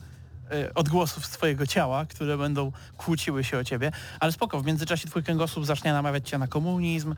e, 0.51 0.73
odgłosów 0.73 1.25
swojego 1.25 1.67
ciała, 1.67 2.05
które 2.05 2.37
będą 2.37 2.71
kłóciły 2.97 3.43
się 3.43 3.57
o 3.57 3.63
ciebie, 3.63 3.91
ale 4.19 4.31
spoko, 4.31 4.59
w 4.59 4.65
międzyczasie 4.65 5.07
twój 5.07 5.23
kręgosłup 5.23 5.65
zacznie 5.65 5.93
namawiać 5.93 6.29
cię 6.29 6.37
na 6.37 6.47
komunizm, 6.47 7.15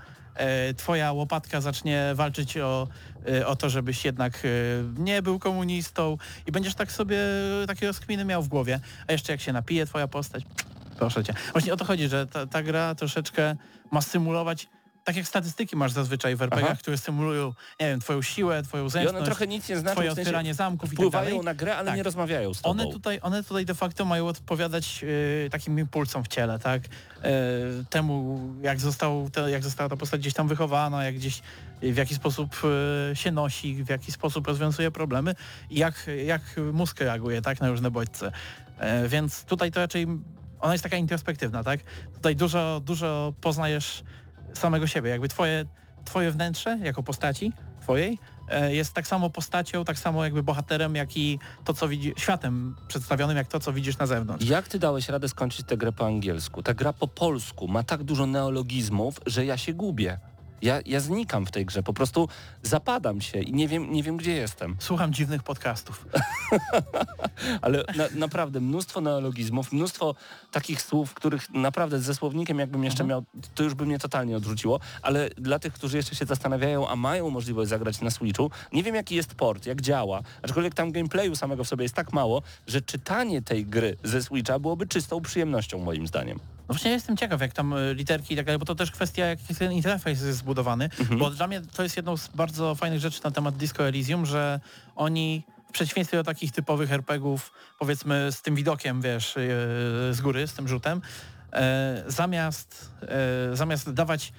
twoja 0.78 1.12
łopatka 1.12 1.62
zacznie 1.62 2.12
walczyć 2.16 2.58
o, 2.58 2.88
e, 3.28 3.48
o 3.48 3.56
to, 3.56 3.70
żebyś 3.70 4.06
jednak 4.06 4.36
e, 4.36 4.50
nie 4.98 5.22
był 5.22 5.40
komunistą 5.40 6.18
i 6.48 6.52
będziesz 6.52 6.76
tak 6.76 6.92
sobie 6.92 7.18
takie 7.68 7.88
rozkminy 7.88 8.26
miał 8.26 8.44
w 8.44 8.48
głowie, 8.48 8.80
a 9.08 9.12
jeszcze 9.12 9.32
jak 9.32 9.42
się 9.42 9.54
napije 9.54 9.86
twoja 9.86 10.08
postać, 10.08 10.44
proszę 10.98 11.24
cię. 11.24 11.34
Właśnie 11.52 11.74
o 11.74 11.78
to 11.78 11.86
chodzi, 11.86 12.08
że 12.08 12.28
ta, 12.28 12.48
ta 12.48 12.64
gra 12.64 12.96
troszeczkę 12.96 13.56
ma 13.92 14.02
symulować 14.02 14.68
tak 15.04 15.16
jak 15.16 15.28
statystyki 15.28 15.76
masz 15.76 15.92
zazwyczaj 15.92 16.36
w 16.36 16.42
Aha. 16.42 16.52
RPG, 16.56 16.76
które 16.76 16.98
symulują, 16.98 17.54
nie 17.80 17.88
wiem, 17.88 18.00
twoją 18.00 18.22
siłę, 18.22 18.64
twoją 18.64 18.86
I 18.86 18.90
zręczność, 18.90 19.16
one 19.18 19.26
trochę 19.26 19.48
nic 19.48 19.70
nie 19.70 19.78
znaczą, 19.78 19.94
twoje 19.96 20.10
w 20.12 20.14
sensie 20.14 20.22
otwieranie 20.22 20.54
zamków 20.54 20.94
i 20.94 20.96
tak 20.96 21.06
wpływają 21.06 21.30
dalej. 21.30 21.46
na 21.46 21.54
grę, 21.54 21.78
ale 21.78 21.88
Tak. 21.88 21.98
nie 21.98 22.04
rozmawiają 22.04 22.54
z 22.54 22.62
tobą. 22.62 22.72
One 22.82 22.92
tutaj, 22.92 23.20
one 23.22 23.44
tutaj 23.44 23.66
de 23.66 23.76
facto 23.76 24.06
mają 24.06 24.28
odpowiadać 24.28 25.06
e, 25.46 25.50
takim 25.50 25.80
impulsom 25.80 26.24
w 26.24 26.28
ciele, 26.28 26.60
tak? 26.60 26.82
E, 27.24 27.30
temu, 27.90 28.40
jak, 28.62 28.80
został, 28.80 29.30
te, 29.30 29.52
jak 29.52 29.64
została 29.64 29.90
ta 29.90 29.98
postać 29.98 30.22
gdzieś 30.22 30.34
tam 30.34 30.48
wychowana, 30.48 31.04
jak 31.04 31.16
gdzieś 31.16 31.42
w 31.82 31.98
jaki 31.98 32.16
sposób 32.16 32.56
e, 33.12 33.16
się 33.16 33.32
nosi, 33.32 33.84
w 33.84 33.90
jaki 33.90 34.12
sposób 34.12 34.48
rozwiązuje 34.48 34.92
problemy 34.92 35.36
i 35.70 35.80
jak, 35.80 36.10
jak 36.26 36.42
mózg 36.74 37.00
reaguje, 37.02 37.42
tak? 37.42 37.62
Na 37.62 37.70
różne 37.70 37.92
bodźce. 37.92 38.32
E, 38.78 39.08
więc 39.08 39.44
tutaj 39.44 39.72
to 39.72 39.80
raczej 39.80 40.08
ona 40.60 40.74
jest 40.74 40.84
taka 40.84 40.98
introspektywna, 40.98 41.64
tak? 41.64 41.80
Tutaj 42.14 42.36
dużo, 42.36 42.82
dużo 42.86 43.34
poznajesz 43.42 44.04
samego 44.54 44.88
siebie, 44.88 45.10
jakby 45.10 45.28
twoje, 45.28 45.66
twoje 46.06 46.32
wnętrze 46.32 46.80
jako 46.82 47.04
postaci 47.04 47.54
twojej 47.84 48.20
e, 48.50 48.76
jest 48.76 48.94
tak 48.94 49.08
samo 49.08 49.30
postacią, 49.30 49.86
tak 49.86 50.00
samo 50.00 50.24
jakby 50.24 50.44
bohaterem, 50.44 50.96
jak 50.96 51.18
i 51.18 51.40
to, 51.64 51.74
co 51.74 51.88
widzi, 51.88 52.14
światem 52.18 52.76
przedstawionym, 52.88 53.38
jak 53.38 53.48
to, 53.48 53.60
co 53.60 53.74
widzisz 53.74 53.98
na 53.98 54.06
zewnątrz. 54.06 54.46
Jak 54.46 54.68
ty 54.68 54.80
dałeś 54.80 55.10
radę 55.10 55.30
skończyć 55.30 55.68
tę 55.68 55.78
grę 55.78 55.92
po 55.92 56.06
angielsku? 56.06 56.64
Ta 56.64 56.74
gra 56.74 56.94
po 56.94 57.08
polsku 57.08 57.68
ma 57.68 57.84
tak 57.84 58.04
dużo 58.04 58.26
neologizmów, 58.26 59.20
że 59.26 59.46
ja 59.46 59.58
się 59.58 59.74
gubię. 59.74 60.20
Ja, 60.64 60.80
ja 60.86 61.00
znikam 61.00 61.46
w 61.46 61.52
tej 61.52 61.66
grze, 61.66 61.84
po 61.84 61.94
prostu 61.94 62.30
zapadam 62.62 63.22
się 63.22 63.40
i 63.40 63.54
nie 63.54 63.68
wiem, 63.68 63.94
nie 63.94 64.04
wiem 64.04 64.18
gdzie 64.18 64.34
jestem. 64.34 64.76
Słucham 64.80 65.14
dziwnych 65.14 65.44
podcastów. 65.44 66.06
Ale 67.62 67.84
na, 67.96 68.04
naprawdę 68.16 68.60
mnóstwo 68.60 69.02
neologizmów, 69.02 69.72
mnóstwo 69.72 70.16
takich 70.52 70.82
słów, 70.82 71.14
których 71.14 71.50
naprawdę 71.50 72.00
ze 72.00 72.16
słownikiem 72.16 72.60
jakbym 72.60 72.84
jeszcze 72.84 73.04
miał, 73.04 73.24
to 73.56 73.64
już 73.64 73.74
by 73.74 73.86
mnie 73.86 74.00
totalnie 74.00 74.38
odrzuciło. 74.38 74.80
Ale 75.02 75.30
dla 75.30 75.60
tych, 75.60 75.74
którzy 75.74 75.98
jeszcze 75.98 76.16
się 76.16 76.26
zastanawiają, 76.26 76.88
a 76.88 76.96
mają 76.96 77.30
możliwość 77.30 77.70
zagrać 77.70 78.02
na 78.02 78.12
Switchu, 78.12 78.52
nie 78.74 78.84
wiem 78.84 78.96
jaki 78.96 79.16
jest 79.16 79.36
port, 79.36 79.66
jak 79.66 79.82
działa. 79.82 80.22
Aczkolwiek 80.42 80.74
tam 80.74 80.92
gameplayu 80.92 81.36
samego 81.36 81.64
w 81.64 81.68
sobie 81.68 81.84
jest 81.84 81.96
tak 81.96 82.14
mało, 82.14 82.42
że 82.68 82.82
czytanie 82.82 83.42
tej 83.42 83.66
gry 83.66 83.98
ze 84.04 84.24
Switcha 84.24 84.60
byłoby 84.60 84.88
czystą 84.88 85.22
przyjemnością 85.22 85.80
moim 85.80 86.08
zdaniem. 86.08 86.53
No 86.68 86.74
właśnie 86.74 86.90
ja 86.92 86.96
jestem 86.96 87.18
ciekaw, 87.18 87.42
jak 87.42 87.54
tam 87.54 87.74
y, 87.74 87.94
literki 87.94 88.34
i 88.34 88.38
tak 88.38 88.46
dalej, 88.46 88.60
bo 88.60 88.66
to 88.66 88.76
też 88.76 88.92
kwestia, 88.92 89.26
jak 89.26 89.40
ten 89.60 89.72
interfejs 89.72 90.22
jest 90.22 90.38
zbudowany, 90.38 90.90
bo 91.18 91.30
dla 91.30 91.48
mnie 91.48 91.62
to 91.62 91.84
jest 91.84 91.98
jedną 91.98 92.18
z 92.18 92.28
bardzo 92.28 92.76
fajnych 92.76 93.00
rzeczy 93.00 93.22
na 93.24 93.32
temat 93.32 93.58
Disco 93.58 93.88
Elysium, 93.88 94.26
że 94.26 94.60
oni 94.96 95.44
w 95.70 95.72
przeciwieństwie 95.72 96.18
do 96.18 96.24
takich 96.24 96.52
typowych 96.52 96.92
RPGów, 96.92 97.52
powiedzmy 97.80 98.32
z 98.32 98.42
tym 98.42 98.56
widokiem, 98.56 99.02
wiesz, 99.02 99.38
y, 99.38 99.40
z 100.12 100.22
góry, 100.22 100.48
z 100.48 100.54
tym 100.54 100.68
rzutem, 100.68 101.02
e, 101.54 102.04
zamiast, 102.08 102.92
e, 103.52 103.56
zamiast 103.56 103.92
dawać 103.94 104.34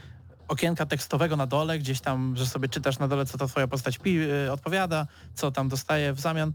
okienka 0.49 0.87
tekstowego 0.87 1.37
na 1.37 1.47
dole, 1.47 1.79
gdzieś 1.79 2.01
tam, 2.01 2.37
że 2.37 2.47
sobie 2.47 2.68
czytasz 2.68 2.99
na 2.99 3.09
dole, 3.09 3.27
co 3.27 3.39
ta 3.39 3.47
twoja 3.47 3.66
postać 3.68 3.99
pi- 3.99 4.20
y, 4.47 4.53
odpowiada, 4.53 5.07
co 5.35 5.51
tam 5.51 5.68
dostaje 5.68 6.12
w 6.12 6.20
zamian, 6.20 6.53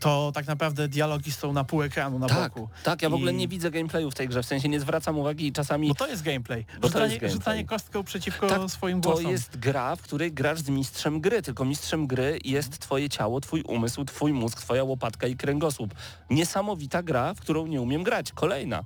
to 0.00 0.32
tak 0.34 0.46
naprawdę 0.46 0.88
dialogi 0.88 1.32
są 1.32 1.52
na 1.52 1.64
pół 1.64 1.82
ekranu, 1.82 2.18
na 2.18 2.26
Tak, 2.28 2.52
boku. 2.54 2.68
tak, 2.84 3.02
ja 3.02 3.10
w 3.10 3.14
ogóle 3.14 3.32
I- 3.32 3.36
nie 3.36 3.48
widzę 3.48 3.70
gameplayu 3.70 4.10
w 4.10 4.14
tej 4.14 4.28
grze, 4.28 4.42
w 4.42 4.46
sensie 4.46 4.68
nie 4.68 4.80
zwracam 4.80 5.18
uwagi 5.18 5.46
i 5.46 5.52
czasami 5.52 5.88
Bo 5.88 5.94
to 5.94 6.06
jest 6.08 6.22
gameplay. 6.22 6.64
to 6.64 6.72
Rzucanie, 6.88 7.04
jest 7.04 7.14
gameplay. 7.14 7.30
rzucanie 7.30 7.64
kostką 7.64 8.04
przeciwko 8.04 8.48
Tak, 8.48 8.70
swoim 8.70 9.00
to 9.00 9.10
głosom. 9.10 9.30
jest 9.30 9.56
gra, 9.58 9.96
w 9.96 10.02
której 10.02 10.32
grasz 10.32 10.60
z 10.60 10.68
mistrzem 10.68 11.20
gry, 11.20 11.42
tylko 11.42 11.64
mistrzem 11.64 12.06
gry 12.06 12.38
jest 12.44 12.78
twoje 12.78 13.08
ciało, 13.08 13.40
twój 13.40 13.62
umysł, 13.62 14.04
twój 14.04 14.32
mózg, 14.32 14.60
twoja 14.60 14.84
łopatka 14.84 15.26
i 15.26 15.36
kręgosłup. 15.36 15.94
Niesamowita 16.30 17.02
gra, 17.02 17.34
w 17.34 17.40
którą 17.40 17.66
nie 17.66 17.80
umiem 17.80 18.02
grać. 18.02 18.32
Kolejna. 18.32 18.84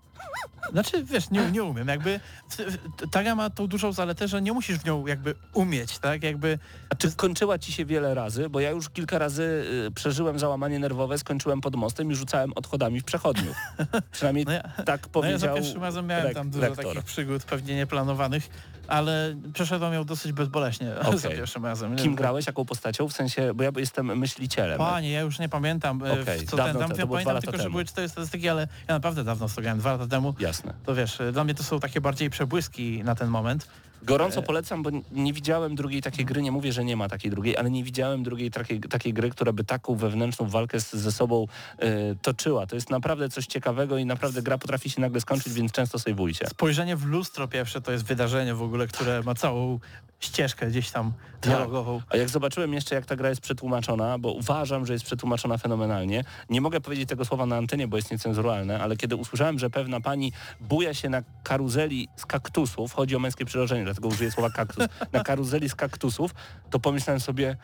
Znaczy, 0.73 1.05
wiesz, 1.05 1.31
nie, 1.31 1.51
nie 1.51 1.65
umiem. 1.65 1.89
Jakby 1.89 2.21
w- 2.51 2.57
w- 2.57 3.11
ta 3.11 3.23
gra 3.23 3.35
ma 3.35 3.51
tą 3.51 3.67
dużą 3.67 3.93
zaletę, 3.93 4.29
że 4.29 4.43
nie 4.43 4.53
musisz 4.53 4.79
w 4.79 4.85
nią 4.85 5.07
jakby 5.07 5.35
umieć, 5.53 5.99
tak? 5.99 6.23
Jakby 6.23 6.59
A 6.91 6.95
czy 6.95 7.13
kończyła 7.13 7.59
ci 7.59 7.73
się 7.73 7.85
wiele 7.85 8.15
razy? 8.15 8.49
Bo 8.49 8.61
ja 8.61 8.71
już 8.71 8.91
kilka 8.91 9.19
razy 9.19 9.43
y, 9.89 9.91
przeżyłem 9.91 10.39
załamanie 10.39 10.79
nerwowe, 10.79 11.19
skończyłem 11.19 11.61
pod 11.61 11.77
mostem 11.77 12.13
i 12.13 12.15
rzucałem 12.15 12.53
odchodami 12.57 13.01
w 13.01 13.05
przechodniów. 13.05 13.57
Przynajmniej 14.13 14.45
No 14.45 14.53
ja- 14.53 14.63
tak 14.63 14.87
no 14.87 14.93
ja 15.07 15.09
powiedział 15.13 15.39
za 15.39 15.49
pierwszym 15.55 15.83
razem 15.83 16.07
miałem 16.07 16.35
tam 16.35 16.51
dużo 16.51 16.67
rektor. 16.67 16.85
takich 16.85 17.05
przygód, 17.05 17.45
pewnie 17.45 17.75
nieplanowanych, 17.77 18.49
ale 18.89 19.37
przeszedłem 19.53 19.93
ją 19.93 20.05
dosyć 20.05 20.33
bezboleśnie 20.33 20.95
Okej. 21.01 21.19
za 21.19 21.29
pierwszym 21.29 21.65
razem. 21.67 21.97
Kim 21.97 22.15
grałeś, 22.15 22.47
jaką 22.47 22.65
postacią? 22.65 23.09
W 23.09 23.13
sensie, 23.13 23.55
bo 23.55 23.63
ja 23.63 23.71
jestem 23.77 24.19
myślicielem. 24.19 24.79
Panie, 24.79 25.11
ja 25.11 25.21
już 25.21 25.39
nie 25.39 25.49
pamiętam, 25.49 26.03
e, 26.05 26.17
w 26.25 26.51
co 26.51 26.57
dawno 26.57 26.73
ten, 26.73 26.89
tam 26.89 26.97
te- 26.97 27.07
dwa 27.07 27.07
pamiętam 27.07 27.41
tylko, 27.41 27.57
że 27.57 27.63
temu. 27.63 27.73
były 27.73 27.85
cztery 27.85 28.09
statystyki, 28.09 28.49
ale 28.49 28.69
ja 28.89 28.95
naprawdę 28.95 29.25
dawno 29.25 29.49
to 29.49 29.61
grałem, 29.61 29.79
dwa 29.79 29.93
lata 29.93 30.07
temu. 30.07 30.35
Jasne. 30.41 30.75
To 30.87 30.95
wiesz, 30.95 31.21
e, 31.21 31.33
dla 31.33 31.45
mnie 31.45 31.55
to 31.55 31.63
są 31.63 31.81
takie 31.81 32.01
bardziej 32.01 32.31
przebłyski 32.31 33.05
na 33.05 33.15
ten 33.15 33.29
moment. 33.29 33.69
Gorąco 34.03 34.43
polecam, 34.43 34.83
bo 34.83 34.91
nie 35.13 35.33
widziałem 35.33 35.75
drugiej 35.75 36.03
takiej 36.03 36.25
gry, 36.25 36.43
nie 36.43 36.53
mówię, 36.53 36.73
że 36.73 36.85
nie 36.85 36.97
ma 36.97 37.09
takiej 37.09 37.31
drugiej, 37.31 37.57
ale 37.57 37.71
nie 37.71 37.85
widziałem 37.85 38.23
drugiej 38.23 38.51
takiej, 38.51 38.81
takiej 38.81 39.13
gry, 39.13 39.31
która 39.31 39.53
by 39.53 39.65
taką 39.65 39.95
wewnętrzną 39.95 40.49
walkę 40.49 40.81
z, 40.81 40.93
ze 40.93 41.13
sobą 41.13 41.47
e, 41.79 42.15
toczyła. 42.15 42.67
To 42.67 42.75
jest 42.75 42.91
naprawdę 42.91 43.29
coś 43.29 43.47
ciekawego 43.47 43.99
i 43.99 44.07
naprawdę 44.07 44.43
gra 44.43 44.59
potrafi 44.59 44.91
się 44.91 45.01
nagle 45.01 45.21
skończyć, 45.21 45.53
więc 45.53 45.73
często 45.73 45.99
sejwujcie. 45.99 46.47
Spojrzenie 46.47 46.97
w 46.97 47.05
lustro 47.05 47.49
pierwsze 47.49 47.81
to 47.81 47.93
jest 47.93 48.05
wydarzenie 48.05 48.55
w 48.55 48.63
ogóle, 48.63 48.87
które 48.87 49.23
ma 49.23 49.35
całą 49.35 49.79
ścieżkę 50.21 50.67
gdzieś 50.67 50.91
tam 50.91 51.13
dialogową. 51.43 52.01
A 52.11 52.17
jak 52.17 52.29
zobaczyłem 52.29 52.75
jeszcze, 52.75 52.95
jak 52.95 53.07
ta 53.07 53.17
gra 53.17 53.29
jest 53.29 53.41
przetłumaczona, 53.41 54.19
bo 54.19 54.33
uważam, 54.33 54.87
że 54.87 54.93
jest 54.93 55.05
przetłumaczona 55.05 55.59
fenomenalnie, 55.59 56.25
nie 56.51 56.61
mogę 56.61 56.81
powiedzieć 56.81 57.09
tego 57.09 57.25
słowa 57.25 57.47
na 57.47 57.57
antenie, 57.57 57.89
bo 57.89 57.97
jest 57.97 58.11
niecenzuralne, 58.11 58.81
ale 58.81 58.97
kiedy 58.97 59.17
usłyszałem, 59.17 59.59
że 59.59 59.71
pewna 59.71 60.01
pani 60.01 60.33
buja 60.61 60.95
się 60.95 61.09
na 61.09 61.23
karuzeli 61.43 62.09
z 62.17 62.27
kaktusów, 62.27 62.93
chodzi 62.93 63.17
o 63.17 63.19
męskie 63.19 63.45
przyrodzenie, 63.45 63.85
dlatego 63.87 64.09
użyję 64.09 64.31
słowa 64.31 64.51
kaktus, 64.51 64.87
na 65.13 65.25
karuzeli 65.25 65.69
z 65.69 65.75
kaktusów, 65.75 66.35
to 66.71 66.81
pomyślałem 66.81 67.21
sobie, 67.21 67.57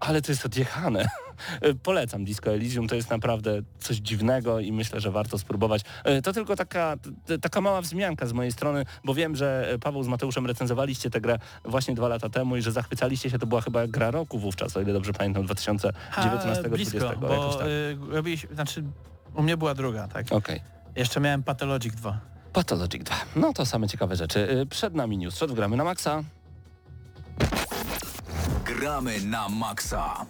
ale 0.00 0.22
to 0.22 0.32
jest 0.32 0.46
odjechane. 0.46 1.08
Polecam 1.82 2.24
Disco 2.24 2.50
Elysium, 2.50 2.88
to 2.88 2.94
jest 2.94 3.10
naprawdę 3.10 3.60
coś 3.78 3.96
dziwnego 3.96 4.60
i 4.60 4.72
myślę, 4.72 5.00
że 5.00 5.10
warto 5.10 5.38
spróbować. 5.38 5.82
E, 6.04 6.22
To 6.22 6.32
tylko 6.32 6.56
taka, 6.56 6.96
taka 7.40 7.60
mała 7.60 7.80
wzmianka 7.80 8.26
z 8.26 8.32
mojej 8.32 8.52
strony, 8.52 8.84
bo 9.04 9.14
wiem, 9.14 9.36
że 9.36 9.72
e, 9.72 9.78
Paweł 9.78 10.02
z 10.02 10.08
Mateuszem 10.08 10.46
recenzowaliście 10.46 11.10
tę 11.10 11.20
grę 11.20 11.38
właśnie 11.64 11.94
dwa 11.94 12.08
lata 12.08 12.28
temu 12.28 12.56
i 12.56 12.62
że 12.62 12.72
zachwycaliście 12.72 13.30
się, 13.30 13.38
to 13.38 13.46
była 13.46 13.60
chyba 13.60 13.86
gra 13.86 14.10
roku 14.10 14.38
wówczas, 14.38 14.76
o 14.76 14.80
ile 14.80 14.92
dobrze 14.92 15.12
pamiętam, 15.12 15.46
2019-2020. 15.46 16.68
blisko, 16.68 16.98
jakoś 16.98 17.18
bo 17.18 17.54
tak. 17.54 17.66
y, 17.66 17.96
robiliśmy, 18.10 18.54
znaczy 18.54 18.84
u 19.34 19.42
mnie 19.42 19.56
była 19.56 19.74
druga, 19.74 20.08
tak. 20.08 20.26
Okej. 20.32 20.60
Jeszcze 20.96 21.20
miałem 21.20 21.42
Pathologic 21.42 21.94
2. 21.94 22.35
Pathologic 22.56 23.02
2. 23.04 23.14
No 23.36 23.52
to 23.52 23.66
same 23.66 23.88
ciekawe 23.88 24.16
rzeczy. 24.16 24.48
E, 24.62 24.66
Przed 24.66 24.94
nami 24.94 25.18
news. 25.18 25.36
Shot 25.36 25.52
gramy 25.52 25.76
na 25.76 25.84
maksa. 25.84 26.22
Gramy 28.64 29.20
na 29.20 29.48
maksa. 29.48 30.26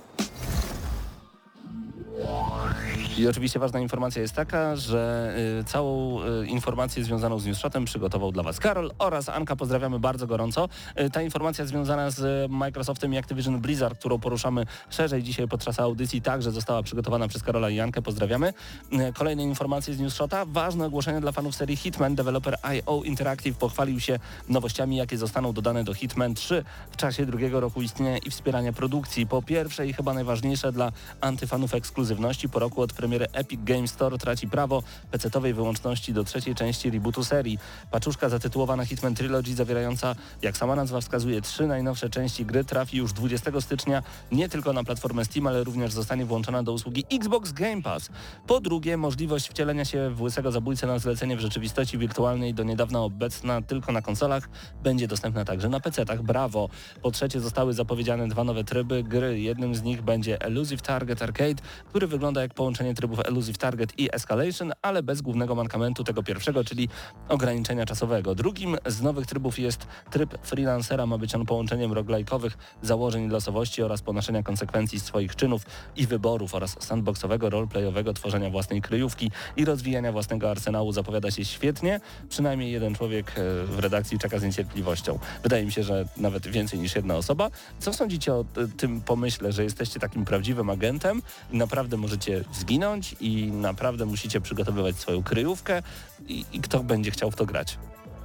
I 3.19 3.29
oczywiście 3.29 3.59
ważna 3.59 3.81
informacja 3.81 4.23
jest 4.23 4.35
taka, 4.35 4.77
że 4.77 5.35
y, 5.61 5.65
całą 5.65 6.21
y, 6.25 6.47
informację 6.47 7.05
związaną 7.05 7.39
z 7.39 7.47
newsshotem 7.47 7.85
przygotował 7.85 8.33
dla 8.33 8.43
Was 8.43 8.61
Karol 8.61 8.93
oraz 8.99 9.29
Anka. 9.29 9.57
Pozdrawiamy 9.57 9.99
bardzo 9.99 10.27
gorąco. 10.27 10.69
Y, 11.01 11.11
ta 11.11 11.23
informacja 11.23 11.67
związana 11.67 12.11
z 12.11 12.51
Microsoftem 12.51 13.15
i 13.15 13.19
Activision 13.19 13.61
Blizzard, 13.61 13.99
którą 13.99 14.19
poruszamy 14.19 14.67
szerzej 14.91 15.23
dzisiaj 15.23 15.49
podczas 15.49 15.81
audycji, 15.81 16.23
także 16.23 16.51
została 16.51 16.83
przygotowana 16.83 17.29
przez 17.29 17.43
Karola 17.43 17.71
i 17.71 17.81
Ankę. 17.81 18.03
Pozdrawiamy. 18.03 18.53
Y, 18.93 19.13
kolejne 19.13 19.43
informacje 19.43 19.95
z 19.95 19.99
newsshota. 19.99 20.45
Ważne 20.45 20.87
ogłoszenie 20.87 21.21
dla 21.21 21.33
fanów 21.33 21.55
serii 21.55 21.77
Hitman. 21.77 22.15
Developer 22.15 22.57
IO 22.63 23.03
Interactive 23.05 23.59
pochwalił 23.59 24.01
się 24.01 24.19
nowościami, 24.49 24.97
jakie 24.97 25.19
zostaną 25.19 25.53
dodane 25.53 25.85
do 25.85 25.95
Hitman 25.95 26.35
3 26.35 26.65
w 26.91 26.97
czasie 26.97 27.27
drugiego 27.27 27.61
roku 27.61 27.83
istnienia 27.83 28.19
i 28.19 28.31
wspierania 28.31 28.73
produkcji. 28.73 29.27
Po 29.27 29.43
pierwsze 29.43 29.87
i 29.87 29.93
chyba 29.93 30.15
najważniejsze 30.15 30.73
dla 30.73 30.93
antyfanów 31.21 31.75
ekskluzywności, 32.07 32.49
po 32.49 32.59
roku 32.59 32.83
od 32.83 32.93
premiery 32.93 33.27
Epic 33.33 33.61
Games 33.65 33.91
Store 33.91 34.19
traci 34.19 34.49
prawo 34.49 34.83
PC-owej 35.11 35.55
wyłączności 35.55 36.13
do 36.13 36.25
trzeciej 36.25 36.55
części 36.55 36.91
rebootu 36.91 37.25
serii. 37.25 37.59
Paczuszka 37.91 38.29
zatytułowana 38.29 38.85
Hitman 38.85 39.15
Trilogy 39.15 39.55
zawierająca, 39.55 40.15
jak 40.43 40.57
sama 40.57 40.77
nazwa 40.77 41.01
wskazuje, 41.01 41.41
trzy 41.41 41.67
najnowsze 41.67 42.11
części 42.11 42.45
gry 42.45 42.65
trafi 42.65 42.97
już 42.97 43.13
20 43.13 43.61
stycznia 43.61 44.03
nie 44.33 44.49
tylko 44.49 44.73
na 44.73 44.85
platformę 44.85 45.25
Steam, 45.25 45.47
ale 45.47 45.65
również 45.65 45.93
zostanie 45.93 46.25
włączona 46.25 46.63
do 46.63 46.73
usługi 46.73 47.05
Xbox 47.13 47.53
Game 47.53 47.83
Pass. 47.83 48.09
Po 48.47 48.61
drugie, 48.61 48.97
możliwość 48.97 49.49
wcielenia 49.49 49.85
się 49.85 50.11
w 50.11 50.23
łysego 50.23 50.53
zabójcę 50.53 50.87
na 50.87 50.99
zlecenie 50.99 51.37
w 51.37 51.41
rzeczywistości 51.41 51.99
wirtualnej 51.99 52.55
do 52.55 52.63
niedawna 52.63 53.01
obecna 53.01 53.63
tylko 53.63 53.93
na 53.93 54.03
konsolach 54.03 54.49
będzie 54.83 55.09
dostępna 55.09 55.45
także 55.45 55.69
na 55.69 55.81
PC-tach. 55.81 56.23
Brawo! 56.23 56.69
Po 57.03 57.11
trzecie, 57.11 57.41
zostały 57.41 57.73
zapowiedziane 57.73 58.29
dwa 58.29 58.45
nowe 58.45 58.65
tryby 58.65 59.03
gry. 59.03 59.41
Jednym 59.41 59.75
z 59.75 59.83
nich 59.83 60.03
będzie 60.03 60.41
Elusive 60.41 60.83
Target 60.83 61.23
Arcade, 61.23 61.63
który 61.97 62.07
wygląda 62.07 62.43
jak 62.43 62.55
połączenie 62.55 62.95
trybów 62.95 63.21
Elusive 63.25 63.59
Target 63.59 63.99
i 63.99 64.09
Escalation, 64.13 64.73
ale 64.83 65.03
bez 65.03 65.23
głównego 65.23 65.55
mankamentu 65.55 66.05
tego 66.05 66.23
pierwszego, 66.23 66.65
czyli 66.65 66.89
ograniczenia 67.29 67.87
czasowego. 67.87 68.35
Drugim 68.35 68.77
z 68.87 69.03
nowych 69.03 69.27
trybów 69.27 69.59
jest 69.59 69.87
tryb 70.11 70.39
freelancera. 70.43 71.07
Ma 71.07 71.19
być 71.19 71.35
on 71.35 71.47
połączeniem 71.47 71.93
roguelike'owych 71.93 72.51
założeń 72.83 73.29
losowości 73.29 73.83
oraz 73.83 74.03
ponoszenia 74.03 74.43
konsekwencji 74.43 75.01
swoich 75.01 75.37
czynów 75.37 75.63
i 75.97 76.07
wyborów 76.07 76.55
oraz 76.55 76.77
sandboxowego, 76.81 77.51
roleplayowego 77.51 78.13
tworzenia 78.13 78.51
własnej 78.51 78.83
kryjówki 78.83 79.31
i 79.57 79.65
rozwijania 79.65 80.13
własnego 80.13 80.51
arsenału 80.51 80.93
zapowiada 80.93 81.31
się 81.31 81.45
świetnie. 81.45 82.01
Przynajmniej 82.29 82.73
jeden 82.73 82.95
człowiek 82.95 83.31
e, 83.31 83.33
w 83.65 83.79
redakcji 83.79 84.19
czeka 84.19 84.39
z 84.39 84.43
niecierpliwością. 84.43 85.19
Wydaje 85.43 85.65
mi 85.65 85.73
się, 85.73 85.83
że 85.83 86.05
nawet 86.17 86.47
więcej 86.47 86.79
niż 86.79 86.97
jedna 86.97 87.17
osoba. 87.17 87.51
Co 87.79 87.93
sądzicie 87.93 88.35
o 88.35 88.41
e, 88.41 88.45
tym 88.77 89.01
pomyśle, 89.01 89.53
że 89.53 89.65
jesteście 89.65 90.01
takim 90.01 90.25
prawdziwym 90.25 90.71
agentem 90.71 91.23
i 91.53 91.57
naprawdę 91.57 91.86
możecie 91.95 92.45
zginąć 92.53 93.17
i 93.21 93.47
naprawdę 93.47 94.07
musicie 94.07 94.41
przygotowywać 94.41 94.97
swoją 94.97 95.23
kryjówkę 95.23 95.83
i, 96.27 96.45
i 96.53 96.61
kto 96.61 96.85
będzie 96.85 97.11
chciał 97.11 97.31
w 97.31 97.37
to 97.37 97.47
grać? 97.47 97.79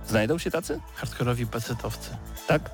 Znajdą 0.08 0.38
się 0.38 0.52
tacy? 0.52 0.80
Hardkorowi 0.96 1.48
pecetowcy. 1.48 2.10
Tak? 2.48 2.70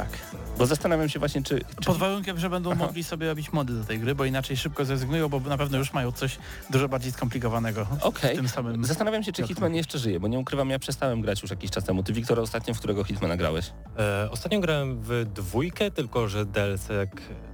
Tak. 0.00 0.18
Bo 0.58 0.66
zastanawiam 0.66 1.08
się 1.08 1.18
właśnie, 1.18 1.42
czy... 1.42 1.58
czy... 1.80 1.86
Pod 1.86 1.96
warunkiem, 1.96 2.38
że 2.38 2.50
będą 2.50 2.72
Aha. 2.72 2.84
mogli 2.84 3.04
sobie 3.04 3.26
robić 3.26 3.52
mody 3.52 3.72
do 3.72 3.84
tej 3.84 3.98
gry, 3.98 4.14
bo 4.14 4.24
inaczej 4.24 4.56
szybko 4.56 4.84
zrezygnują, 4.84 5.28
bo 5.28 5.40
na 5.40 5.58
pewno 5.58 5.78
już 5.78 5.92
mają 5.92 6.12
coś 6.12 6.38
dużo 6.70 6.88
bardziej 6.88 7.12
skomplikowanego 7.12 7.86
Okej. 8.00 8.34
w 8.34 8.36
tym 8.36 8.48
samym... 8.48 8.84
Zastanawiam 8.84 9.22
się, 9.22 9.32
czy. 9.32 9.46
Hitman 9.46 9.74
jeszcze 9.74 9.98
żyje, 9.98 10.20
bo 10.20 10.28
nie 10.28 10.38
ukrywam, 10.38 10.70
ja 10.70 10.78
przestałem 10.78 11.20
grać 11.20 11.42
już 11.42 11.50
jakiś 11.50 11.70
czas 11.70 11.84
temu. 11.84 12.02
Ty, 12.02 12.12
Wiktor, 12.12 12.40
ostatnio 12.40 12.74
w 12.74 12.78
którego 12.78 13.04
Hitmana 13.04 13.36
grałeś? 13.36 13.72
E, 13.98 14.30
ostatnio 14.30 14.60
grałem 14.60 15.00
w 15.00 15.24
dwójkę, 15.34 15.90
tylko 15.90 16.28
że 16.28 16.46
DLC 16.46 16.90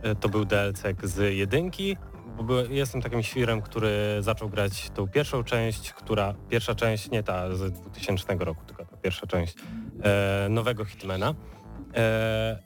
e, 0.02 0.14
to 0.14 0.28
był 0.28 0.44
DLC 0.44 0.82
z 1.02 1.34
jedynki, 1.36 1.96
bo 2.36 2.42
byłem, 2.42 2.72
jestem 2.72 3.02
takim 3.02 3.22
świrem, 3.22 3.62
który 3.62 3.90
zaczął 4.20 4.48
grać 4.48 4.90
tą 4.90 5.08
pierwszą 5.08 5.44
część, 5.44 5.92
która, 5.92 6.34
pierwsza 6.48 6.74
część, 6.74 7.10
nie 7.10 7.22
ta 7.22 7.54
z 7.54 7.72
2000 7.72 8.34
roku, 8.34 8.64
tylko 8.66 8.84
ta 8.84 8.96
pierwsza 8.96 9.26
część 9.26 9.54
e, 10.02 10.46
nowego 10.50 10.84
Hitmana, 10.84 11.34
e, 11.94 12.58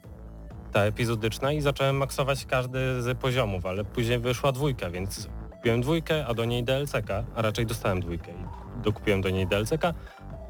ta 0.71 0.81
epizodyczna 0.81 1.51
i 1.51 1.61
zacząłem 1.61 1.97
maksować 1.97 2.45
każdy 2.45 3.01
z 3.01 3.17
poziomów, 3.17 3.65
ale 3.65 3.83
później 3.83 4.19
wyszła 4.19 4.51
dwójka, 4.51 4.89
więc 4.89 5.29
kupiłem 5.51 5.81
dwójkę, 5.81 6.25
a 6.25 6.33
do 6.33 6.45
niej 6.45 6.63
DLC-ka, 6.63 7.23
a 7.35 7.41
raczej 7.41 7.65
dostałem 7.65 7.99
dwójkę 7.99 8.31
i 8.31 8.81
dokupiłem 8.83 9.21
do 9.21 9.29
niej 9.29 9.47
DLC-ka 9.47 9.93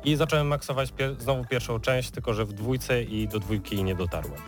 i 0.04 0.16
zacząłem 0.16 0.48
maksować 0.48 0.92
pier- 0.94 1.20
znowu 1.20 1.46
pierwszą 1.46 1.80
część, 1.80 2.12
tylko 2.12 2.34
że 2.34 2.46
w 2.46 2.54
dwójce 2.54 3.04
i 3.04 3.28
do 3.28 3.40
dwójki 3.40 3.84
nie 3.84 3.96
dotarłem. 3.96 4.42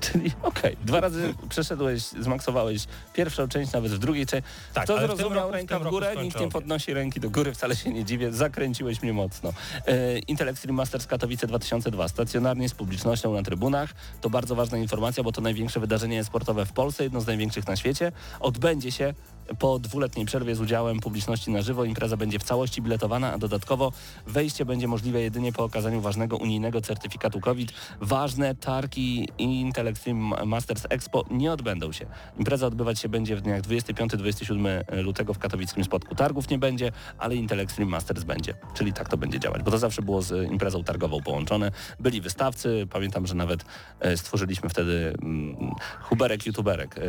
Czyli 0.00 0.32
okej, 0.42 0.76
dwa 0.84 1.00
razy 1.00 1.34
przeszedłeś, 1.48 2.02
zmaksowałeś 2.02 2.84
pierwszą 3.14 3.48
część, 3.48 3.72
nawet 3.72 3.92
w 3.92 3.98
drugiej 3.98 4.26
części. 4.26 4.48
Tak, 4.74 4.84
Kto 4.84 4.98
ale 4.98 5.06
w 5.06 5.10
tym 5.10 5.18
zrozumiał 5.18 5.42
roku- 5.42 5.52
w 5.52 5.54
ręka 5.54 5.74
tym 5.74 5.82
w 5.82 5.84
roku 5.84 5.96
górę, 5.96 6.14
nikt 6.22 6.40
nie 6.40 6.48
podnosi 6.48 6.94
ręki 6.94 7.20
do 7.20 7.30
góry, 7.30 7.54
wcale 7.54 7.76
się 7.76 7.90
nie 7.90 8.04
dziwię, 8.04 8.32
zakręciłeś 8.32 9.02
mnie 9.02 9.12
mocno. 9.12 9.52
E, 9.86 10.18
Intel 10.18 10.48
Extreme 10.48 10.76
Masters 10.76 11.06
Katowice 11.06 11.46
2002, 11.46 12.08
stacjonarnie 12.08 12.68
z 12.68 12.74
publicznością 12.74 13.32
na 13.34 13.42
trybunach. 13.42 13.94
To 14.20 14.30
bardzo 14.30 14.54
ważna 14.54 14.78
informacja, 14.78 15.22
bo 15.22 15.32
to 15.32 15.40
największe 15.40 15.80
wydarzenie 15.80 16.24
sportowe 16.24 16.66
w 16.66 16.72
Polsce, 16.72 17.04
jedno 17.04 17.20
z 17.20 17.26
największych 17.26 17.66
na 17.66 17.76
świecie. 17.76 18.12
Odbędzie 18.40 18.92
się 18.92 19.14
po 19.58 19.78
dwuletniej 19.78 20.26
przerwie 20.26 20.54
z 20.54 20.60
udziałem 20.60 21.00
publiczności 21.00 21.50
na 21.50 21.62
żywo. 21.62 21.84
Impreza 21.84 22.16
będzie 22.16 22.38
w 22.38 22.42
całości 22.42 22.82
biletowana, 22.82 23.32
a 23.32 23.38
dodatkowo 23.38 23.92
wejście 24.26 24.64
będzie 24.64 24.88
możliwe 24.88 25.20
jedynie 25.20 25.52
po 25.52 25.64
okazaniu 25.64 26.00
ważnego 26.00 26.36
unijnego 26.36 26.80
certyfikatu 26.80 27.40
COVID. 27.40 27.72
Ważne 28.00 28.54
targi 28.54 29.28
Intel 29.38 29.87
Extreme 29.88 30.44
Masters 30.46 30.86
Expo 30.90 31.24
nie 31.30 31.52
odbędą 31.52 31.92
się. 31.92 32.06
Impreza 32.38 32.66
odbywać 32.66 32.98
się 32.98 33.08
będzie 33.08 33.36
w 33.36 33.40
dniach 33.40 33.62
25-27 33.62 35.02
lutego 35.02 35.34
w 35.34 35.38
katowickim 35.38 35.84
spotku. 35.84 36.14
Targów 36.14 36.50
nie 36.50 36.58
będzie, 36.58 36.92
ale 37.18 37.36
Intel 37.36 37.66
Masters 37.86 38.24
będzie. 38.24 38.54
Czyli 38.74 38.92
tak 38.92 39.08
to 39.08 39.16
będzie 39.16 39.40
działać, 39.40 39.62
bo 39.62 39.70
to 39.70 39.78
zawsze 39.78 40.02
było 40.02 40.22
z 40.22 40.50
imprezą 40.50 40.84
targową 40.84 41.22
połączone. 41.22 41.70
Byli 42.00 42.20
wystawcy, 42.20 42.86
pamiętam, 42.90 43.26
że 43.26 43.34
nawet 43.34 43.64
e, 44.00 44.16
stworzyliśmy 44.16 44.68
wtedy 44.68 45.14
mm, 45.22 45.56
Huberek 46.00 46.46
YouTuberek. 46.46 46.98
E, 46.98 47.02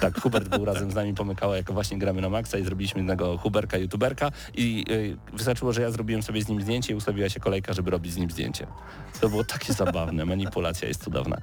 tak, 0.00 0.20
Hubert 0.20 0.48
był 0.48 0.64
razem 0.64 0.90
z 0.90 0.94
nami, 0.94 1.14
pomykała 1.14 1.56
jako 1.56 1.72
właśnie 1.72 1.98
gramy 1.98 2.20
na 2.20 2.28
maksa 2.28 2.58
i 2.58 2.64
zrobiliśmy 2.64 3.00
jednego 3.00 3.38
Huberka 3.38 3.78
YouTuberka 3.78 4.30
i 4.54 4.84
e, 5.32 5.36
wystarczyło, 5.36 5.72
że 5.72 5.82
ja 5.82 5.90
zrobiłem 5.90 6.22
sobie 6.22 6.42
z 6.42 6.48
nim 6.48 6.62
zdjęcie 6.62 6.92
i 6.92 6.96
ustawiła 6.96 7.28
się 7.28 7.40
kolejka, 7.40 7.72
żeby 7.72 7.90
robić 7.90 8.12
z 8.12 8.16
nim 8.16 8.30
zdjęcie. 8.30 8.66
To 9.20 9.28
było 9.28 9.44
takie 9.44 9.72
zabawne, 9.72 10.24
manipulacja 10.24 10.88
jest 10.88 11.04
cudowna. 11.04 11.36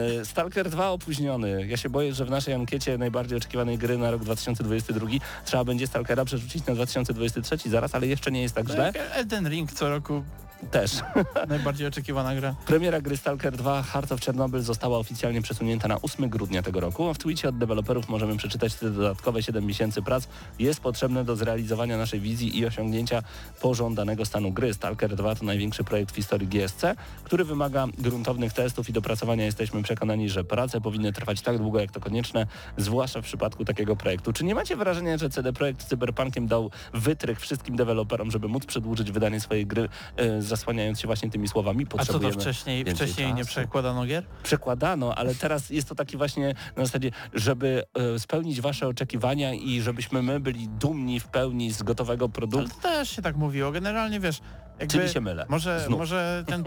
E, 0.00 0.24
Stalker 0.24 0.70
2 0.70 0.90
opóźniony. 0.90 1.66
Ja 1.66 1.76
się 1.76 1.90
boję, 1.90 2.14
że 2.14 2.24
w 2.24 2.30
naszej 2.30 2.54
ankiecie 2.54 2.98
najbardziej 2.98 3.38
oczekiwanej 3.38 3.78
gry 3.78 3.98
na 3.98 4.10
rok 4.10 4.22
2022 4.22 5.06
trzeba 5.44 5.64
będzie 5.64 5.86
Stalkera 5.86 6.24
przerzucić 6.24 6.66
na 6.66 6.74
2023 6.74 7.70
zaraz, 7.70 7.94
ale 7.94 8.06
jeszcze 8.06 8.30
nie 8.30 8.42
jest 8.42 8.54
tak 8.54 8.68
źle. 8.68 8.92
Jak 8.94 9.16
Elden 9.16 9.48
Ring 9.48 9.72
co 9.72 9.88
roku 9.88 10.22
Też. 10.70 11.00
najbardziej 11.48 11.86
oczekiwana 11.86 12.34
gra. 12.34 12.54
Premiera 12.66 13.00
gry 13.00 13.16
Stalker 13.16 13.56
2 13.56 13.82
Heart 13.82 14.12
of 14.12 14.20
Chernobyl 14.20 14.60
została 14.60 14.98
oficjalnie 14.98 15.42
przesunięta 15.42 15.88
na 15.88 16.02
8 16.02 16.28
grudnia 16.28 16.62
tego 16.62 16.80
roku, 16.80 17.08
a 17.08 17.14
w 17.14 17.18
tweetie 17.18 17.48
od 17.48 17.58
deweloperów 17.58 18.08
możemy 18.08 18.36
przeczytać, 18.36 18.80
że 18.80 18.90
dodatkowe 18.90 19.42
7 19.42 19.66
miesięcy 19.66 20.02
prac 20.02 20.28
jest 20.58 20.80
potrzebne 20.80 21.24
do 21.24 21.36
zrealizowania 21.36 21.98
naszej 21.98 22.20
wizji 22.20 22.58
i 22.58 22.66
osiągnięcia 22.66 23.22
pożądanego 23.60 24.24
stanu 24.24 24.52
gry. 24.52 24.74
Stalker 24.74 25.16
2 25.16 25.34
to 25.34 25.44
największy 25.44 25.84
projekt 25.84 26.12
w 26.12 26.16
historii 26.16 26.48
GSC, 26.48 26.82
który 27.24 27.44
wymaga 27.44 27.86
gruntownych 27.98 28.52
testów 28.52 28.88
i 28.88 28.92
dopracowania. 28.92 29.44
Jesteśmy 29.44 29.82
przekonani, 29.82 30.28
że 30.28 30.44
prace 30.44 30.80
powinny 30.80 31.12
trwać 31.12 31.40
tak 31.40 31.58
długo, 31.58 31.80
jak 31.80 31.92
to 31.92 32.00
konieczne, 32.00 32.46
zwłaszcza 32.76 33.22
w 33.22 33.24
przypadku 33.24 33.64
takiego 33.64 33.96
projektu. 33.96 34.32
Czy 34.32 34.44
nie 34.44 34.54
macie 34.54 34.76
wrażenia, 34.76 35.18
że 35.18 35.30
CD 35.30 35.52
Projekt 35.52 35.82
z 35.82 35.86
Cyberpunkiem 35.86 36.46
dał 36.46 36.70
wytrych 36.94 37.40
wszystkim 37.40 37.76
deweloperom, 37.76 38.30
żeby 38.30 38.48
móc 38.48 38.66
przedłużyć 38.66 39.12
wydanie 39.12 39.40
swojej 39.40 39.66
gry, 39.66 39.88
e, 40.16 40.42
zasłaniając 40.50 41.00
się 41.00 41.06
właśnie 41.06 41.30
tymi 41.30 41.48
słowami? 41.48 41.84
A 41.84 41.90
co 41.90 41.96
to 41.96 41.98
Potrzebujemy 41.98 42.40
wcześniej, 42.40 42.84
wcześniej 42.84 43.34
nie 43.34 43.44
przekładano 43.44 44.06
gier? 44.06 44.24
przekładano, 44.42 45.14
ale 45.14 45.34
teraz 45.34 45.70
jest 45.70 45.88
to 45.88 45.94
taki 45.94 46.16
właśnie 46.16 46.54
na 46.76 46.84
zasadzie, 46.84 47.10
żeby 47.34 47.82
e, 48.14 48.18
spełnić 48.18 48.60
wasze 48.60 48.88
oczekiwania 48.88 49.54
i 49.54 49.80
żebyśmy 49.80 50.22
my 50.22 50.40
byli 50.40 50.68
dumni 50.68 51.20
w 51.20 51.28
pełni 51.28 51.72
z 51.72 51.82
gotowego 51.82 52.24
Ale 52.24 52.32
produktu. 52.32 52.76
to 52.82 52.88
też 52.88 53.10
się 53.10 53.22
tak 53.22 53.36
mówiło. 53.36 53.72
Generalnie 53.72 54.20
wiesz, 54.20 54.40
jakby... 54.78 54.86
Czyli 54.86 55.08
się 55.08 55.20
mylę. 55.20 55.46
Może, 55.48 55.80
Znów. 55.86 55.98
może 55.98 56.44
ten, 56.46 56.64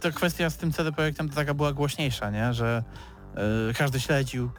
ta 0.00 0.10
kwestia 0.10 0.50
z 0.50 0.56
tym 0.56 0.72
CD 0.72 0.92
Projektem 0.92 1.28
to 1.28 1.34
taka 1.34 1.54
była 1.54 1.72
głośniejsza, 1.72 2.30
nie? 2.30 2.54
Że 2.54 2.82
e, 3.70 3.74
każdy 3.74 4.00
śledził 4.00 4.50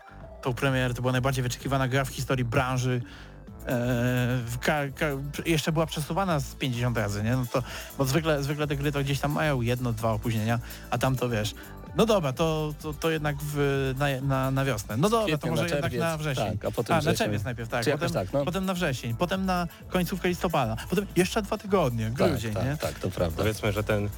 tą 0.42 0.54
premierę, 0.54 0.94
to 0.94 1.02
była 1.02 1.12
najbardziej 1.12 1.44
wyczekiwana 1.44 1.88
gra 1.88 2.06
w 2.06 2.10
historii 2.10 2.46
branży. 2.46 3.02
E, 3.68 4.40
ka, 4.62 4.74
ka, 4.96 5.06
jeszcze 5.46 5.72
była 5.72 5.86
przesuwana 5.86 6.40
z 6.40 6.56
50 6.56 6.98
razy, 6.98 7.24
nie? 7.24 7.36
No 7.36 7.46
to, 7.54 7.64
bo 7.98 8.06
zwykle, 8.06 8.44
zwykle 8.44 8.68
te 8.68 8.76
gry 8.76 8.92
to 8.92 9.00
gdzieś 9.00 9.20
tam 9.20 9.32
mają 9.32 9.62
jedno, 9.62 9.94
dwa 9.94 10.12
opóźnienia, 10.12 10.60
a 10.90 10.98
tam 10.98 11.16
to 11.16 11.30
wiesz, 11.30 11.56
no 11.96 12.06
dobra, 12.06 12.34
to, 12.34 12.74
to, 12.82 12.94
to 12.94 13.10
jednak 13.10 13.36
w, 13.40 13.94
na, 13.98 14.22
na, 14.22 14.52
na 14.52 14.66
wiosnę. 14.66 14.98
No 14.98 15.10
dobra, 15.10 15.38
to 15.38 15.48
może 15.48 15.64
na 15.64 15.70
jednak 15.70 15.94
na 15.94 16.18
wrzesień. 16.18 16.58
Tak, 16.58 16.66
a 16.66 16.72
potem 16.72 16.94
A, 16.94 16.98
na 16.98 17.02
wrzesień. 17.02 17.18
czerwiec 17.18 17.44
najpierw, 17.44 17.70
tak. 17.70 17.86
Potem, 17.86 18.12
tak, 18.12 18.34
no. 18.34 18.46
potem 18.46 18.66
na 18.66 18.74
wrzesień, 18.74 19.16
potem 19.16 19.46
na 19.46 19.68
końcówkę 19.90 20.30
listopada, 20.30 20.76
potem 20.90 21.06
jeszcze 21.16 21.42
dwa 21.42 21.58
tygodnie, 21.58 22.10
grudzień, 22.10 22.54
tak, 22.54 22.66
nie? 22.66 22.72
tak, 22.72 22.80
tak, 22.94 23.00
to 23.00 23.10
prawda. 23.10 23.38
Powiedzmy, 23.38 23.72
że 23.72 23.84
ten, 23.84 24.10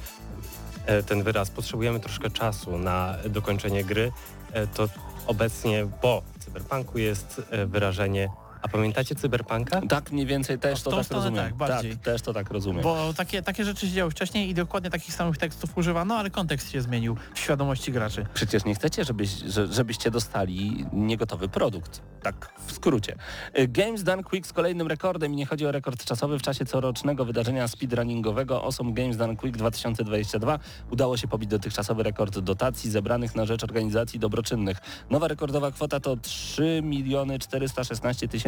e, 0.86 1.02
ten 1.02 1.22
wyraz 1.22 1.50
potrzebujemy 1.50 2.00
troszkę 2.00 2.30
czasu 2.30 2.78
na 2.78 3.14
dokończenie 3.30 3.84
gry, 3.84 4.12
e, 4.52 4.66
to 4.66 4.88
obecnie 5.26 5.86
po 6.00 6.22
cyberpunku 6.38 6.98
jest 6.98 7.42
wyrażenie 7.66 8.28
A 8.62 8.68
pamiętacie 8.68 9.14
Cyberpunka? 9.14 9.80
Tak 9.88 10.12
mniej 10.12 10.26
więcej 10.26 10.58
też 10.58 10.82
to 10.82 10.90
tą 10.90 10.96
tak 10.96 11.10
rozumiem. 11.10 11.44
tak, 11.44 11.54
bardziej. 11.54 11.96
też 11.98 12.22
to 12.22 12.32
tak 12.32 12.50
rozumiem. 12.50 12.82
Bo 12.82 13.12
takie, 13.16 13.42
takie 13.42 13.64
rzeczy 13.64 13.86
się 13.86 13.92
działy 13.92 14.10
wcześniej 14.10 14.48
i 14.50 14.54
dokładnie 14.54 14.90
takich 14.90 15.14
samych 15.14 15.38
tekstów 15.38 15.78
używano, 15.78 16.14
ale 16.16 16.30
kontekst 16.30 16.70
się 16.70 16.80
zmienił 16.80 17.16
w 17.34 17.38
świadomości 17.38 17.92
graczy. 17.92 18.26
Przecież 18.34 18.64
nie 18.64 18.74
chcecie, 18.74 19.04
żebyś, 19.04 19.28
że- 19.30 19.72
żebyście 19.72 20.10
dostali 20.10 20.86
niegotowy 20.92 21.48
produkt. 21.48 22.02
Tak 22.22 22.52
w 22.66 22.72
skrócie. 22.72 23.16
Y, 23.58 23.68
Games 23.68 24.02
Done 24.02 24.22
Quick 24.24 24.46
z 24.46 24.52
kolejnym 24.52 24.86
rekordem 24.86 25.32
i 25.32 25.36
nie 25.36 25.46
chodzi 25.46 25.66
o 25.66 25.72
rekord 25.72 26.04
czasowy 26.04 26.38
w 26.38 26.42
czasie 26.42 26.64
corocznego 26.64 27.24
wydarzenia 27.24 27.68
speedrunningowego 27.68 28.62
Awesome 28.64 28.92
Games 28.92 29.16
Done 29.16 29.36
Quick 29.36 29.56
2022 29.58 30.58
udało 30.90 31.16
się 31.16 31.28
pobić 31.28 31.50
dotychczasowy 31.50 32.02
rekord 32.02 32.38
dotacji 32.38 32.90
zebranych 32.90 33.34
na 33.34 33.46
rzecz 33.46 33.64
organizacji 33.64 34.20
dobroczynnych. 34.20 34.78
Nowa 35.10 35.28
rekordowa 35.28 35.70
kwota 35.70 36.00
to 36.00 36.16
3 36.16 36.80
miliony 36.84 37.38
416 37.38 38.28
tysięcy 38.28 38.45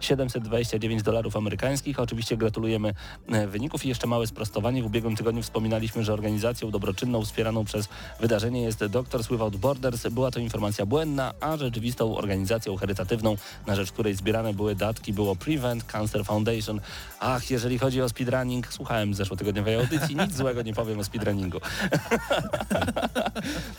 729 0.00 1.02
dolarów 1.02 1.36
amerykańskich. 1.36 2.00
Oczywiście 2.00 2.36
gratulujemy 2.36 2.94
e, 3.28 3.46
wyników 3.46 3.84
i 3.84 3.88
jeszcze 3.88 4.06
małe 4.06 4.26
sprostowanie. 4.26 4.82
W 4.82 4.86
ubiegłym 4.86 5.16
tygodniu 5.16 5.42
wspominaliśmy, 5.42 6.04
że 6.04 6.12
organizacją 6.12 6.70
dobroczynną 6.70 7.24
wspieraną 7.24 7.64
przez 7.64 7.88
wydarzenie 8.20 8.62
jest 8.62 8.84
Doctors 8.86 9.28
Without 9.28 9.56
Borders. 9.56 10.08
Była 10.08 10.30
to 10.30 10.40
informacja 10.40 10.86
błędna, 10.86 11.32
a 11.40 11.56
rzeczywistą 11.56 12.16
organizacją 12.16 12.76
charytatywną, 12.76 13.36
na 13.66 13.76
rzecz 13.76 13.92
której 13.92 14.14
zbierane 14.14 14.54
były 14.54 14.74
datki, 14.74 15.12
było 15.12 15.36
Prevent 15.36 15.84
Cancer 15.84 16.24
Foundation. 16.24 16.80
Ach, 17.20 17.50
jeżeli 17.50 17.78
chodzi 17.78 18.02
o 18.02 18.08
speedrunning, 18.08 18.72
słuchałem 18.72 19.14
zeszłotygodniowej 19.14 19.74
audycji, 19.74 20.16
nic 20.16 20.36
złego 20.36 20.62
nie 20.62 20.74
powiem 20.74 20.98
o 20.98 21.04
speedrunningu. 21.04 21.58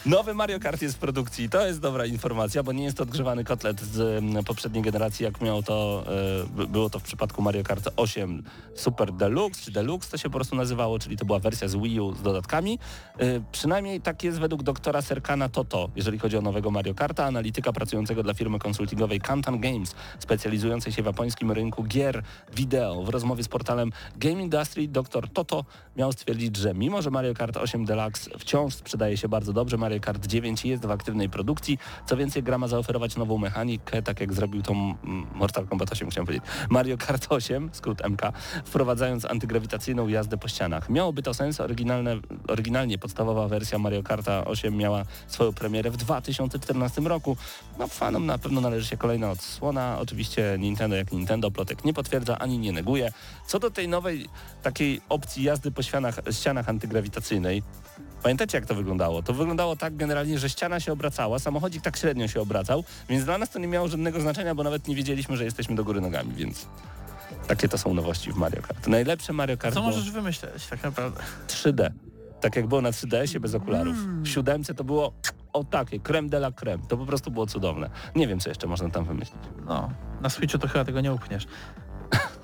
Nowy 0.05 0.33
Mario 0.33 0.59
Kart 0.59 0.81
jest 0.81 0.95
w 0.95 0.99
produkcji. 0.99 1.49
To 1.49 1.67
jest 1.67 1.79
dobra 1.79 2.05
informacja, 2.05 2.63
bo 2.63 2.71
nie 2.71 2.83
jest 2.83 2.97
to 2.97 3.03
odgrzewany 3.03 3.43
kotlet 3.43 3.81
z 3.81 3.99
mm, 4.23 4.43
poprzedniej 4.43 4.83
generacji, 4.83 5.23
jak 5.23 5.41
to, 5.63 6.03
e, 6.43 6.47
by- 6.49 6.67
było 6.67 6.89
to 6.89 6.99
w 6.99 7.03
przypadku 7.03 7.41
Mario 7.41 7.63
Kart 7.63 7.89
8 7.95 8.43
Super 8.75 9.13
Deluxe, 9.13 9.61
czy 9.61 9.71
Deluxe 9.71 10.11
to 10.11 10.17
się 10.17 10.29
po 10.29 10.35
prostu 10.35 10.55
nazywało, 10.55 10.99
czyli 10.99 11.17
to 11.17 11.25
była 11.25 11.39
wersja 11.39 11.67
z 11.67 11.75
Wii 11.75 11.99
U 11.99 12.15
z 12.15 12.21
dodatkami. 12.21 12.79
E, 13.19 13.41
Przynajmniej 13.51 14.01
tak 14.01 14.23
jest 14.23 14.39
według 14.39 14.63
doktora 14.63 15.01
Serkana 15.01 15.49
Toto, 15.49 15.89
jeżeli 15.95 16.19
chodzi 16.19 16.37
o 16.37 16.41
nowego 16.41 16.71
Mario 16.71 16.93
Karta, 16.93 17.25
analityka 17.25 17.73
pracującego 17.73 18.23
dla 18.23 18.33
firmy 18.33 18.59
konsultingowej 18.59 19.19
Kantan 19.21 19.59
Games, 19.59 19.95
specjalizującej 20.19 20.93
się 20.93 21.03
w 21.03 21.05
japońskim 21.05 21.51
rynku 21.51 21.83
gier 21.83 22.23
wideo. 22.55 23.03
W 23.03 23.09
rozmowie 23.09 23.43
z 23.43 23.47
portalem 23.47 23.91
Game 24.17 24.41
Industry 24.41 24.87
dr 24.87 25.29
Toto 25.33 25.65
miał 25.97 26.11
stwierdzić, 26.11 26.57
że 26.57 26.73
mimo, 26.73 27.01
że 27.01 27.09
Mario 27.11 27.33
Kart 27.33 27.57
8 27.57 27.85
Deluxe 27.85 28.29
wciąż 28.39 28.73
sprzedaje 28.73 29.17
się 29.17 29.29
bardzo 29.29 29.53
dobrze, 29.53 29.77
Mario 29.77 29.99
Kart 29.99 30.27
9 30.27 30.65
jest 30.65 30.85
w 30.85 30.91
aktywnej 30.91 31.29
produkcji. 31.29 31.77
Co 32.05 32.17
więcej, 32.17 32.43
gra 32.43 32.57
ma 32.57 32.67
zaoferować 32.67 33.15
nową 33.15 33.37
mechanikę, 33.37 34.01
tak 34.01 34.19
jak 34.19 34.33
zrobił 34.33 34.61
tą 34.61 34.73
mm, 34.73 35.27
Mortal 35.49 35.67
Kombat 35.67 35.91
8, 35.91 36.09
chciałem 36.09 36.25
powiedzieć. 36.25 36.49
Mario 36.69 36.97
Kart 36.97 37.25
8, 37.29 37.69
skrót 37.73 38.01
MK, 38.09 38.21
wprowadzając 38.65 39.25
antygrawitacyjną 39.25 40.07
jazdę 40.07 40.37
po 40.37 40.47
ścianach. 40.47 40.89
Miałoby 40.89 41.23
to 41.23 41.33
sens, 41.33 41.59
oryginalne, 41.59 42.17
oryginalnie 42.47 42.97
podstawowa 42.97 43.47
wersja 43.47 43.79
Mario 43.79 44.03
Karta 44.03 44.45
8 44.45 44.77
miała 44.77 45.03
swoją 45.27 45.53
premierę 45.53 45.91
w 45.91 45.97
2014 45.97 47.01
roku. 47.01 47.37
No 47.79 47.87
fanom 47.87 48.25
na 48.25 48.37
pewno 48.37 48.61
należy 48.61 48.87
się 48.87 48.97
kolejna 48.97 49.31
odsłona. 49.31 49.97
Oczywiście 49.99 50.55
Nintendo 50.59 50.95
jak 50.95 51.11
Nintendo 51.11 51.51
plotek 51.51 51.85
nie 51.85 51.93
potwierdza 51.93 52.39
ani 52.39 52.59
nie 52.59 52.71
neguje. 52.71 53.11
Co 53.47 53.59
do 53.59 53.71
tej 53.71 53.87
nowej 53.87 54.25
takiej 54.63 55.01
opcji 55.09 55.43
jazdy 55.43 55.71
po 55.71 55.81
ścianach, 55.81 56.19
ścianach 56.31 56.69
antygrawitacyjnej, 56.69 57.63
Pamiętacie 58.23 58.57
jak 58.57 58.65
to 58.65 58.75
wyglądało? 58.75 59.23
To 59.23 59.33
wyglądało 59.33 59.75
tak 59.75 59.95
generalnie, 59.95 60.39
że 60.39 60.49
ściana 60.49 60.79
się 60.79 60.91
obracała, 60.91 61.39
samochodzik 61.39 61.81
tak 61.81 61.97
średnio 61.97 62.27
się 62.27 62.41
obracał, 62.41 62.83
więc 63.09 63.25
dla 63.25 63.37
nas 63.37 63.49
to 63.49 63.59
nie 63.59 63.67
miało 63.67 63.87
żadnego 63.87 64.21
znaczenia, 64.21 64.55
bo 64.55 64.63
nawet 64.63 64.87
nie 64.87 64.95
wiedzieliśmy, 64.95 65.37
że 65.37 65.43
jesteśmy 65.45 65.75
do 65.75 65.83
góry 65.83 66.01
nogami, 66.01 66.33
więc 66.35 66.67
takie 67.47 67.69
to 67.69 67.77
są 67.77 67.93
nowości 67.93 68.31
w 68.31 68.35
Mario 68.35 68.61
Kart. 68.61 68.87
Najlepsze 68.87 69.33
Mario 69.33 69.57
Kart 69.57 69.75
Co 69.75 69.81
możesz 69.81 70.11
wymyśleć 70.11 70.67
tak 70.67 70.83
naprawdę? 70.83 71.21
3D. 71.47 71.89
Tak 72.41 72.55
jak 72.55 72.67
było 72.67 72.81
na 72.81 72.91
3DS-ie 72.91 73.39
bez 73.39 73.55
okularów. 73.55 73.97
W 74.21 74.27
siódemce 74.27 74.73
to 74.73 74.83
było 74.83 75.13
o 75.53 75.63
takie, 75.63 75.99
creme 75.99 76.29
de 76.29 76.37
la 76.37 76.51
creme. 76.51 76.83
To 76.87 76.97
po 76.97 77.05
prostu 77.05 77.31
było 77.31 77.47
cudowne. 77.47 77.89
Nie 78.15 78.27
wiem, 78.27 78.39
co 78.39 78.49
jeszcze 78.49 78.67
można 78.67 78.89
tam 78.89 79.05
wymyślić. 79.05 79.39
No, 79.65 79.89
na 80.21 80.29
Switchu 80.29 80.57
to 80.57 80.67
chyba 80.67 80.85
tego 80.85 81.01
nie 81.01 81.13
upchniesz. 81.13 81.47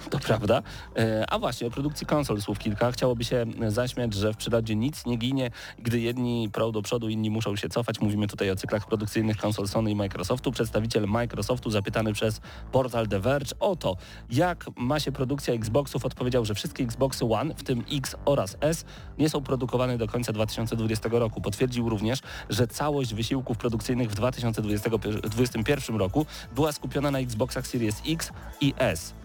To 0.10 0.20
prawda. 0.20 0.62
E, 0.98 1.26
A 1.30 1.40
właśnie, 1.40 1.68
o 1.68 1.72
produkcji 1.72 2.08
konsol 2.08 2.42
słów 2.42 2.60
kilka. 2.60 2.92
Chciałoby 2.92 3.24
się 3.24 3.46
zaśmiać, 3.68 4.14
że 4.14 4.34
w 4.34 4.38
przyrodzie 4.38 4.76
nic 4.76 5.06
nie 5.06 5.18
ginie, 5.18 5.52
gdy 5.80 6.00
jedni 6.00 6.50
prą 6.54 6.72
do 6.72 6.82
przodu, 6.82 7.10
inni 7.10 7.30
muszą 7.30 7.56
się 7.56 7.70
cofać. 7.70 8.02
Mówimy 8.02 8.28
tutaj 8.28 8.52
o 8.52 8.56
cyklach 8.56 8.88
produkcyjnych 8.88 9.38
konsol 9.38 9.68
Sony 9.68 9.92
i 9.92 9.96
Microsoftu. 9.96 10.52
Przedstawiciel 10.52 11.08
Microsoftu 11.08 11.70
zapytany 11.70 12.14
przez 12.14 12.42
portal 12.72 13.08
The 13.08 13.20
Verge 13.20 13.52
o 13.60 13.76
to, 13.76 13.98
jak 14.30 14.66
ma 14.78 15.00
się 15.00 15.12
produkcja 15.12 15.54
Xboxów, 15.54 16.06
odpowiedział, 16.06 16.46
że 16.46 16.54
wszystkie 16.54 16.84
Xboxy 16.84 17.26
One, 17.26 17.56
w 17.56 17.64
tym 17.64 17.84
X 17.92 18.16
oraz 18.26 18.58
S, 18.62 18.86
nie 19.18 19.30
są 19.30 19.42
produkowane 19.42 19.98
do 19.98 20.08
końca 20.08 20.34
2020 20.34 21.10
roku. 21.12 21.42
Potwierdził 21.42 21.90
również, 21.90 22.20
że 22.50 22.68
całość 22.68 23.14
wysiłków 23.14 23.58
produkcyjnych 23.58 24.12
w 24.12 24.16
2021 24.16 25.96
roku 25.96 26.26
była 26.56 26.72
skupiona 26.72 27.12
na 27.12 27.20
Xboxach 27.20 27.68
Series 27.68 28.02
X 28.08 28.32
i 28.62 28.74
S. 28.78 29.25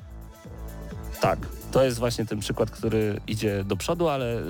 Tak, 1.21 1.39
to 1.73 1.85
jest 1.85 1.99
właśnie 1.99 2.27
ten 2.27 2.41
przykład, 2.41 2.71
który 2.71 3.21
idzie 3.27 3.65
do 3.65 3.77
przodu, 3.77 4.09
ale 4.09 4.39
y, 4.39 4.43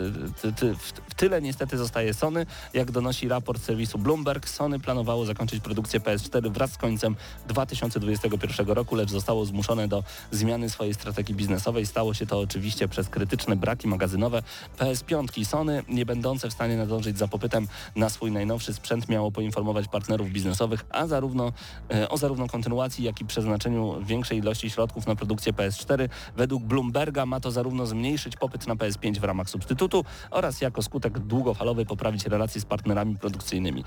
ty, 0.42 0.52
ty, 0.52 0.74
w, 0.74 0.92
w 1.10 1.14
tyle 1.14 1.42
niestety 1.42 1.78
zostaje 1.78 2.14
Sony. 2.14 2.46
Jak 2.74 2.90
donosi 2.90 3.28
raport 3.28 3.62
serwisu 3.62 3.98
Bloomberg, 3.98 4.48
Sony 4.48 4.80
planowało 4.80 5.26
zakończyć 5.26 5.60
produkcję 5.60 6.00
PS4 6.00 6.52
wraz 6.52 6.72
z 6.72 6.76
końcem 6.76 7.16
2021 7.48 8.66
roku, 8.68 8.94
lecz 8.94 9.10
zostało 9.10 9.44
zmuszone 9.44 9.88
do 9.88 10.04
zmiany 10.30 10.70
swojej 10.70 10.94
strategii 10.94 11.34
biznesowej. 11.34 11.86
Stało 11.86 12.14
się 12.14 12.26
to 12.26 12.40
oczywiście 12.40 12.88
przez 12.88 13.08
krytyczne 13.08 13.56
braki 13.56 13.88
magazynowe. 13.88 14.42
PS5 14.78 15.44
Sony, 15.44 15.82
nie 15.88 16.06
będące 16.06 16.50
w 16.50 16.52
stanie 16.52 16.76
nadążyć 16.76 17.18
za 17.18 17.28
popytem 17.28 17.68
na 17.96 18.10
swój 18.10 18.32
najnowszy 18.32 18.74
sprzęt, 18.74 19.08
miało 19.08 19.30
poinformować 19.32 19.88
partnerów 19.88 20.30
biznesowych, 20.30 20.84
a 20.90 21.06
zarówno, 21.06 21.52
e, 21.94 22.08
o 22.08 22.18
zarówno 22.18 22.48
kontynuacji, 22.48 23.04
jak 23.04 23.20
i 23.20 23.24
przeznaczeniu 23.24 24.04
większej 24.04 24.38
ilości 24.38 24.70
środków 24.70 25.06
na 25.06 25.16
produkcję 25.16 25.52
PS4. 25.52 26.08
Według 26.36 26.59
Bloomberga 26.60 27.26
ma 27.26 27.40
to 27.40 27.50
zarówno 27.50 27.86
zmniejszyć 27.86 28.36
popyt 28.36 28.66
na 28.66 28.74
PS5 28.74 29.18
w 29.18 29.24
ramach 29.24 29.50
substytutu 29.50 30.04
oraz 30.30 30.60
jako 30.60 30.82
skutek 30.82 31.18
długofalowy 31.18 31.86
poprawić 31.86 32.26
relacje 32.26 32.60
z 32.60 32.64
partnerami 32.64 33.16
produkcyjnymi. 33.16 33.84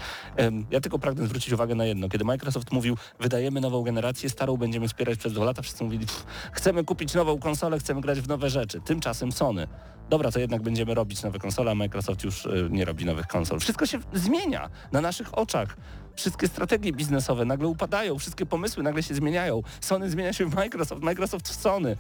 Ja 0.71 0.81
tylko 0.81 0.99
pragnę 0.99 1.25
zwrócić 1.25 1.53
uwagę 1.53 1.75
na 1.75 1.85
jedno. 1.85 2.09
Kiedy 2.09 2.25
Microsoft 2.25 2.71
mówił, 2.71 2.97
wydajemy 3.19 3.61
nową 3.61 3.83
generację, 3.83 4.29
starą 4.29 4.57
będziemy 4.57 4.87
wspierać 4.87 5.19
przez 5.19 5.33
dwa 5.33 5.45
lata, 5.45 5.61
wszyscy 5.61 5.83
mówili, 5.83 6.05
"Pff, 6.05 6.25
chcemy 6.51 6.83
kupić 6.83 7.13
nową 7.13 7.39
konsolę, 7.39 7.79
chcemy 7.79 8.01
grać 8.01 8.21
w 8.21 8.27
nowe 8.27 8.49
rzeczy. 8.49 8.81
Tymczasem 8.81 9.31
Sony. 9.31 9.67
Dobra, 10.09 10.31
to 10.31 10.39
jednak 10.39 10.61
będziemy 10.61 10.93
robić 10.93 11.23
nowe 11.23 11.39
konsole, 11.39 11.71
a 11.71 11.75
Microsoft 11.75 12.23
już 12.23 12.45
y, 12.45 12.67
nie 12.71 12.85
robi 12.85 13.05
nowych 13.05 13.27
konsol. 13.27 13.59
Wszystko 13.59 13.85
się 13.85 13.99
zmienia 14.13 14.69
na 14.91 15.01
naszych 15.01 15.37
oczach. 15.37 15.77
Wszystkie 16.15 16.47
strategie 16.47 16.93
biznesowe 16.93 17.45
nagle 17.45 17.67
upadają, 17.67 18.19
wszystkie 18.19 18.45
pomysły 18.45 18.83
nagle 18.83 19.03
się 19.03 19.15
zmieniają. 19.15 19.61
Sony 19.81 20.09
zmienia 20.09 20.33
się 20.33 20.45
w 20.45 20.55
Microsoft, 20.55 21.01
Microsoft 21.01 21.49
w 21.49 21.55
Sony. 21.61 21.97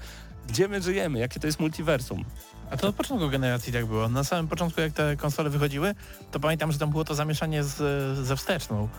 Gdzie 0.47 0.67
my 0.67 0.81
żyjemy? 0.81 1.19
Jakie 1.19 1.39
to 1.39 1.47
jest 1.47 1.59
multiversum? 1.59 2.25
A 2.71 2.77
to 2.77 2.87
od 2.87 2.95
początku 2.95 3.29
generacji 3.29 3.73
tak 3.73 3.85
było. 3.85 4.09
Na 4.09 4.23
samym 4.23 4.47
początku 4.47 4.81
jak 4.81 4.93
te 4.93 5.15
konsole 5.15 5.49
wychodziły, 5.49 5.95
to 6.31 6.39
pamiętam, 6.39 6.71
że 6.71 6.79
tam 6.79 6.89
było 6.89 7.05
to 7.05 7.15
zamieszanie 7.15 7.63
z, 7.63 7.77
ze 8.17 8.35
wsteczną. 8.35 8.89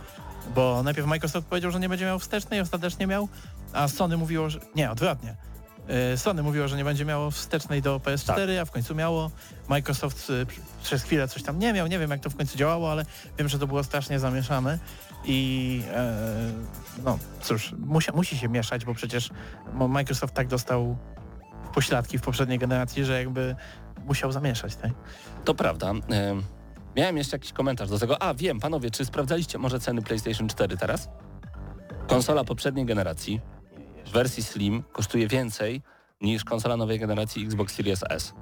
Bo 0.55 0.83
najpierw 0.83 1.07
Microsoft 1.07 1.47
powiedział, 1.47 1.71
że 1.71 1.81
nie 1.81 1.89
będzie 1.89 2.05
miał 2.05 2.19
wstecznej, 2.19 2.61
ostatecznie 2.61 3.07
miał, 3.07 3.29
a 3.73 3.89
Sony 3.89 4.17
mówiło, 4.17 4.51
że... 4.51 4.61
Nie, 4.75 4.91
odwrotnie. 4.91 5.37
Y, 6.15 6.19
Sony 6.19 6.43
mówiło, 6.43 6.69
że 6.69 6.77
nie 6.77 6.85
będzie 6.85 7.05
miało 7.05 7.31
wstecznej 7.31 7.83
do 7.83 7.99
PS4, 7.99 8.59
a 8.59 8.65
w 8.65 8.71
końcu 8.71 8.95
miało. 8.95 9.31
Microsoft 9.69 10.31
y, 10.31 10.33
pr- 10.47 10.61
przez 10.83 11.03
chwilę 11.03 11.29
coś 11.29 11.43
tam 11.43 11.59
nie 11.59 11.73
miał, 11.73 11.87
nie 11.87 11.99
wiem 11.99 12.11
jak 12.11 12.21
to 12.21 12.31
w 12.31 12.37
końcu 12.37 12.59
działało, 12.59 12.93
ale 12.93 13.05
wiem, 13.39 13.49
że 13.49 13.59
to 13.59 13.67
było 13.67 13.85
strasznie 13.85 14.19
zamieszane 14.19 14.79
i 15.25 15.83
e, 15.95 16.15
no 17.05 17.19
cóż, 17.41 17.75
musi, 17.79 18.13
musi 18.13 18.39
się 18.39 18.49
mieszać, 18.49 18.85
bo 18.85 18.95
przecież 18.95 19.31
Microsoft 19.89 20.35
tak 20.35 20.49
dostał 20.49 20.97
pośladki 21.75 22.19
w 22.19 22.23
poprzedniej 22.23 22.59
generacji, 22.59 23.05
że 23.05 23.19
jakby 23.19 23.57
musiał 24.05 24.33
zamieszać, 24.33 24.77
tak? 24.77 24.93
To 25.45 25.55
prawda. 25.55 25.91
Em, 25.91 26.43
Miałem 26.97 27.17
jeszcze 27.17 27.37
jakiś 27.37 27.53
komentarz 27.53 27.89
do 27.89 27.99
tego. 27.99 28.23
A, 28.23 28.35
wiem, 28.35 28.61
panowie, 28.61 28.91
czy 28.91 29.05
sprawdzaliście 29.05 29.59
może 29.59 29.81
ceny 29.81 30.03
PlayStation 30.03 30.49
4 30.49 30.77
teraz? 30.77 31.09
Konsola 32.07 32.45
poprzedniej 32.45 32.87
generacji 32.87 33.41
w 34.07 34.11
wersji 34.11 34.43
Slim 34.43 34.83
kosztuje 34.93 35.29
więcej 35.29 35.83
niż 36.21 36.45
konsola 36.45 36.77
nowej 36.77 36.99
generacji 36.99 37.45
Xbox 37.45 37.75
Series 37.75 38.01
S. 38.11 38.35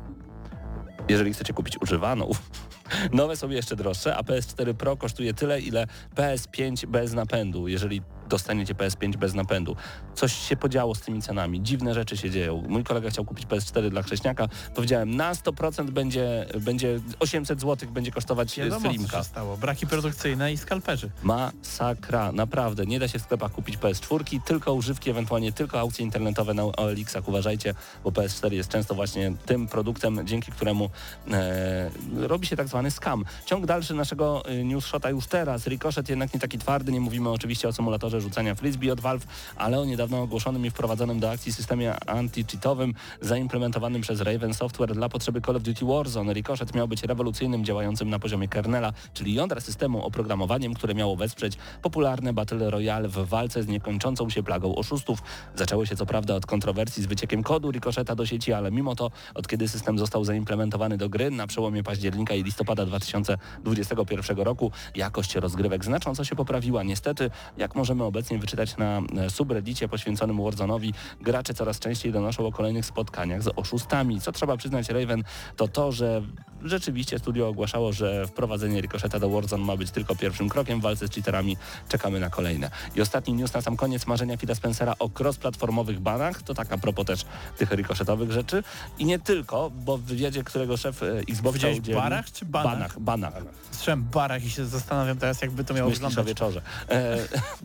Jeżeli 1.08 1.32
chcecie 1.32 1.52
kupić 1.52 1.82
używaną, 1.82 2.30
nowe 3.12 3.36
są 3.36 3.48
jeszcze 3.48 3.76
droższe, 3.76 4.16
a 4.16 4.22
PS4 4.22 4.74
Pro 4.74 4.96
kosztuje 4.96 5.34
tyle, 5.34 5.60
ile 5.60 5.86
PS5 6.16 6.86
bez 6.86 7.12
napędu. 7.12 7.68
Jeżeli 7.68 8.02
dostaniecie 8.32 8.74
PS5 8.74 9.16
bez 9.16 9.34
napędu. 9.34 9.76
Coś 10.14 10.32
się 10.32 10.56
podziało 10.56 10.94
z 10.94 11.00
tymi 11.00 11.22
cenami, 11.22 11.62
dziwne 11.62 11.94
rzeczy 11.94 12.16
się 12.16 12.30
dzieją. 12.30 12.64
Mój 12.68 12.84
kolega 12.84 13.10
chciał 13.10 13.24
kupić 13.24 13.46
PS4 13.46 13.90
dla 13.90 14.02
chrześniaka, 14.02 14.48
powiedziałem 14.74 15.16
na 15.16 15.34
100% 15.34 15.90
będzie, 15.90 16.46
będzie 16.60 17.00
800 17.20 17.60
zł 17.60 17.90
będzie 17.90 18.10
kosztować 18.10 18.58
Wiadomo, 18.58 18.80
co 18.80 18.88
Slimka. 18.88 19.18
się 19.18 19.24
stało. 19.24 19.56
Braki 19.56 19.86
produkcyjne 19.86 20.52
i 20.52 20.56
skalperzy. 20.58 21.10
Masakra, 21.22 22.32
naprawdę. 22.32 22.86
Nie 22.86 22.98
da 22.98 23.08
się 23.08 23.18
w 23.18 23.22
sklepach 23.22 23.52
kupić 23.52 23.78
PS4, 23.78 24.40
tylko 24.44 24.74
używki, 24.74 25.10
ewentualnie 25.10 25.52
tylko 25.52 25.80
aukcje 25.80 26.04
internetowe 26.04 26.54
na 26.54 26.62
OLX-ach. 26.62 27.28
Uważajcie, 27.28 27.74
bo 28.04 28.10
PS4 28.10 28.52
jest 28.52 28.68
często 28.68 28.94
właśnie 28.94 29.32
tym 29.46 29.68
produktem, 29.68 30.26
dzięki 30.26 30.52
któremu 30.52 30.90
e, 31.30 31.90
robi 32.16 32.46
się 32.46 32.56
tak 32.56 32.68
zwany 32.68 32.90
scam. 32.90 33.24
Ciąg 33.46 33.66
dalszy 33.66 33.94
naszego 33.94 34.44
e, 34.44 34.64
news 34.64 34.84
shota 34.86 35.10
już 35.10 35.26
teraz. 35.26 35.66
Ricochet 35.66 36.08
jednak 36.08 36.34
nie 36.34 36.40
taki 36.40 36.58
twardy, 36.58 36.92
nie 36.92 37.00
mówimy 37.00 37.30
oczywiście 37.30 37.68
o 37.68 37.72
symulatorze 37.72 38.20
rzucania 38.22 38.54
frisbee 38.54 38.90
od 38.90 39.00
Valve, 39.00 39.26
ale 39.56 39.80
o 39.80 39.84
niedawno 39.84 40.22
ogłoszonym 40.22 40.66
i 40.66 40.70
wprowadzonym 40.70 41.20
do 41.20 41.30
akcji 41.30 41.52
systemie 41.52 41.94
anti-cheatowym 42.06 42.92
zaimplementowanym 43.20 44.02
przez 44.02 44.20
Raven 44.20 44.54
Software 44.54 44.94
dla 44.94 45.08
potrzeby 45.08 45.40
Call 45.40 45.56
of 45.56 45.62
Duty 45.62 45.84
Warzone. 45.84 46.32
Ricochet 46.32 46.74
miał 46.74 46.88
być 46.88 47.02
rewolucyjnym, 47.02 47.64
działającym 47.64 48.10
na 48.10 48.18
poziomie 48.18 48.48
kernela, 48.48 48.92
czyli 49.14 49.34
jądra 49.34 49.60
systemu 49.60 50.04
oprogramowaniem, 50.04 50.74
które 50.74 50.94
miało 50.94 51.16
wesprzeć 51.16 51.56
popularne 51.82 52.32
Battle 52.32 52.70
Royale 52.70 53.08
w 53.08 53.28
walce 53.28 53.62
z 53.62 53.68
niekończącą 53.68 54.30
się 54.30 54.42
plagą 54.42 54.74
oszustów. 54.74 55.22
Zaczęło 55.54 55.86
się 55.86 55.96
co 55.96 56.06
prawda 56.06 56.34
od 56.34 56.46
kontrowersji 56.46 57.02
z 57.02 57.06
wyciekiem 57.06 57.42
kodu 57.42 57.70
Ricocheta 57.70 58.14
do 58.14 58.26
sieci, 58.26 58.52
ale 58.52 58.70
mimo 58.70 58.94
to, 58.94 59.10
od 59.34 59.48
kiedy 59.48 59.68
system 59.68 59.98
został 59.98 60.24
zaimplementowany 60.24 60.96
do 60.96 61.08
gry 61.08 61.30
na 61.30 61.46
przełomie 61.46 61.82
października 61.82 62.34
i 62.34 62.42
listopada 62.42 62.86
2021 62.86 64.36
roku, 64.36 64.72
jakość 64.94 65.34
rozgrywek 65.34 65.84
znacząco 65.84 66.24
się 66.24 66.36
poprawiła. 66.36 66.82
Niestety, 66.82 67.30
jak 67.56 67.74
możemy 67.74 68.04
obecnie 68.12 68.38
wyczytać 68.38 68.76
na 68.76 69.02
e, 69.16 69.30
subreddicie 69.30 69.88
poświęconym 69.88 70.36
Warzone'owi, 70.36 70.92
gracze 71.20 71.54
coraz 71.54 71.78
częściej 71.78 72.12
donoszą 72.12 72.46
o 72.46 72.52
kolejnych 72.52 72.86
spotkaniach 72.86 73.42
z 73.42 73.48
oszustami. 73.56 74.20
Co 74.20 74.32
trzeba 74.32 74.56
przyznać 74.56 74.88
Raven, 74.88 75.24
to 75.56 75.68
to, 75.68 75.92
że 75.92 76.22
rzeczywiście 76.62 77.18
studio 77.18 77.48
ogłaszało, 77.48 77.92
że 77.92 78.26
wprowadzenie 78.26 78.80
Ricocheta 78.80 79.18
do 79.18 79.30
Warzone 79.30 79.64
ma 79.64 79.76
być 79.76 79.90
tylko 79.90 80.16
pierwszym 80.16 80.48
krokiem 80.48 80.80
w 80.80 80.82
walce 80.82 81.06
z 81.08 81.10
cheaterami. 81.10 81.56
Czekamy 81.88 82.20
na 82.20 82.30
kolejne. 82.30 82.70
I 82.94 83.00
ostatni 83.00 83.34
news 83.34 83.52
na 83.54 83.60
sam 83.62 83.76
koniec 83.76 84.06
marzenia 84.06 84.36
Phila 84.36 84.54
Spencera 84.54 84.94
o 84.98 85.08
cross-platformowych 85.20 86.00
banach. 86.00 86.42
To 86.42 86.54
tak 86.54 86.72
a 86.72 86.78
propos 86.78 87.06
też 87.06 87.24
tych 87.58 87.70
ricochetowych 87.70 88.32
rzeczy. 88.32 88.62
I 88.98 89.04
nie 89.04 89.18
tylko, 89.18 89.70
bo 89.70 89.98
w 89.98 90.02
wywiadzie, 90.02 90.44
którego 90.44 90.76
szef 90.76 91.02
e, 91.02 91.06
Xboxa 91.18 91.42
Powiedziałeś 91.42 91.78
udzielił... 91.78 92.00
barach 92.00 92.32
czy 92.32 92.44
banach? 92.44 93.00
Banach, 93.00 93.00
banach. 93.00 93.54
Słyszałem 93.70 94.02
barach 94.04 94.44
i 94.44 94.50
się 94.50 94.66
zastanawiam 94.66 95.16
teraz, 95.18 95.42
jakby 95.42 95.64
to 95.64 95.74
miało 95.74 95.90
Myślisz 95.90 96.04
o 96.04 96.08
wyglądać. 96.08 96.34
wieczorze. 96.34 96.62
E, 96.88 97.16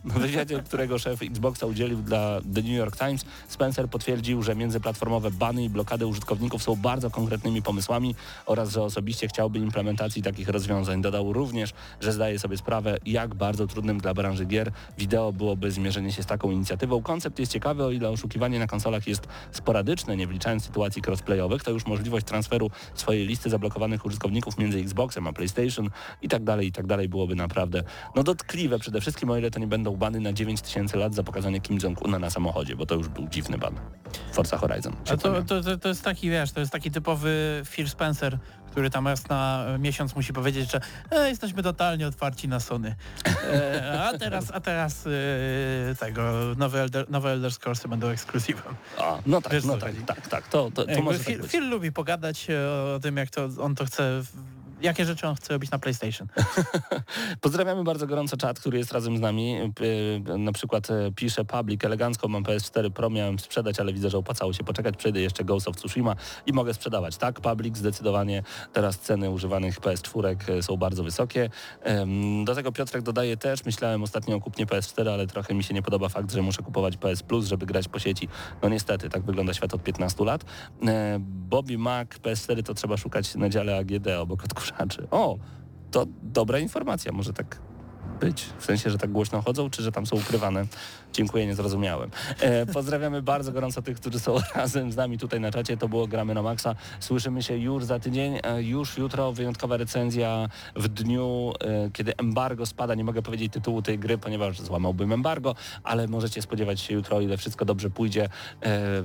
w 0.04 0.16
wywiadzie, 0.30 0.62
którego 0.62 0.98
szef 0.98 1.22
Xboxa 1.22 1.66
udzielił 1.66 2.02
dla 2.02 2.40
The 2.54 2.62
New 2.62 2.76
York 2.76 2.96
Times, 2.96 3.24
Spencer 3.48 3.88
potwierdził, 3.88 4.42
że 4.42 4.56
międzyplatformowe 4.56 5.30
bany 5.30 5.64
i 5.64 5.68
blokady 5.68 6.06
użytkowników 6.06 6.62
są 6.62 6.76
bardzo 6.76 7.10
konkretnymi 7.10 7.62
pomysłami 7.62 8.14
oraz, 8.46 8.70
że 8.72 8.82
osobiście 8.82 9.28
chciałby 9.28 9.58
implementacji 9.58 10.22
takich 10.22 10.48
rozwiązań. 10.48 11.02
Dodał 11.02 11.32
również, 11.32 11.72
że 12.00 12.12
zdaje 12.12 12.38
sobie 12.38 12.56
sprawę, 12.56 12.98
jak 13.06 13.34
bardzo 13.34 13.66
trudnym 13.66 13.98
dla 13.98 14.14
branży 14.14 14.46
gier 14.46 14.72
wideo 14.98 15.32
byłoby 15.32 15.70
zmierzenie 15.70 16.12
się 16.12 16.22
z 16.22 16.26
taką 16.26 16.50
inicjatywą. 16.50 17.02
Koncept 17.02 17.38
jest 17.38 17.52
ciekawy, 17.52 17.84
o 17.84 17.90
ile 17.90 18.10
oszukiwanie 18.10 18.58
na 18.58 18.66
konsolach 18.66 19.06
jest 19.06 19.28
sporadyczne, 19.52 20.16
nie 20.16 20.26
wliczając 20.26 20.64
sytuacji 20.64 21.02
crossplayowych, 21.06 21.62
to 21.62 21.70
już 21.70 21.86
możliwość 21.86 22.26
transferu 22.26 22.70
swojej 22.94 23.26
listy 23.26 23.50
zablokowanych 23.50 24.04
użytkowników 24.04 24.58
między 24.58 24.78
Xboxem 24.78 25.26
a 25.26 25.32
PlayStation 25.32 25.90
i 26.22 26.28
tak 26.28 26.44
dalej, 26.44 26.66
i 26.66 26.72
tak 26.72 26.86
dalej 26.86 27.08
byłoby 27.08 27.34
naprawdę 27.34 27.82
no 28.14 28.22
dotkliwe 28.22 28.78
przede 28.78 29.00
wszystkim, 29.00 29.30
o 29.30 29.36
ile 29.36 29.50
to 29.50 29.60
nie 29.60 29.66
będą 29.66 29.96
bany 29.96 30.17
na 30.20 30.32
9000 30.32 30.98
lat 30.98 31.14
za 31.14 31.22
pokazanie 31.22 31.60
Kim 31.60 31.78
Jong-una 31.82 32.18
na 32.18 32.30
samochodzie, 32.30 32.76
bo 32.76 32.86
to 32.86 32.94
już 32.94 33.08
był 33.08 33.28
dziwny 33.28 33.58
ban. 33.58 33.74
Forza 34.32 34.58
Horizon. 34.58 34.92
A 35.12 35.16
to, 35.16 35.42
to, 35.42 35.62
to, 35.62 35.78
to 35.78 35.88
jest 35.88 36.04
taki, 36.04 36.30
wiesz, 36.30 36.52
to 36.52 36.60
jest 36.60 36.72
taki 36.72 36.90
typowy 36.90 37.62
Phil 37.66 37.88
Spencer, 37.88 38.38
który 38.70 38.90
tam 38.90 39.08
raz 39.08 39.28
na 39.28 39.66
miesiąc 39.78 40.16
musi 40.16 40.32
powiedzieć, 40.32 40.70
że 40.70 40.80
e, 41.10 41.28
jesteśmy 41.28 41.62
totalnie 41.62 42.06
otwarci 42.06 42.48
na 42.48 42.60
Sony. 42.60 42.94
E, 43.52 44.02
a 44.02 44.18
teraz, 44.18 44.50
a 44.52 44.60
teraz 44.60 45.06
e, 45.06 45.94
tego, 45.94 46.22
nowe 46.56 46.82
Elder, 46.82 47.10
nowe 47.10 47.30
Elder 47.32 47.52
Scrollsy 47.52 47.88
będą 47.88 48.08
ekskluzywem. 48.08 48.74
A, 48.98 49.18
no 49.26 49.40
tak, 49.42 49.52
Wiesz, 49.52 49.64
no 49.64 49.76
tak, 49.76 49.92
tak, 50.06 50.28
tak, 50.28 50.48
to, 50.48 50.70
to, 50.74 50.86
to 50.86 51.02
może 51.02 51.18
Phil, 51.18 51.40
tak. 51.40 51.50
Phil 51.50 51.68
lubi 51.68 51.92
pogadać 51.92 52.50
e, 52.50 52.70
o 52.94 53.00
tym, 53.02 53.16
jak 53.16 53.30
to 53.30 53.48
on 53.60 53.74
to 53.74 53.84
chce, 53.84 54.22
jakie 54.80 55.04
rzeczy 55.04 55.28
on 55.28 55.34
chce 55.34 55.52
robić 55.52 55.70
na 55.70 55.78
PlayStation. 55.78 56.28
Pozdrawiamy 57.40 57.84
bardzo 57.84 58.06
gorąco 58.06 58.36
czat, 58.36 58.60
który 58.60 58.78
jest 58.78 58.92
razem 58.92 59.16
z 59.16 59.20
nami. 59.20 59.56
Na 60.38 60.52
przykład 60.52 60.90
e, 60.90 61.12
pisze 61.16 61.44
Public, 61.44 61.84
elegancko 61.84 62.28
mam 62.28 62.42
PS4 62.42 62.90
Pro, 62.90 63.10
miałem 63.10 63.38
sprzedać, 63.38 63.80
ale 63.80 63.92
widzę, 63.92 64.10
że 64.10 64.18
opłacało 64.18 64.52
się 64.52 64.64
poczekać. 64.64 64.96
Przejdę 64.96 65.20
jeszcze 65.20 65.44
Ghost 65.44 65.68
of 65.68 65.76
Tsushima 65.76 66.16
i 66.46 66.52
mogę 66.52 66.74
sprzedawać. 66.74 67.16
Tak, 67.16 67.40
Public 67.40 67.76
zdecydowanie 67.76 68.42
teraz 68.72 68.98
ceny 68.98 69.30
używanych 69.30 69.80
PS4 69.80 70.36
e, 70.50 70.62
są 70.62 70.76
bardzo 70.76 71.04
wysokie. 71.04 71.50
Do 72.44 72.54
tego 72.54 72.72
Piotrek 72.72 73.02
dodaje 73.02 73.36
też, 73.36 73.64
myślałem 73.64 74.02
ostatnio 74.02 74.36
o 74.36 74.40
kupnie 74.40 74.66
PS4, 74.66 75.08
ale 75.08 75.26
trochę 75.26 75.54
mi 75.54 75.64
się 75.64 75.74
nie 75.74 75.82
podoba 75.82 76.08
fakt, 76.08 76.32
że 76.32 76.42
muszę 76.42 76.62
kupować 76.62 76.96
PS 76.96 77.22
Plus, 77.22 77.46
żeby 77.46 77.66
grać 77.66 77.88
po 77.88 77.98
sieci. 77.98 78.28
No 78.62 78.68
niestety, 78.68 79.08
tak 79.08 79.22
wygląda 79.22 79.54
świat 79.54 79.74
od 79.74 79.82
15 79.82 80.24
lat. 80.24 80.44
E, 80.86 81.18
Bobby 81.20 81.78
Mac, 81.78 82.08
PS4 82.08 82.62
to 82.62 82.74
trzeba 82.74 82.96
szukać 82.96 83.34
na 83.34 83.48
dziale 83.48 83.76
AGD 83.76 84.06
obok 84.18 84.44
odkurzaczy. 84.68 85.06
O, 85.10 85.38
to 85.90 86.06
dobra 86.22 86.58
informacja, 86.58 87.12
może 87.12 87.32
tak 87.32 87.58
być. 88.20 88.46
W 88.58 88.64
sensie, 88.64 88.90
że 88.90 88.98
tak 88.98 89.12
głośno 89.12 89.42
chodzą, 89.42 89.70
czy 89.70 89.82
że 89.82 89.92
tam 89.92 90.06
są 90.06 90.16
ukrywane? 90.16 90.66
Dziękuję, 91.12 91.46
nie 91.46 91.54
zrozumiałem. 91.54 92.10
E, 92.40 92.66
pozdrawiamy 92.66 93.22
bardzo 93.22 93.52
gorąco 93.52 93.82
tych, 93.82 93.96
którzy 94.00 94.20
są 94.20 94.36
razem 94.54 94.92
z 94.92 94.96
nami 94.96 95.18
tutaj 95.18 95.40
na 95.40 95.50
czacie. 95.50 95.76
To 95.76 95.88
było 95.88 96.06
Gramy 96.06 96.34
na 96.34 96.42
Maxa. 96.42 96.74
Słyszymy 97.00 97.42
się 97.42 97.56
już 97.56 97.84
za 97.84 97.98
tydzień. 97.98 98.38
E, 98.42 98.62
już 98.62 98.98
jutro 98.98 99.32
wyjątkowa 99.32 99.76
recenzja 99.76 100.48
w 100.76 100.88
dniu, 100.88 101.52
e, 101.60 101.90
kiedy 101.90 102.16
embargo 102.16 102.66
spada. 102.66 102.94
Nie 102.94 103.04
mogę 103.04 103.22
powiedzieć 103.22 103.52
tytułu 103.52 103.82
tej 103.82 103.98
gry, 103.98 104.18
ponieważ 104.18 104.60
złamałbym 104.60 105.12
embargo, 105.12 105.54
ale 105.84 106.08
możecie 106.08 106.42
spodziewać 106.42 106.80
się 106.80 106.94
jutro, 106.94 107.20
ile 107.20 107.36
wszystko 107.36 107.64
dobrze 107.64 107.90
pójdzie, 107.90 108.28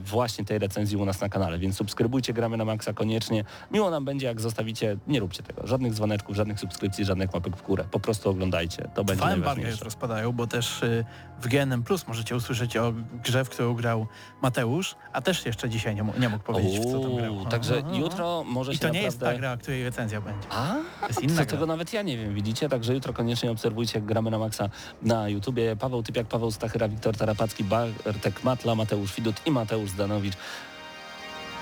właśnie 0.06 0.46
tej 0.46 0.60
recenzji 0.60 0.98
u 0.98 1.06
nas 1.06 1.22
na 1.22 1.30
kanale. 1.30 1.60
Więc 1.60 1.76
subskrybujcie 1.78 2.34
Gramy 2.34 2.58
na 2.58 2.66
Maxa 2.66 2.94
koniecznie. 2.94 3.44
Miło 3.72 3.90
nam 3.90 4.06
będzie, 4.06 4.28
jak 4.28 4.42
zostawicie, 4.42 4.98
nie 5.08 5.20
róbcie 5.20 5.44
tego. 5.44 5.68
Żadnych 5.68 5.94
dzwoneczków, 5.94 6.36
żadnych 6.36 6.60
subskrypcji, 6.60 7.06
żadnych 7.06 7.34
łapek 7.34 7.58
w 7.58 7.62
górę. 7.64 7.86
Po 7.92 8.00
prostu 8.00 8.30
oglądajcie. 8.30 8.90
To 8.94 9.04
będzie 9.04 9.22
Dwa 9.24 9.32
embarga 9.32 9.46
najważniejsze. 9.46 9.72
już 9.72 9.82
rozpadają, 9.82 10.32
bo 10.32 10.48
też 10.48 10.84
y, 10.84 11.06
w 11.42 11.48
GNM 11.48 11.84
Plus 11.84 11.93
możecie 12.08 12.36
usłyszeć 12.36 12.78
o 12.78 12.94
grze, 13.24 13.46
w 13.46 13.50
którą 13.50 13.74
grał 13.74 14.08
Mateusz, 14.42 14.96
a 15.14 15.22
też 15.22 15.46
jeszcze 15.46 15.70
dzisiaj 15.70 15.96
nie, 15.96 16.04
mógł- 16.04 16.20
nie 16.20 16.30
mógł 16.30 16.44
powiedzieć, 16.44 16.80
w 16.80 16.92
co 16.92 17.00
tam 17.00 17.16
grał. 17.16 17.36
Uuu, 17.36 17.46
Także 17.46 17.84
Aha, 17.88 17.96
jutro 17.98 18.44
może 18.44 18.74
I 18.74 18.80
to 18.80 18.88
nie 18.90 18.94
naprawdę... 19.04 19.06
jest 19.06 19.20
ta 19.20 19.34
gra, 19.34 19.58
której 19.58 19.84
recenzja 19.84 20.22
będzie. 20.22 20.48
A, 20.52 20.76
To 21.02 21.08
jest 21.08 21.22
inna 21.24 21.36
gra. 21.36 21.46
tego 21.46 21.66
nawet 21.66 21.94
ja 21.94 22.02
nie 22.02 22.18
wiem, 22.18 22.34
widzicie? 22.36 22.70
Także 22.70 22.94
jutro 22.94 23.14
koniecznie 23.14 23.52
obserwujcie 23.52 24.00
jak 24.00 24.06
gramy 24.06 24.32
na 24.32 24.38
maksa 24.40 24.70
na 25.02 25.30
YouTubie. 25.30 25.76
Paweł 25.76 26.04
Typiak, 26.04 26.28
Paweł 26.28 26.52
Stachyra, 26.52 26.88
Wiktor 26.90 27.18
Tarapacki, 27.18 27.64
Bartek 27.64 28.44
Matla, 28.44 28.76
Mateusz 28.76 29.16
Widut 29.16 29.36
i 29.46 29.52
Mateusz 29.52 29.90
Zdanowicz. 29.90 30.34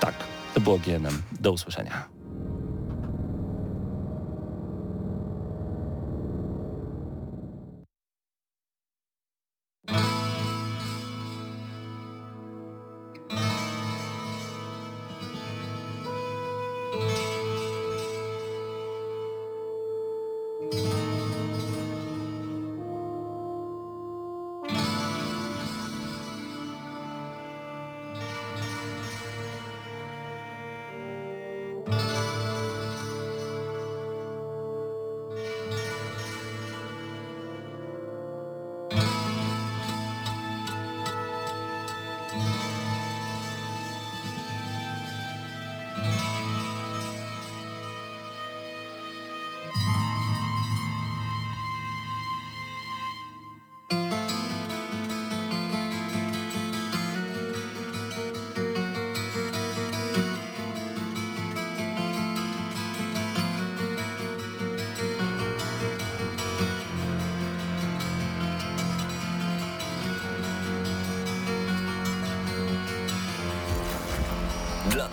Tak, 0.00 0.14
to 0.54 0.60
było 0.60 0.78
GNM. 0.78 1.22
Do 1.40 1.52
usłyszenia. 1.52 2.08
Thank 9.86 10.21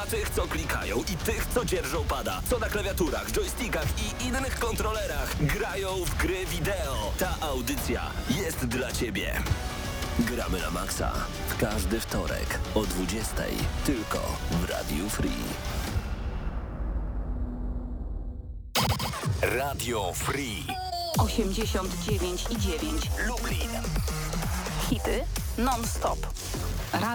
Dla 0.00 0.10
tych, 0.10 0.30
co 0.30 0.46
klikają 0.46 0.98
i 0.98 1.16
tych, 1.16 1.46
co 1.54 1.64
dzierżą 1.64 2.04
pada, 2.04 2.42
co 2.50 2.58
na 2.58 2.68
klawiaturach, 2.68 3.32
joystickach 3.32 3.86
i 3.98 4.24
innych 4.24 4.58
kontrolerach 4.58 5.36
grają 5.40 6.04
w 6.04 6.16
gry 6.16 6.46
wideo. 6.46 7.12
Ta 7.18 7.34
audycja 7.40 8.02
jest 8.30 8.66
dla 8.66 8.92
Ciebie. 8.92 9.42
Gramy 10.18 10.60
na 10.60 10.70
maksa 10.70 11.12
w 11.48 11.56
każdy 11.56 12.00
wtorek 12.00 12.58
o 12.74 12.82
20 12.82 13.34
tylko 13.86 14.18
w 14.50 14.70
Radiu 14.70 15.10
Free. 15.10 15.44
Radio 19.42 20.12
Free. 20.12 20.66
89 21.18 22.44
i 22.50 22.58
9. 22.58 23.10
Lublin. 23.26 23.70
Hity 24.88 25.24
non-stop. 25.58 26.18
Radio 26.92 27.10